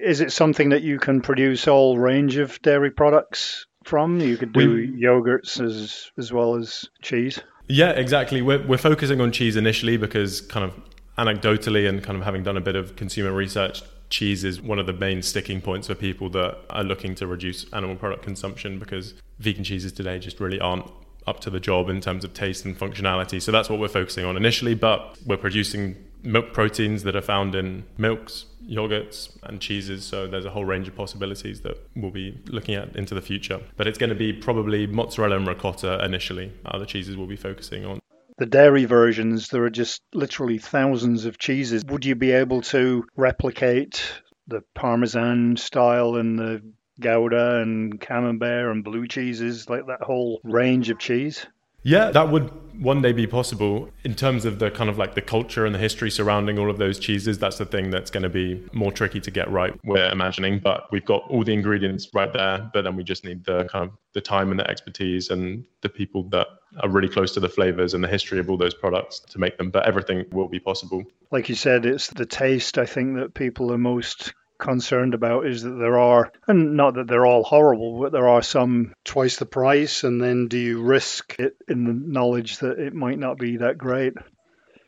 Is 0.01 0.21
it 0.21 0.31
something 0.31 0.69
that 0.69 0.83
you 0.83 1.01
can 1.01 1.21
produce 1.21 1.67
all 1.67 1.99
range 1.99 2.37
of 2.37 2.63
dairy 2.63 2.93
products 2.93 3.67
from? 3.85 4.21
You 4.21 4.37
could 4.37 4.53
do 4.53 4.75
we, 4.75 4.89
yogurts 4.89 5.65
as 5.65 6.11
as 6.19 6.33
well 6.33 6.57
as 6.57 6.89
cheese. 7.03 7.41
Yeah, 7.69 7.91
exactly. 7.91 8.43
We're 8.43 8.67
we're 8.67 8.79
focusing 8.79 9.21
on 9.21 9.33
cheese 9.33 9.57
initially 9.57 9.97
because 9.97 10.41
kind 10.41 10.65
of 10.65 10.75
anecdotally 11.19 11.89
and 11.89 12.03
kind 12.03 12.17
of 12.17 12.25
having 12.25 12.43
done 12.43 12.57
a 12.57 12.61
bit 12.61 12.77
of 12.77 12.97
consumer 12.97 13.33
research, 13.33 13.83
cheese 14.09 14.43
is 14.45 14.61
one 14.61 14.79
of 14.79 14.87
the 14.87 14.93
main 14.93 15.23
sticking 15.23 15.61
points 15.61 15.87
for 15.87 15.95
people 15.95 16.31
that 16.31 16.59
are 16.71 16.85
looking 16.85 17.15
to 17.17 17.27
reduce 17.27 17.71
animal 17.73 17.97
product 17.97 18.23
consumption 18.23 18.79
because 18.79 19.15
vegan 19.39 19.65
cheeses 19.65 19.93
today 19.93 20.19
just 20.19 20.41
really 20.41 20.61
aren't 20.61 20.91
up 21.27 21.41
to 21.41 21.51
the 21.51 21.61
job 21.61 21.89
in 21.89 22.01
terms 22.01 22.25
of 22.25 22.35
taste 22.35 22.65
and 22.65 22.79
functionality. 22.79 23.41
So 23.41 23.53
that's 23.53 23.69
what 23.69 23.79
we're 23.79 23.89
focusing 23.89 24.25
on 24.25 24.37
initially, 24.37 24.75
but 24.75 25.19
we're 25.27 25.37
producing 25.37 25.97
milk 26.23 26.53
proteins 26.53 27.03
that 27.05 27.17
are 27.17 27.23
found 27.23 27.55
in 27.55 27.85
milks, 27.99 28.47
yogurts, 28.65 29.37
and 29.43 29.61
cheeses. 29.61 30.05
So 30.05 30.27
there's 30.27 30.45
a 30.45 30.51
whole 30.51 30.65
range 30.65 30.89
of 30.89 30.95
possibilities 30.95 31.61
that 31.63 31.79
we'll 31.97 32.11
be 32.11 32.41
looking 32.47 32.75
at 32.75 32.95
into 32.97 33.15
the 33.15 33.23
future. 33.23 33.61
But 33.77 33.87
it's 33.87 33.99
going 33.99 34.11
to 34.11 34.17
be 34.17 34.33
probably 34.33 34.87
mozzarella 34.87 35.37
and 35.37 35.47
ricotta 35.47 36.05
initially. 36.05 36.53
Other 36.65 36.87
cheeses 36.87 37.17
we'll 37.17 37.27
be 37.27 37.37
focusing 37.37 37.85
on. 37.85 38.01
The 38.39 38.47
dairy 38.47 38.87
versions, 38.87 39.49
there 39.49 39.65
are 39.65 39.71
just 39.71 40.03
literally 40.15 40.57
thousands 40.59 41.27
of 41.27 41.39
cheeses. 41.39 41.85
Would 41.87 42.07
you 42.07 42.15
be 42.15 42.33
able 42.33 42.63
to 42.63 43.05
replicate 43.15 44.03
the 44.49 44.63
Parmesan 44.75 45.57
style 45.59 46.17
and 46.17 46.39
the 46.39 46.63
Gouda 47.01 47.61
and 47.61 48.01
Camembert 48.01 48.71
and 48.71 48.83
blue 48.83 49.07
cheeses, 49.07 49.69
like 49.69 49.87
that 49.89 50.03
whole 50.03 50.41
range 50.43 50.91
of 50.91 50.99
cheese? 50.99 51.47
Yeah, 51.83 52.11
that 52.11 52.31
would 52.31 52.51
one 52.81 53.03
day 53.03 53.13
be 53.13 53.27
possible. 53.27 53.91
In 54.05 54.15
terms 54.15 54.45
of 54.45 54.59
the 54.59 54.71
kind 54.71 54.89
of 54.89 54.97
like 54.97 55.15
the 55.15 55.21
culture 55.21 55.67
and 55.67 55.75
the 55.75 55.79
history 55.79 56.11
surrounding 56.11 56.59
all 56.59 56.71
of 56.71 56.79
those 56.79 56.99
cheeses, 56.99 57.39
that's 57.39 57.59
the 57.59 57.67
thing 57.67 57.91
that's 57.91 58.11
going 58.11 58.23
to 58.23 58.29
be 58.29 58.67
more 58.73 58.91
tricky 58.91 59.21
to 59.21 59.31
get 59.31 59.51
right, 59.51 59.79
we're 59.85 60.11
imagining. 60.11 60.59
But 60.59 60.91
we've 60.91 61.05
got 61.05 61.23
all 61.29 61.45
the 61.45 61.53
ingredients 61.53 62.09
right 62.15 62.33
there, 62.33 62.71
but 62.73 62.85
then 62.85 62.97
we 62.97 63.05
just 63.05 63.25
need 63.25 63.45
the 63.45 63.65
kind 63.65 63.89
of 63.89 63.97
the 64.15 64.21
time 64.21 64.51
and 64.51 64.59
the 64.59 64.69
expertise 64.69 65.31
and 65.31 65.65
the 65.83 65.89
people 65.89 66.29
that 66.31 66.47
are 66.83 66.89
really 66.89 67.09
close 67.09 67.33
to 67.35 67.41
the 67.41 67.49
flavors 67.49 67.95
and 67.95 68.03
the 68.03 68.09
history 68.09 68.39
of 68.39 68.49
all 68.49 68.57
those 68.57 68.75
products 68.75 69.21
to 69.21 69.39
make 69.39 69.59
them. 69.59 69.71
But 69.71 69.87
everything 69.87 70.25
will 70.33 70.49
be 70.49 70.61
possible. 70.61 71.05
Like 71.31 71.49
you 71.49 71.55
said, 71.55 71.87
it's 71.87 72.09
the 72.09 72.27
taste, 72.27 72.79
I 72.79 72.87
think, 72.87 73.17
that 73.17 73.35
people 73.35 73.73
are 73.73 73.79
most 73.79 74.33
concerned 74.61 75.15
about 75.15 75.47
is 75.47 75.63
that 75.63 75.71
there 75.71 75.99
are, 75.99 76.33
and 76.47 76.77
not 76.77 76.95
that 76.95 77.09
they're 77.09 77.27
all 77.27 77.43
horrible, 77.43 78.01
but 78.01 78.13
there 78.13 78.29
are 78.29 78.43
some 78.43 78.95
twice 79.05 79.37
the 79.37 79.47
price, 79.47 80.05
and 80.05 80.23
then 80.23 80.49
do 80.49 80.59
you 80.59 80.83
risk 80.83 81.37
it 81.39 81.57
in 81.69 81.85
the 81.85 81.93
knowledge 81.93 82.59
that 82.59 82.79
it 82.79 82.95
might 82.95 83.19
not 83.19 83.39
be 83.39 83.57
that 83.57 83.79
great? 83.79 84.15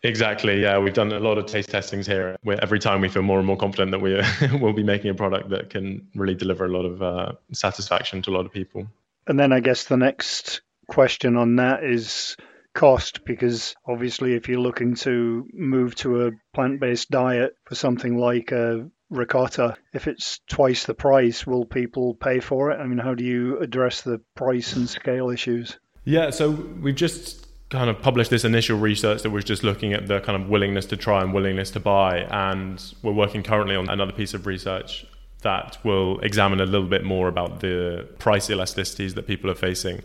Exactly. 0.04 0.60
Yeah, 0.60 0.78
we've 0.78 0.94
done 0.94 1.12
a 1.12 1.20
lot 1.20 1.38
of 1.38 1.46
taste 1.46 1.70
testings 1.70 2.06
here. 2.06 2.36
Where 2.42 2.60
every 2.60 2.80
time 2.80 3.00
we 3.00 3.08
feel 3.08 3.22
more 3.22 3.38
and 3.38 3.46
more 3.46 3.56
confident 3.56 3.92
that 3.92 4.00
we 4.00 4.20
will 4.58 4.72
be 4.72 4.82
making 4.82 5.10
a 5.10 5.14
product 5.14 5.50
that 5.50 5.70
can 5.70 6.08
really 6.14 6.34
deliver 6.34 6.64
a 6.64 6.68
lot 6.68 6.84
of 6.84 7.02
uh, 7.02 7.32
satisfaction 7.52 8.22
to 8.22 8.30
a 8.30 8.32
lot 8.32 8.46
of 8.46 8.52
people. 8.52 8.88
And 9.26 9.38
then 9.38 9.52
I 9.52 9.60
guess 9.60 9.84
the 9.84 9.96
next 9.96 10.62
question 10.88 11.36
on 11.36 11.56
that 11.56 11.84
is 11.84 12.36
cost 12.74 13.24
because 13.24 13.76
obviously 13.86 14.34
if 14.34 14.48
you're 14.48 14.60
looking 14.60 14.94
to 14.94 15.46
move 15.52 15.94
to 15.94 16.26
a 16.26 16.30
plant-based 16.54 17.10
diet 17.10 17.56
for 17.64 17.74
something 17.74 18.16
like 18.16 18.50
a 18.50 18.88
ricotta, 19.12 19.76
if 19.92 20.06
it's 20.06 20.40
twice 20.48 20.84
the 20.84 20.94
price, 20.94 21.46
will 21.46 21.64
people 21.64 22.14
pay 22.14 22.40
for 22.40 22.70
it? 22.70 22.80
I 22.80 22.86
mean, 22.86 22.98
how 22.98 23.14
do 23.14 23.24
you 23.24 23.58
address 23.58 24.02
the 24.02 24.20
price 24.34 24.74
and 24.74 24.88
scale 24.88 25.30
issues? 25.30 25.78
Yeah, 26.04 26.30
so 26.30 26.50
we've 26.50 26.96
just 26.96 27.46
kind 27.70 27.88
of 27.88 28.00
published 28.02 28.30
this 28.30 28.44
initial 28.44 28.78
research 28.78 29.22
that 29.22 29.30
was 29.30 29.44
just 29.44 29.62
looking 29.62 29.92
at 29.92 30.06
the 30.06 30.20
kind 30.20 30.42
of 30.42 30.48
willingness 30.48 30.84
to 30.86 30.96
try 30.96 31.22
and 31.22 31.32
willingness 31.32 31.70
to 31.70 31.80
buy. 31.80 32.18
And 32.30 32.82
we're 33.02 33.12
working 33.12 33.42
currently 33.42 33.76
on 33.76 33.88
another 33.88 34.12
piece 34.12 34.34
of 34.34 34.46
research 34.46 35.06
that 35.42 35.78
will 35.84 36.20
examine 36.20 36.60
a 36.60 36.66
little 36.66 36.86
bit 36.86 37.04
more 37.04 37.28
about 37.28 37.60
the 37.60 38.08
price 38.18 38.48
elasticities 38.48 39.14
that 39.14 39.26
people 39.26 39.50
are 39.50 39.54
facing. 39.54 40.02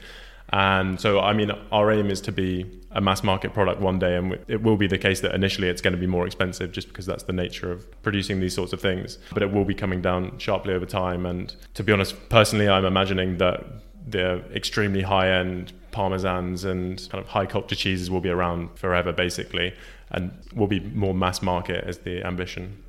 And 0.50 1.00
so, 1.00 1.20
I 1.20 1.34
mean, 1.34 1.52
our 1.72 1.92
aim 1.92 2.10
is 2.10 2.22
to 2.22 2.32
be 2.32 2.66
a 2.92 3.02
mass 3.02 3.22
market 3.24 3.54
product 3.54 3.82
one 3.82 4.00
day, 4.00 4.16
and 4.16 4.40
it 4.48 4.64
will 4.64 4.78
be 4.78 4.88
the 4.88 4.98
case 4.98 5.20
that 5.22 5.36
initially 5.36 5.68
it's 5.68 5.82
going 5.82 5.94
to 5.94 6.00
be 6.00 6.08
more 6.08 6.26
expensive 6.26 6.72
just 6.72 6.88
because 6.88 7.06
that's 7.06 7.24
the 7.24 7.34
nature 7.34 7.72
of 7.72 7.86
producing 8.02 8.40
these 8.40 8.56
sorts 8.56 8.74
of 8.74 8.82
things. 8.82 9.18
But 9.34 9.44
it 9.44 9.52
will 9.52 9.66
be 9.66 9.76
coming 9.76 10.02
down 10.02 10.38
sharply 10.38 10.74
over 10.74 10.86
time. 10.86 11.26
And 11.26 11.54
to 11.74 11.84
be 11.84 11.92
honest, 11.92 12.30
personally, 12.30 12.70
I'm 12.70 12.86
imagining 12.86 13.38
that 13.38 13.66
the 14.08 14.42
extremely 14.56 15.02
high 15.02 15.30
end 15.30 15.74
parmesans 15.92 16.64
and 16.64 17.08
kind 17.10 17.24
of 17.24 17.30
high 17.30 17.46
culture 17.46 17.76
cheeses 17.76 18.10
will 18.10 18.22
be 18.22 18.30
around 18.30 18.78
forever, 18.80 19.12
basically, 19.12 19.74
and 20.12 20.32
will 20.56 20.68
be 20.68 20.80
more 20.80 21.14
mass 21.14 21.42
market 21.42 21.84
as 21.84 22.00
the 22.00 22.26
ambition. 22.26 22.84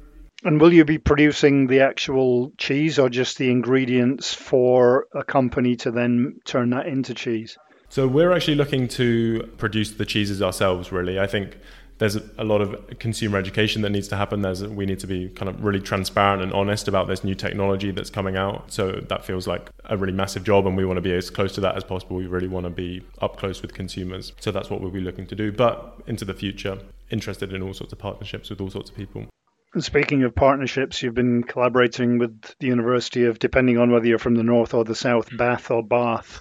And 0.45 0.61
will 0.61 0.73
you 0.73 0.85
be 0.85 0.99
producing 0.99 1.67
the 1.67 1.81
actual 1.81 2.53
cheese 2.59 2.99
or 2.99 3.09
just 3.09 3.39
the 3.39 3.51
ingredients 3.51 4.33
for 4.33 5.09
a 5.13 5.25
company 5.25 5.75
to 5.77 5.91
then 5.91 6.41
turn 6.45 6.71
that 6.71 6.87
into 6.87 7.13
cheese? 7.13 7.59
So 7.89 8.07
we're 8.07 8.33
actually 8.33 8.55
looking 8.55 8.87
to 8.89 9.51
produce 9.57 9.93
the 9.93 10.05
cheeses 10.05 10.41
ourselves. 10.43 10.93
Really, 10.93 11.19
I 11.19 11.27
think 11.27 11.57
there's 11.99 12.17
a 12.37 12.45
lot 12.45 12.61
of 12.61 12.99
consumer 13.01 13.39
education 13.39 13.83
that 13.83 13.91
needs 13.91 14.07
to 14.09 14.17
happen. 14.17 14.43
There's 14.43 14.63
we 14.63 14.87
need 14.87 15.01
to 15.01 15.07
be 15.07 15.29
kind 15.31 15.49
of 15.49 15.65
really 15.65 15.81
transparent 15.81 16.43
and 16.43 16.53
honest 16.53 16.87
about 16.87 17.09
this 17.09 17.25
new 17.25 17.35
technology 17.35 17.91
that's 17.91 18.11
coming 18.11 18.37
out. 18.37 18.71
So 18.71 18.93
that 19.09 19.25
feels 19.25 19.49
like 19.49 19.71
a 19.87 19.97
really 19.97 20.13
massive 20.13 20.45
job, 20.45 20.67
and 20.67 20.77
we 20.77 20.85
want 20.85 20.99
to 20.99 21.03
be 21.03 21.15
as 21.15 21.31
close 21.31 21.55
to 21.55 21.61
that 21.63 21.77
as 21.77 21.83
possible. 21.83 22.17
We 22.17 22.27
really 22.27 22.47
want 22.47 22.65
to 22.65 22.71
be 22.71 23.03
up 23.21 23.39
close 23.39 23.63
with 23.63 23.75
consumers. 23.75 24.33
So 24.39 24.53
that's 24.53 24.71
what 24.71 24.81
we'll 24.81 24.91
be 24.91 25.01
looking 25.01 25.27
to 25.27 25.35
do. 25.35 25.51
But 25.51 26.01
into 26.07 26.25
the 26.25 26.35
future, 26.35 26.79
interested 27.11 27.53
in 27.53 27.63
all 27.63 27.75
sorts 27.75 27.93
of 27.93 27.99
partnerships 27.99 28.51
with 28.51 28.61
all 28.61 28.71
sorts 28.71 28.91
of 28.91 28.97
people. 28.97 29.27
And 29.75 29.85
speaking 29.85 30.23
of 30.23 30.35
partnerships, 30.35 31.03
you've 31.03 31.15
been 31.15 31.43
collaborating 31.43 32.19
with 32.19 32.55
the 32.59 32.67
University 32.67 33.25
of, 33.25 33.39
depending 33.39 33.77
on 33.77 33.91
whether 33.91 34.07
you're 34.07 34.19
from 34.19 34.35
the 34.35 34.43
north 34.43 34.73
or 34.73 34.83
the 34.83 34.95
south, 34.95 35.29
Bath 35.37 35.71
or 35.71 35.83
Bath. 35.83 36.41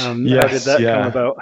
Um, 0.00 0.24
yes, 0.24 0.42
how 0.42 0.48
did 0.48 0.62
that 0.62 0.80
yeah. 0.80 0.94
come 0.94 1.06
about? 1.06 1.36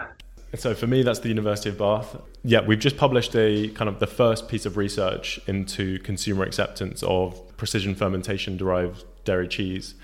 So 0.57 0.75
for 0.75 0.87
me, 0.87 1.03
that's 1.03 1.21
the 1.21 1.29
University 1.29 1.71
of 1.71 1.79
Bath. 1.79 2.17
Yeah, 2.43 2.61
we've 2.61 2.79
just 2.79 2.97
published 2.97 3.35
a 3.37 3.69
kind 3.69 3.89
of 3.89 4.01
the 4.01 4.07
first 4.07 4.49
piece 4.49 4.67
of 4.67 4.77
research 4.77 5.41
into 5.47 5.99
consumer 6.01 6.45
acceptance 6.45 7.03
of 7.05 7.57
precision 7.57 7.95
fermentation 7.95 8.57
derived 8.57 9.05
dairy 9.25 9.49
cheese. 9.49 9.95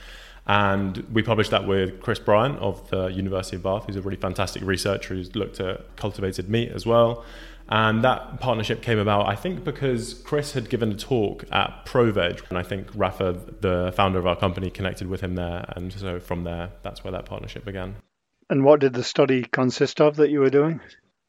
And 0.47 1.07
we 1.13 1.23
published 1.23 1.51
that 1.51 1.67
with 1.67 2.01
Chris 2.01 2.19
Bryant 2.19 2.59
of 2.59 2.89
the 2.91 3.09
University 3.09 3.57
of 3.57 3.63
Bath, 3.63 3.85
who's 3.87 3.97
a 3.97 4.03
really 4.03 4.17
fantastic 4.17 4.63
researcher 4.63 5.15
who's 5.15 5.35
looked 5.37 5.61
at 5.61 5.97
cultivated 5.97 6.49
meat 6.49 6.71
as 6.73 6.87
well. 6.87 7.25
And 7.71 8.03
that 8.03 8.41
partnership 8.41 8.83
came 8.83 8.99
about, 8.99 9.27
I 9.27 9.37
think, 9.37 9.63
because 9.63 10.15
Chris 10.15 10.53
had 10.53 10.69
given 10.69 10.91
a 10.91 10.97
talk 10.97 11.45
at 11.53 11.87
ProVeg. 11.87 12.43
And 12.49 12.59
I 12.59 12.65
think 12.65 12.89
Rafa, 12.95 13.39
the 13.61 13.93
founder 13.95 14.19
of 14.19 14.27
our 14.27 14.35
company, 14.35 14.71
connected 14.71 15.07
with 15.07 15.21
him 15.21 15.37
there. 15.37 15.65
And 15.77 15.93
so 15.93 16.19
from 16.19 16.43
there, 16.43 16.71
that's 16.83 17.05
where 17.05 17.13
that 17.13 17.27
partnership 17.27 17.65
began. 17.65 17.95
And 18.49 18.65
what 18.65 18.81
did 18.81 18.95
the 18.95 19.05
study 19.05 19.45
consist 19.45 20.01
of 20.01 20.17
that 20.17 20.31
you 20.31 20.41
were 20.41 20.51
doing? 20.51 20.81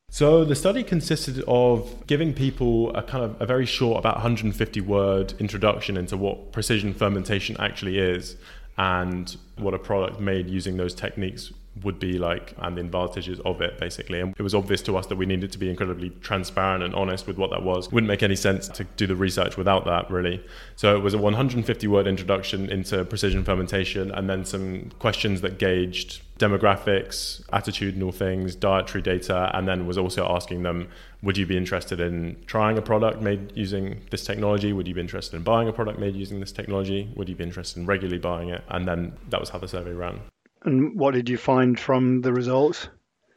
So 0.10 0.44
the 0.44 0.56
study 0.56 0.84
consisted 0.84 1.44
of 1.48 2.06
giving 2.08 2.34
people 2.34 2.94
a 2.96 3.04
kind 3.04 3.24
of 3.24 3.40
a 3.40 3.46
very 3.46 3.68
short, 3.68 4.00
about 4.00 4.16
150 4.16 4.82
word 4.82 5.36
introduction 5.40 5.96
into 5.96 6.18
what 6.18 6.52
precision 6.52 6.94
fermentation 6.94 7.56
actually 7.60 8.00
is 8.00 8.36
and 8.78 9.38
what 9.58 9.74
a 9.76 9.80
product 9.80 10.20
made 10.20 10.50
using 10.50 10.76
those 10.78 10.96
techniques 10.96 11.54
would 11.84 12.00
be 12.00 12.18
like 12.18 12.54
and 12.58 12.78
the 12.78 12.82
advantages 12.82 13.40
of 13.46 13.62
it 13.62 13.78
basically. 13.80 14.20
And 14.20 14.36
it 14.38 14.44
was 14.44 14.54
obvious 14.54 14.82
to 14.84 14.98
us 14.98 15.08
that 15.08 15.16
we 15.16 15.26
needed 15.26 15.52
to 15.54 15.58
be 15.58 15.70
incredibly 15.70 16.10
transparent 16.22 16.84
and 16.84 16.94
honest 16.94 17.28
with 17.28 17.38
what 17.38 17.50
that 17.52 17.64
was. 17.64 17.92
Wouldn't 17.92 18.10
make 18.10 18.24
any 18.24 18.36
sense 18.36 18.68
to 18.70 18.84
do 18.84 19.08
the 19.08 19.16
research 19.16 19.58
without 19.58 19.86
that 19.86 20.12
really. 20.12 20.44
So 20.76 20.96
it 20.96 21.00
was 21.00 21.14
a 21.14 21.18
150 21.18 21.88
word 21.88 22.08
introduction 22.08 22.70
into 22.70 23.06
precision 23.06 23.44
fermentation 23.44 24.12
and 24.12 24.30
then 24.30 24.44
some 24.46 24.92
questions 25.00 25.42
that 25.42 25.60
gauged 25.60 26.22
demographics 26.38 27.44
attitudinal 27.50 28.14
things 28.14 28.56
dietary 28.56 29.02
data 29.02 29.52
and 29.54 29.68
then 29.68 29.86
was 29.86 29.98
also 29.98 30.28
asking 30.28 30.64
them 30.64 30.90
would 31.22 31.38
you 31.38 31.46
be 31.46 31.56
interested 31.56 32.00
in 32.00 32.36
trying 32.48 32.80
a 32.80 32.82
product 32.82 33.22
made 33.22 33.52
using 33.56 34.02
this 34.10 34.26
technology? 34.26 34.74
Would 34.74 34.88
you 34.88 34.96
be 34.96 35.02
interested 35.02 35.38
in 35.38 35.44
buying 35.44 35.68
a 35.68 35.74
product 35.74 36.00
made 36.00 36.16
using 36.16 36.40
this 36.40 36.52
technology? 36.52 37.12
Would 37.16 37.30
you 37.30 37.36
be 37.36 37.44
interested 37.44 37.80
in 37.80 37.86
regularly 37.86 38.18
buying 38.18 38.50
it? 38.50 38.64
And 38.70 38.88
then 38.88 39.14
that 39.30 39.40
was 39.40 39.50
how 39.50 39.60
the 39.60 39.68
survey 39.68 39.94
ran 39.94 40.22
and 40.64 41.00
what 41.00 41.14
did 41.14 41.30
you 41.30 41.38
find 41.38 41.80
from 41.80 42.22
the 42.22 42.34
results? 42.34 42.88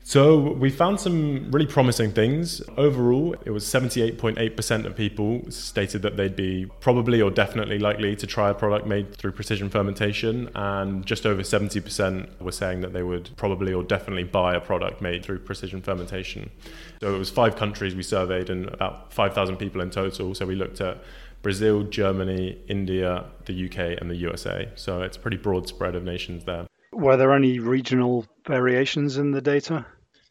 So 0.06 0.52
we 0.52 0.68
found 0.68 1.00
some 1.00 1.50
really 1.50 1.64
promising 1.64 2.12
things. 2.12 2.60
Overall, 2.76 3.34
it 3.46 3.50
was 3.50 3.64
78.8% 3.64 4.84
of 4.84 4.94
people 4.94 5.40
stated 5.50 6.02
that 6.02 6.18
they'd 6.18 6.36
be 6.36 6.66
probably 6.80 7.22
or 7.22 7.30
definitely 7.30 7.78
likely 7.78 8.14
to 8.16 8.26
try 8.26 8.50
a 8.50 8.54
product 8.54 8.86
made 8.86 9.14
through 9.16 9.32
precision 9.32 9.70
fermentation, 9.70 10.50
and 10.54 11.06
just 11.06 11.24
over 11.24 11.40
70% 11.40 12.38
were 12.38 12.52
saying 12.52 12.82
that 12.82 12.92
they 12.92 13.02
would 13.02 13.30
probably 13.36 13.72
or 13.72 13.82
definitely 13.82 14.24
buy 14.24 14.54
a 14.54 14.60
product 14.60 15.00
made 15.00 15.24
through 15.24 15.38
precision 15.38 15.80
fermentation. 15.80 16.50
So 17.00 17.14
it 17.14 17.18
was 17.18 17.30
five 17.30 17.56
countries 17.56 17.94
we 17.94 18.02
surveyed 18.02 18.50
and 18.50 18.68
about 18.68 19.10
5,000 19.10 19.56
people 19.56 19.80
in 19.80 19.88
total. 19.88 20.34
So 20.34 20.44
we 20.44 20.54
looked 20.54 20.82
at 20.82 21.02
Brazil, 21.40 21.82
Germany, 21.82 22.58
India, 22.68 23.24
the 23.46 23.66
UK, 23.66 23.98
and 23.98 24.10
the 24.10 24.16
USA. 24.16 24.68
So 24.74 25.00
it's 25.00 25.16
a 25.16 25.20
pretty 25.20 25.38
broad 25.38 25.66
spread 25.66 25.94
of 25.94 26.04
nations 26.04 26.44
there. 26.44 26.66
Were 26.94 27.16
there 27.16 27.32
any 27.32 27.58
regional 27.58 28.26
variations 28.46 29.16
in 29.16 29.32
the 29.32 29.40
data? 29.40 29.86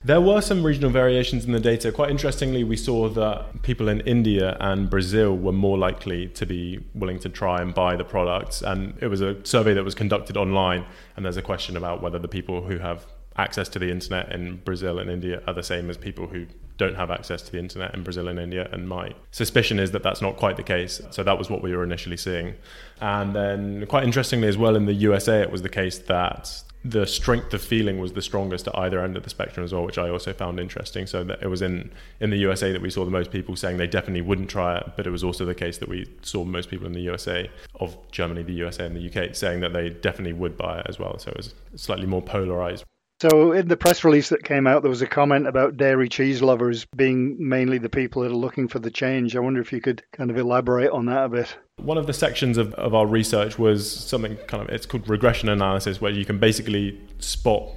There 0.05 0.19
were 0.19 0.41
some 0.41 0.65
regional 0.65 0.89
variations 0.89 1.45
in 1.45 1.53
the 1.53 1.61
data. 1.61 1.89
Quite 1.91 2.09
interestingly, 2.09 2.65
we 2.65 2.75
saw 2.75 3.07
that 3.09 3.61
people 3.61 3.87
in 3.87 4.01
India 4.01 4.57
and 4.59 4.89
Brazil 4.89 5.37
were 5.37 5.53
more 5.53 5.77
likely 5.77 6.27
to 6.29 6.45
be 6.45 6.85
willing 6.93 7.19
to 7.19 7.29
try 7.29 7.61
and 7.61 7.73
buy 7.73 7.95
the 7.95 8.03
products. 8.03 8.61
And 8.61 8.97
it 9.01 9.07
was 9.07 9.21
a 9.21 9.37
survey 9.45 9.73
that 9.73 9.83
was 9.83 9.95
conducted 9.95 10.35
online. 10.35 10.85
And 11.15 11.23
there's 11.23 11.37
a 11.37 11.41
question 11.41 11.77
about 11.77 12.01
whether 12.01 12.19
the 12.19 12.27
people 12.27 12.63
who 12.63 12.79
have 12.79 13.05
access 13.37 13.69
to 13.69 13.79
the 13.79 13.89
internet 13.89 14.31
in 14.33 14.57
Brazil 14.57 14.99
and 14.99 15.09
India 15.09 15.41
are 15.47 15.53
the 15.53 15.63
same 15.63 15.89
as 15.89 15.97
people 15.97 16.27
who 16.27 16.47
don't 16.77 16.95
have 16.95 17.11
access 17.11 17.41
to 17.41 17.51
the 17.51 17.59
internet 17.59 17.93
in 17.93 18.03
Brazil 18.03 18.27
and 18.27 18.39
India 18.39 18.67
and 18.71 18.87
my 18.87 19.13
suspicion 19.31 19.79
is 19.79 19.91
that 19.91 20.03
that's 20.03 20.21
not 20.21 20.37
quite 20.37 20.57
the 20.57 20.63
case 20.63 21.01
so 21.11 21.23
that 21.23 21.37
was 21.37 21.49
what 21.49 21.61
we 21.61 21.75
were 21.75 21.83
initially 21.83 22.17
seeing 22.17 22.55
and 23.01 23.35
then 23.35 23.85
quite 23.87 24.03
interestingly 24.03 24.47
as 24.47 24.57
well 24.57 24.75
in 24.75 24.85
the 24.85 24.93
USA 24.93 25.41
it 25.41 25.51
was 25.51 25.61
the 25.61 25.69
case 25.69 25.99
that 25.99 26.63
the 26.85 27.05
strength 27.05 27.53
of 27.53 27.61
feeling 27.61 27.99
was 27.99 28.11
the 28.11 28.21
strongest 28.21 28.67
at 28.67 28.77
either 28.77 29.01
end 29.01 29.15
of 29.15 29.23
the 29.23 29.29
spectrum 29.29 29.63
as 29.63 29.73
well, 29.73 29.85
which 29.85 29.97
I 29.97 30.09
also 30.09 30.33
found 30.33 30.59
interesting. 30.59 31.07
So 31.07 31.23
that 31.23 31.41
it 31.41 31.47
was 31.47 31.61
in 31.61 31.91
in 32.19 32.29
the 32.29 32.37
USA 32.37 32.71
that 32.71 32.81
we 32.81 32.89
saw 32.89 33.05
the 33.05 33.11
most 33.11 33.31
people 33.31 33.55
saying 33.55 33.77
they 33.77 33.87
definitely 33.87 34.21
wouldn't 34.21 34.49
try 34.49 34.77
it, 34.77 34.91
but 34.97 35.07
it 35.07 35.09
was 35.09 35.23
also 35.23 35.45
the 35.45 35.55
case 35.55 35.77
that 35.77 35.87
we 35.87 36.09
saw 36.21 36.43
most 36.43 36.69
people 36.69 36.85
in 36.85 36.93
the 36.93 37.01
USA 37.01 37.49
of 37.75 37.97
Germany, 38.11 38.43
the 38.43 38.53
USA, 38.53 38.85
and 38.85 38.95
the 38.95 39.09
UK 39.09 39.33
saying 39.33 39.61
that 39.61 39.71
they 39.71 39.89
definitely 39.89 40.33
would 40.33 40.57
buy 40.57 40.79
it 40.79 40.85
as 40.89 40.99
well. 40.99 41.17
So 41.19 41.31
it 41.31 41.37
was 41.37 41.53
slightly 41.75 42.05
more 42.05 42.21
polarized. 42.21 42.83
So, 43.23 43.53
in 43.53 43.69
the 43.69 43.77
press 43.77 44.03
release 44.03 44.27
that 44.29 44.43
came 44.43 44.67
out, 44.67 44.81
there 44.81 44.89
was 44.89 45.01
a 45.01 45.07
comment 45.07 45.47
about 45.47 45.77
dairy 45.77 46.09
cheese 46.09 46.41
lovers 46.41 46.83
being 46.93 47.37
mainly 47.39 47.77
the 47.77 47.87
people 47.87 48.21
that 48.21 48.31
are 48.33 48.35
looking 48.35 48.67
for 48.67 48.79
the 48.79 48.91
change. 48.91 49.33
I 49.33 49.39
wonder 49.39 49.61
if 49.61 49.71
you 49.71 49.79
could 49.79 50.03
kind 50.11 50.29
of 50.29 50.37
elaborate 50.37 50.91
on 50.91 51.05
that 51.05 51.23
a 51.23 51.29
bit. 51.29 51.57
One 51.77 51.97
of 51.97 52.05
the 52.05 52.11
sections 52.11 52.57
of, 52.57 52.73
of 52.73 52.93
our 52.93 53.07
research 53.07 53.57
was 53.57 53.89
something 53.89 54.35
kind 54.47 54.61
of, 54.61 54.67
it's 54.67 54.85
called 54.85 55.07
regression 55.07 55.47
analysis, 55.47 56.01
where 56.01 56.11
you 56.11 56.25
can 56.25 56.37
basically 56.37 56.99
spot 57.19 57.69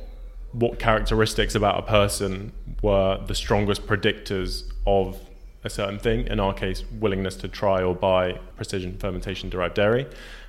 what 0.50 0.80
characteristics 0.80 1.54
about 1.54 1.78
a 1.78 1.82
person 1.82 2.52
were 2.82 3.24
the 3.24 3.34
strongest 3.36 3.86
predictors 3.86 4.64
of 4.84 5.16
a 5.62 5.70
certain 5.70 6.00
thing. 6.00 6.26
In 6.26 6.40
our 6.40 6.54
case, 6.54 6.82
willingness 6.98 7.36
to 7.36 7.46
try 7.46 7.84
or 7.84 7.94
buy 7.94 8.32
precision 8.56 8.98
fermentation 8.98 9.48
derived 9.48 9.76
dairy. 9.76 10.08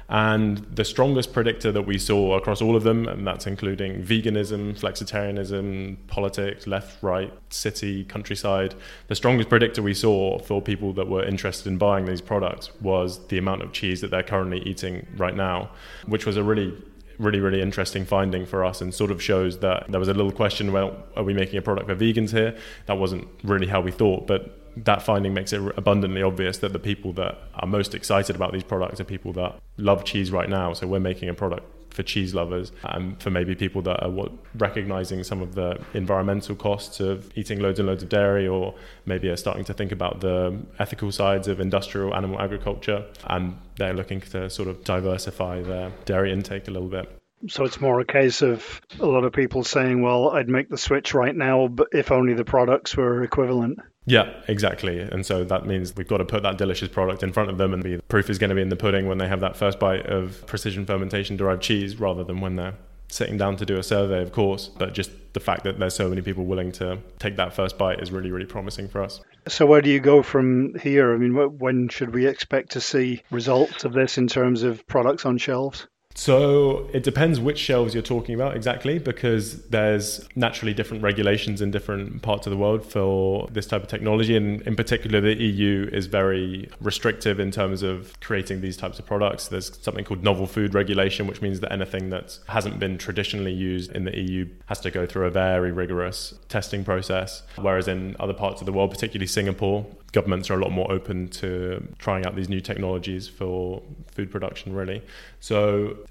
And 0.09 0.59
the 0.73 0.85
strongest 0.85 1.33
predictor 1.33 1.71
that 1.73 1.81
we 1.81 1.97
saw 1.97 2.37
across 2.37 2.61
all 2.61 2.77
of 2.77 2.83
them, 2.83 3.07
and 3.07 3.27
that's 3.27 3.45
including 3.45 4.03
veganism, 4.03 4.79
flexitarianism, 4.79 5.97
politics, 6.07 6.65
left, 6.65 7.03
right, 7.03 7.33
city, 7.49 8.05
countryside, 8.05 8.73
the 9.07 9.15
strongest 9.15 9.49
predictor 9.49 9.81
we 9.81 9.93
saw 9.93 10.39
for 10.39 10.61
people 10.61 10.93
that 10.93 11.09
were 11.09 11.25
interested 11.25 11.67
in 11.67 11.77
buying 11.77 12.05
these 12.05 12.21
products 12.21 12.71
was 12.81 13.27
the 13.27 13.37
amount 13.37 13.63
of 13.63 13.73
cheese 13.73 13.99
that 13.99 14.09
they're 14.11 14.23
currently 14.23 14.59
eating 14.59 15.05
right 15.17 15.35
now, 15.35 15.69
which 16.05 16.25
was 16.25 16.37
a 16.37 16.43
really 16.43 16.73
really 17.19 17.39
really 17.39 17.63
interesting 17.63 18.05
finding 18.05 18.45
for 18.45 18.63
us 18.63 18.79
and 18.79 18.93
sort 18.93 19.09
of 19.09 19.19
shows 19.19 19.57
that 19.57 19.83
there 19.89 19.99
was 19.99 20.07
a 20.07 20.13
little 20.13 20.31
question 20.31 20.71
well 20.71 20.95
are 21.15 21.23
we 21.23 21.33
making 21.33 21.57
a 21.57 21.61
product 21.63 21.87
for 21.87 21.95
vegans 21.95 22.29
here? 22.29 22.55
That 22.85 22.99
wasn't 22.99 23.27
really 23.43 23.65
how 23.65 23.81
we 23.81 23.91
thought 23.91 24.27
but 24.27 24.66
that 24.85 25.01
finding 25.01 25.33
makes 25.33 25.53
it 25.53 25.61
abundantly 25.77 26.21
obvious 26.21 26.59
that 26.59 26.73
the 26.73 26.79
people 26.79 27.13
that 27.13 27.37
are 27.55 27.67
most 27.67 27.95
excited 27.95 28.35
about 28.35 28.53
these 28.53 28.63
products 28.63 28.99
are 28.99 29.03
people 29.03 29.33
that 29.33 29.59
love 29.77 30.03
cheese 30.03 30.31
right 30.31 30.49
now. 30.49 30.73
So 30.73 30.87
we're 30.87 30.99
making 30.99 31.29
a 31.29 31.33
product 31.33 31.65
for 31.93 32.03
cheese 32.03 32.35
lovers 32.35 32.71
and 32.83 33.19
for 33.21 33.31
maybe 33.31 33.55
people 33.55 33.81
that 33.81 34.03
are 34.03 34.09
what, 34.09 34.31
recognizing 34.55 35.23
some 35.23 35.41
of 35.41 35.55
the 35.55 35.79
environmental 35.93 36.55
costs 36.55 36.99
of 36.99 37.31
eating 37.35 37.59
loads 37.59 37.79
and 37.79 37.87
loads 37.87 38.03
of 38.03 38.09
dairy 38.09 38.47
or 38.47 38.75
maybe 39.05 39.29
are 39.29 39.35
starting 39.35 39.63
to 39.65 39.73
think 39.73 39.91
about 39.91 40.21
the 40.21 40.55
ethical 40.79 41.11
sides 41.11 41.47
of 41.47 41.59
industrial 41.59 42.13
animal 42.13 42.39
agriculture 42.39 43.03
and 43.27 43.57
they're 43.77 43.95
looking 43.95 44.21
to 44.21 44.49
sort 44.49 44.67
of 44.67 44.83
diversify 44.83 45.61
their 45.61 45.91
dairy 46.05 46.31
intake 46.31 46.67
a 46.67 46.71
little 46.71 46.89
bit. 46.89 47.09
So 47.47 47.65
it's 47.65 47.79
more 47.79 47.99
a 47.99 48.05
case 48.05 48.41
of 48.41 48.81
a 48.99 49.05
lot 49.05 49.23
of 49.23 49.31
people 49.31 49.63
saying, 49.63 50.01
well, 50.01 50.29
I'd 50.29 50.49
make 50.49 50.69
the 50.69 50.77
switch 50.77 51.13
right 51.13 51.35
now, 51.35 51.67
but 51.67 51.87
if 51.91 52.11
only 52.11 52.33
the 52.33 52.45
products 52.45 52.97
were 52.97 53.23
equivalent. 53.23 53.79
Yeah, 54.07 54.33
exactly. 54.47 54.99
And 55.01 55.25
so 55.25 55.43
that 55.43 55.65
means 55.65 55.93
we've 55.95 56.07
got 56.07 56.17
to 56.17 56.25
put 56.25 56.41
that 56.43 56.57
delicious 56.57 56.87
product 56.87 57.23
in 57.23 57.33
front 57.33 57.49
of 57.49 57.57
them 57.57 57.73
and 57.73 57.83
the 57.83 57.99
proof 58.07 58.29
is 58.29 58.39
going 58.39 58.49
to 58.49 58.55
be 58.55 58.61
in 58.61 58.69
the 58.69 58.77
pudding 58.77 59.05
when 59.05 59.17
they 59.17 59.27
have 59.27 59.41
that 59.41 59.57
first 59.57 59.79
bite 59.79 60.05
of 60.05 60.45
precision 60.47 60.85
fermentation 60.85 61.35
derived 61.35 61.61
cheese 61.61 61.99
rather 61.99 62.23
than 62.23 62.39
when 62.39 62.55
they're 62.55 62.73
sitting 63.09 63.37
down 63.37 63.57
to 63.57 63.65
do 63.65 63.77
a 63.77 63.83
survey, 63.83 64.21
of 64.21 64.31
course. 64.31 64.69
But 64.69 64.93
just 64.93 65.11
the 65.33 65.41
fact 65.41 65.65
that 65.65 65.77
there's 65.77 65.93
so 65.93 66.09
many 66.09 66.21
people 66.21 66.45
willing 66.45 66.71
to 66.73 66.99
take 67.19 67.35
that 67.35 67.53
first 67.53 67.77
bite 67.77 68.01
is 68.01 68.11
really, 68.11 68.31
really 68.31 68.45
promising 68.45 68.87
for 68.87 69.03
us. 69.03 69.19
So, 69.47 69.65
where 69.65 69.81
do 69.81 69.89
you 69.89 69.99
go 69.99 70.23
from 70.23 70.75
here? 70.79 71.13
I 71.13 71.17
mean, 71.17 71.33
when 71.57 71.89
should 71.89 72.13
we 72.13 72.27
expect 72.27 72.71
to 72.71 72.81
see 72.81 73.21
results 73.29 73.83
of 73.83 73.93
this 73.93 74.17
in 74.17 74.27
terms 74.27 74.63
of 74.63 74.85
products 74.87 75.25
on 75.25 75.37
shelves? 75.37 75.87
So 76.19 76.89
it 76.93 77.03
depends 77.03 77.39
which 77.39 77.59
shelves 77.59 77.93
you're 77.93 78.01
talking 78.01 78.33
about 78.33 78.55
exactly, 78.55 78.97
because 78.97 79.61
there's 79.67 80.27
naturally 80.35 80.73
different 80.73 81.03
regulations 81.03 81.61
in 81.61 81.69
different 81.69 82.23
parts 82.23 82.47
of 82.47 82.51
the 82.51 82.57
world 82.57 82.83
for 82.83 83.47
this 83.51 83.67
type 83.67 83.83
of 83.83 83.87
technology. 83.87 84.35
And 84.35 84.63
in 84.63 84.75
particular, 84.75 85.21
the 85.21 85.35
EU 85.35 85.87
is 85.93 86.07
very 86.07 86.71
restrictive 86.81 87.39
in 87.39 87.51
terms 87.51 87.83
of 87.83 88.19
creating 88.19 88.61
these 88.61 88.75
types 88.75 88.97
of 88.97 89.05
products. 89.05 89.49
There's 89.49 89.77
something 89.79 90.03
called 90.03 90.23
novel 90.23 90.47
food 90.47 90.73
regulation, 90.73 91.27
which 91.27 91.43
means 91.43 91.59
that 91.59 91.71
anything 91.71 92.09
that 92.09 92.39
hasn't 92.49 92.79
been 92.79 92.97
traditionally 92.97 93.53
used 93.53 93.91
in 93.91 94.03
the 94.05 94.17
EU 94.17 94.47
has 94.65 94.79
to 94.79 94.89
go 94.89 95.05
through 95.05 95.27
a 95.27 95.31
very 95.31 95.71
rigorous 95.71 96.33
testing 96.49 96.83
process. 96.83 97.43
Whereas 97.57 97.87
in 97.87 98.15
other 98.19 98.33
parts 98.33 98.59
of 98.59 98.65
the 98.65 98.73
world, 98.73 98.89
particularly 98.89 99.27
Singapore, 99.27 99.85
governments 100.17 100.49
are 100.49 100.55
a 100.55 100.63
lot 100.65 100.71
more 100.71 100.91
open 100.91 101.27
to 101.27 101.87
trying 101.99 102.25
out 102.25 102.35
these 102.35 102.49
new 102.49 102.59
technologies 102.59 103.27
for 103.27 103.83
food 104.15 104.31
production, 104.31 104.73
really. 104.73 104.99
So, 105.39 105.59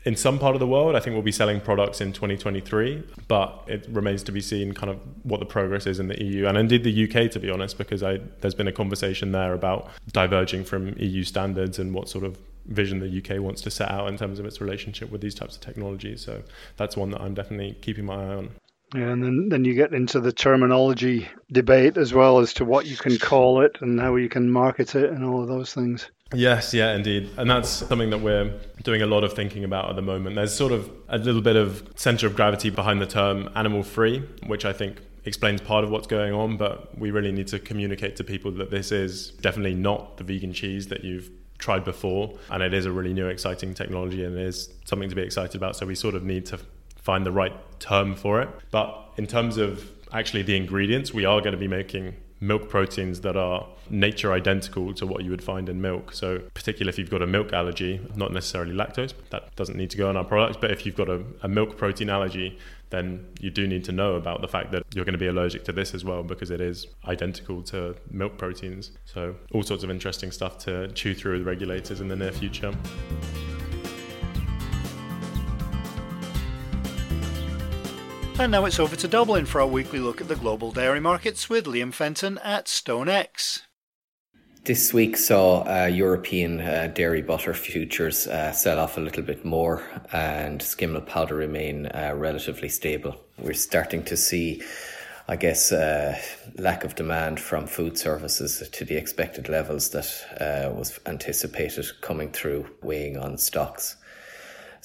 in 0.05 0.15
some 0.15 0.39
part 0.39 0.55
of 0.55 0.61
the 0.61 0.67
world, 0.75 0.95
I 0.95 1.01
think 1.01 1.15
we'll 1.15 1.31
be 1.35 1.39
selling 1.43 1.61
products 1.61 2.01
in 2.01 2.13
2023, 2.13 3.03
but 3.27 3.65
it 3.67 3.85
remains 3.91 4.23
to 4.23 4.33
be 4.33 4.41
seen 4.41 4.75
kind 4.75 4.91
of 4.91 5.01
what 5.25 5.41
the 5.41 5.47
progress 5.47 5.89
is 5.89 5.99
in 5.99 6.07
the 6.07 6.19
EU 6.23 6.47
and 6.47 6.57
indeed 6.57 6.85
the 6.85 6.97
UK, 7.05 7.29
to 7.33 7.41
be 7.41 7.51
honest, 7.51 7.79
because 7.79 8.05
I, 8.05 8.21
there's 8.43 8.55
been 8.55 8.69
a 8.69 8.79
conversation 8.83 9.33
there 9.33 9.53
about 9.55 9.91
diverging 10.13 10.63
from 10.63 10.95
EU 10.99 11.25
standards 11.25 11.81
and 11.81 11.93
what 11.93 12.09
sort 12.09 12.25
of 12.25 12.39
vision 12.67 13.01
the 13.01 13.11
UK 13.19 13.43
wants 13.43 13.61
to 13.63 13.71
set 13.73 13.91
out 13.91 14.07
in 14.09 14.17
terms 14.17 14.39
of 14.39 14.47
its 14.47 14.61
relationship 14.61 15.11
with 15.11 15.21
these 15.21 15.35
types 15.35 15.57
of 15.57 15.63
technologies. 15.63 16.21
So, 16.21 16.45
that's 16.77 16.97
one 16.97 17.11
that 17.11 17.21
I'm 17.21 17.35
definitely 17.35 17.77
keeping 17.81 18.05
my 18.05 18.15
eye 18.15 18.35
on. 18.37 18.51
Yeah, 18.97 19.11
and 19.11 19.23
then, 19.23 19.49
then 19.51 19.65
you 19.67 19.75
get 19.75 19.93
into 19.93 20.21
the 20.21 20.33
terminology 20.33 21.29
debate 21.53 21.99
as 21.99 22.15
well 22.15 22.39
as 22.39 22.55
to 22.55 22.65
what 22.65 22.87
you 22.87 22.97
can 22.97 23.19
call 23.19 23.61
it 23.61 23.77
and 23.83 24.01
how 24.01 24.17
you 24.17 24.31
can 24.31 24.51
market 24.51 24.95
it 24.95 25.11
and 25.11 25.23
all 25.23 25.43
of 25.43 25.49
those 25.49 25.75
things. 25.75 26.11
Yes, 26.33 26.73
yeah, 26.73 26.95
indeed. 26.95 27.29
And 27.37 27.51
that's 27.51 27.69
something 27.69 28.09
that 28.09 28.23
we're 28.23 28.59
doing 28.85 29.03
a 29.03 29.07
lot 29.07 29.23
of 29.23 29.35
thinking 29.35 29.65
about 29.65 29.91
at 29.91 29.97
the 29.97 30.03
moment. 30.03 30.37
There's 30.37 30.55
sort 30.55 30.73
of 30.73 30.91
a 31.09 31.19
little 31.19 31.43
bit 31.43 31.57
of 31.57 31.87
center 31.97 32.27
of 32.27 32.35
gravity 32.35 32.71
behind 32.71 33.03
the 33.03 33.07
term 33.07 33.51
animal 33.55 33.83
free, 33.83 34.21
which 34.47 34.65
I 34.65 34.73
think 34.73 35.03
explains 35.27 35.61
part 35.61 35.85
of 35.85 35.91
what's 35.91 36.07
going 36.07 36.33
on, 36.33 36.57
but 36.57 36.97
we 36.99 37.11
really 37.11 37.33
need 37.33 37.49
to 37.49 37.59
communicate 37.59 38.17
to 38.17 38.25
people 38.25 38.51
that 38.53 38.71
this 38.71 38.93
is 38.93 39.33
definitely 39.43 39.75
not 39.75 40.17
the 40.17 40.25
vegan 40.25 40.55
cheese 40.55 40.89
that 40.89 41.05
you've 41.05 41.31
tried 41.59 41.85
before 41.85 42.35
and 42.51 42.63
it 42.63 42.75
is 42.75 42.85
a 42.85 42.93
really 42.93 43.15
new 43.15 43.29
exciting 43.29 43.73
technology 43.73 44.25
and 44.25 44.37
it 44.37 44.43
is 44.43 44.69
something 44.85 45.09
to 45.09 45.17
be 45.17 45.23
excited 45.23 45.57
about 45.57 45.75
so 45.75 45.87
we 45.87 45.95
sort 45.95 46.15
of 46.15 46.23
need 46.23 46.45
to 46.45 46.59
find 47.07 47.25
the 47.25 47.33
right 47.33 47.55
term 47.79 48.17
for 48.17 48.43
it. 48.43 48.49
But 48.73 48.89
in 49.17 49.27
terms 49.27 49.57
of 49.59 49.91
actually 50.13 50.43
the 50.43 50.57
ingredients, 50.57 51.15
we 51.15 51.25
are 51.25 51.41
going 51.41 51.53
to 51.53 51.59
be 51.59 51.69
making 51.69 52.17
milk 52.41 52.69
proteins 52.69 53.21
that 53.23 53.37
are 53.37 53.67
nature 53.89 54.33
identical 54.33 54.93
to 54.93 55.07
what 55.07 55.25
you 55.25 55.31
would 55.31 55.43
find 55.43 55.69
in 55.69 55.81
milk. 55.81 56.13
So, 56.13 56.41
particularly 56.53 56.91
if 56.91 56.99
you've 56.99 57.11
got 57.11 57.23
a 57.23 57.27
milk 57.27 57.53
allergy, 57.53 58.01
not 58.15 58.33
necessarily 58.33 58.75
lactose, 58.75 59.15
that 59.31 59.55
doesn't 59.57 59.77
need 59.77 59.91
to 59.91 59.97
go 59.97 60.09
on 60.09 60.17
our 60.17 60.25
products. 60.25 60.59
But 60.61 60.71
if 60.73 60.85
you've 60.85 60.97
got 60.97 61.09
a, 61.09 61.23
a, 61.43 61.49
milk 61.49 61.79
protein 61.79 62.11
allergy, 62.11 62.59
then 62.91 63.27
you 63.41 63.51
do 63.51 63.67
need 63.67 63.85
to 63.85 63.93
know 63.93 64.17
about 64.17 64.43
the 64.43 64.49
fact 64.49 64.73
that 64.73 64.83
you're 64.93 65.05
going 65.05 65.15
to 65.15 65.25
be 65.27 65.29
allergic 65.29 65.65
to 65.65 65.73
this 65.73 65.95
as 65.95 66.05
well 66.05 66.23
because 66.23 66.51
it 66.51 66.61
is 66.61 66.87
identical 67.07 67.63
to 67.63 67.95
milk 68.11 68.37
proteins. 68.37 68.91
So, 69.05 69.37
all 69.53 69.63
sorts 69.63 69.85
of 69.85 69.91
interesting 69.91 70.31
stuff 70.33 70.59
to 70.67 70.89
chew 70.89 71.15
through 71.15 71.39
with 71.39 71.47
regulators 71.47 72.01
in 72.01 72.09
the 72.09 72.17
near 72.17 72.33
future. 72.33 72.73
And 78.39 78.53
now 78.53 78.67
it's 78.67 78.79
over 78.79 78.97
to 78.97 79.09
Dublin 79.09 79.47
for 79.47 79.63
our 79.63 79.67
weekly 79.67 79.99
look 79.99 80.21
at 80.21 80.29
the 80.29 80.37
global 80.37 80.71
dairy 80.71 81.01
markets 81.01 81.49
with 81.49 81.65
Liam 81.65 81.93
Fenton 81.93 82.39
at 82.45 82.67
StoneX. 82.67 83.63
This 84.65 84.93
week 84.93 85.17
saw 85.17 85.63
uh, 85.63 85.87
European 85.87 86.61
uh, 86.61 86.93
dairy 86.93 87.23
butter 87.23 87.55
futures 87.55 88.27
uh, 88.27 88.53
sell 88.53 88.79
off 88.79 88.99
a 88.99 89.01
little 89.01 89.23
bit 89.23 89.45
more 89.45 89.83
and 90.13 90.61
skim 90.61 90.93
milk 90.93 91.07
powder 91.07 91.35
remain 91.35 91.87
uh, 91.87 92.13
relatively 92.15 92.69
stable. 92.69 93.17
We're 93.39 93.55
starting 93.55 94.05
to 94.05 94.17
see 94.17 94.63
I 95.29 95.35
guess, 95.35 95.73
uh, 95.73 96.17
lack 96.57 96.85
of 96.85 96.95
demand 96.95 97.41
from 97.41 97.67
food 97.67 97.99
services 97.99 98.69
to 98.69 98.85
the 98.85 98.95
expected 98.95 99.49
levels 99.49 99.91
that 99.91 100.07
uh, 100.41 100.73
was 100.73 101.01
anticipated 101.05 101.85
coming 102.01 102.31
through, 102.31 102.69
weighing 102.81 103.17
on 103.17 103.37
stocks. 103.37 103.97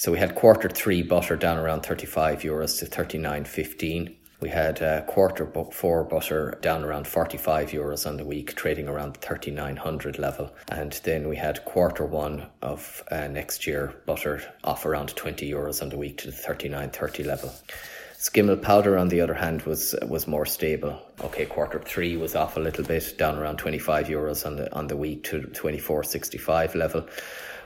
So 0.02 0.12
we 0.12 0.18
had 0.18 0.34
quarter 0.34 0.68
three 0.68 1.04
butter 1.04 1.36
down 1.36 1.60
around 1.60 1.82
35 1.82 2.42
euros 2.42 2.80
to 2.80 2.88
39.15. 2.88 4.16
We 4.40 4.50
had 4.50 4.82
uh, 4.82 5.04
quarter 5.04 5.46
four 5.72 6.04
butter 6.06 6.58
down 6.60 6.84
around 6.84 7.06
45 7.06 7.70
euros 7.70 8.08
on 8.08 8.18
the 8.18 8.26
week, 8.26 8.56
trading 8.56 8.88
around 8.88 9.14
the 9.14 9.20
3900 9.20 10.18
level. 10.18 10.52
And 10.70 10.94
then 11.04 11.30
we 11.30 11.36
had 11.36 11.64
quarter 11.66 12.04
one 12.04 12.48
of 12.64 13.04
uh, 13.12 13.28
next 13.28 13.68
year 13.68 13.94
butter 14.08 14.42
off 14.64 14.88
around 14.88 15.16
20 15.16 15.48
euros 15.48 15.84
on 15.84 15.90
the 15.90 16.00
week 16.00 16.18
to 16.18 16.32
the 16.32 16.36
3930 16.36 17.24
level. 17.24 17.54
Skim 18.18 18.48
milk 18.48 18.64
powder, 18.64 18.98
on 18.98 19.10
the 19.10 19.22
other 19.22 19.36
hand, 19.36 19.62
was 19.64 19.96
was 20.08 20.28
more 20.28 20.48
stable. 20.48 21.00
Okay, 21.24 21.46
quarter 21.46 21.80
three 21.80 22.18
was 22.18 22.36
off 22.36 22.58
a 22.58 22.60
little 22.60 22.84
bit, 22.84 23.18
down 23.20 23.38
around 23.38 23.58
25 23.58 24.08
euros 24.08 24.48
on 24.48 24.56
the 24.56 24.72
on 24.76 24.88
the 24.88 24.98
week 24.98 25.24
to 25.26 25.42
24.65 25.42 26.74
level. 26.74 27.08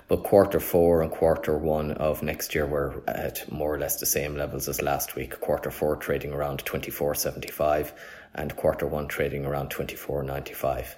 But 0.08 0.24
quarter 0.24 0.60
four 0.60 1.02
and 1.02 1.12
quarter 1.12 1.58
one 1.58 1.92
of 1.94 2.22
next 2.22 2.54
year 2.54 2.68
were 2.68 3.02
at 3.08 3.52
more 3.52 3.74
or 3.74 3.80
less 3.80 4.00
the 4.00 4.06
same 4.06 4.36
levels 4.36 4.70
as 4.70 4.82
last 4.82 5.16
week. 5.16 5.40
Quarter 5.40 5.72
four 5.72 5.96
trading 5.96 6.32
around 6.32 6.64
24.75 6.64 7.92
and 8.36 8.56
quarter 8.56 8.86
one 8.86 9.08
trading 9.08 9.46
around 9.46 9.72
24.95. 9.72 10.96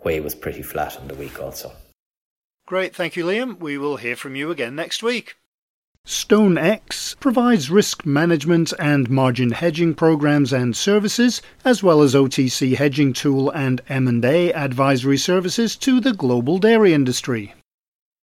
Whey 0.00 0.20
was 0.20 0.34
pretty 0.34 0.62
flat 0.62 0.98
on 0.98 1.08
the 1.08 1.14
week 1.14 1.40
also. 1.40 1.72
Great, 2.66 2.94
thank 2.94 3.16
you, 3.16 3.24
Liam. 3.24 3.58
We 3.58 3.78
will 3.78 3.96
hear 3.96 4.14
from 4.14 4.36
you 4.36 4.50
again 4.50 4.74
next 4.74 5.02
week. 5.02 5.36
StoneX 6.06 7.18
provides 7.20 7.70
risk 7.70 8.06
management 8.06 8.72
and 8.78 9.10
margin 9.10 9.50
hedging 9.50 9.94
programs 9.94 10.52
and 10.52 10.74
services, 10.74 11.42
as 11.64 11.82
well 11.82 12.02
as 12.02 12.14
OTC 12.14 12.76
hedging 12.76 13.12
tool 13.12 13.50
and 13.50 13.80
M&A 13.88 14.52
advisory 14.52 15.18
services 15.18 15.76
to 15.76 16.00
the 16.00 16.12
global 16.12 16.58
dairy 16.58 16.94
industry. 16.94 17.54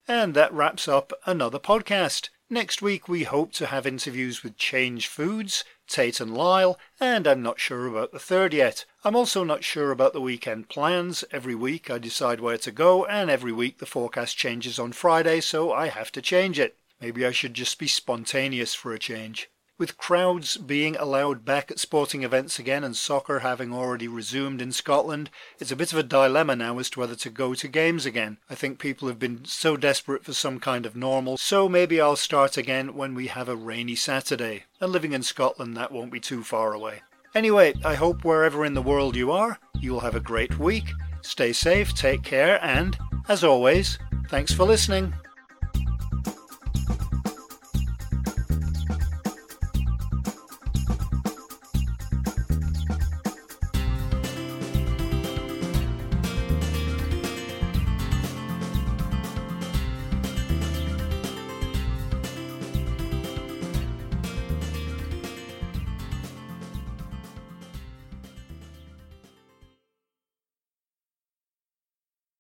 And 0.09 0.35
that 0.35 0.53
wraps 0.53 0.87
up 0.87 1.13
another 1.27 1.59
podcast. 1.59 2.29
Next 2.49 2.81
week, 2.81 3.09
we 3.09 3.25
hope 3.25 3.53
to 3.55 3.67
have 3.67 3.89
interviews 3.89 4.45
with 4.45 4.57
Change 4.57 5.09
Foods, 5.09 5.65
Tate 5.89 6.21
and 6.21 6.33
Lyle, 6.33 6.79
and 7.01 7.27
I'm 7.27 7.43
not 7.43 7.59
sure 7.59 7.89
about 7.89 8.13
the 8.13 8.21
third 8.21 8.55
yet. 8.55 8.85
I'm 9.03 9.17
also 9.17 9.43
not 9.43 9.65
sure 9.65 9.91
about 9.91 10.13
the 10.13 10.21
weekend 10.21 10.69
plans. 10.69 11.25
Every 11.33 11.57
week 11.57 11.91
I 11.91 11.99
decide 11.99 12.39
where 12.39 12.59
to 12.59 12.71
go, 12.71 13.05
and 13.05 13.31
every 13.31 13.53
week 13.53 13.79
the 13.79 13.87
forecast 13.87 14.37
changes 14.37 14.79
on 14.79 14.93
Friday, 14.93 15.41
so 15.41 15.73
I 15.73 15.89
have 15.89 16.13
to 16.13 16.23
change 16.23 16.61
it. 16.61 16.77
Maybe 17.01 17.27
I 17.27 17.33
should 17.33 17.55
just 17.55 17.79
be 17.79 17.89
spontaneous 17.89 18.75
for 18.75 18.93
a 18.93 18.99
change. 18.99 19.51
With 19.79 19.99
crowds 19.99 20.57
being 20.57 20.97
allowed 20.97 21.45
back 21.45 21.71
at 21.71 21.79
sporting 21.79 22.23
events 22.23 22.59
again 22.59 22.83
and 22.83 22.97
soccer 22.97 23.41
having 23.41 23.75
already 23.75 24.09
resumed 24.09 24.63
in 24.63 24.73
Scotland, 24.73 25.29
it's 25.59 25.71
a 25.71 25.77
bit 25.77 25.93
of 25.93 25.99
a 25.99 26.03
dilemma 26.03 26.57
now 26.57 26.79
as 26.79 26.89
to 26.91 27.01
whether 27.01 27.15
to 27.17 27.29
go 27.29 27.53
to 27.53 27.69
games 27.69 28.07
again. 28.07 28.39
I 28.49 28.55
think 28.55 28.79
people 28.79 29.07
have 29.09 29.19
been 29.19 29.45
so 29.45 29.77
desperate 29.77 30.25
for 30.25 30.33
some 30.33 30.61
kind 30.61 30.87
of 30.87 30.97
normal, 30.97 31.37
so 31.37 31.69
maybe 31.69 32.01
I'll 32.01 32.17
start 32.17 32.57
again 32.57 32.95
when 32.95 33.15
we 33.15 33.27
have 33.27 33.51
a 33.51 33.57
rainy 33.57 33.97
Saturday. 33.97 34.65
And 34.81 34.93
living 34.93 35.13
in 35.13 35.23
Scotland, 35.23 35.77
that 35.77 35.93
won't 35.93 36.13
be 36.13 36.21
too 36.21 36.43
far 36.43 36.73
away. 36.73 37.03
Anyway, 37.35 37.75
I 37.85 37.97
hope 37.97 38.25
wherever 38.25 38.65
in 38.65 38.73
the 38.73 38.81
world 38.81 39.15
you 39.15 39.31
are, 39.31 39.59
you'll 39.79 40.01
have 40.01 40.15
a 40.15 40.21
great 40.21 40.59
week. 40.59 40.91
Stay 41.21 41.53
safe, 41.53 41.93
take 41.95 42.23
care, 42.23 42.59
and, 42.65 42.97
as 43.29 43.45
always, 43.45 43.99
thanks 44.31 44.55
for 44.55 44.65
listening. 44.65 45.13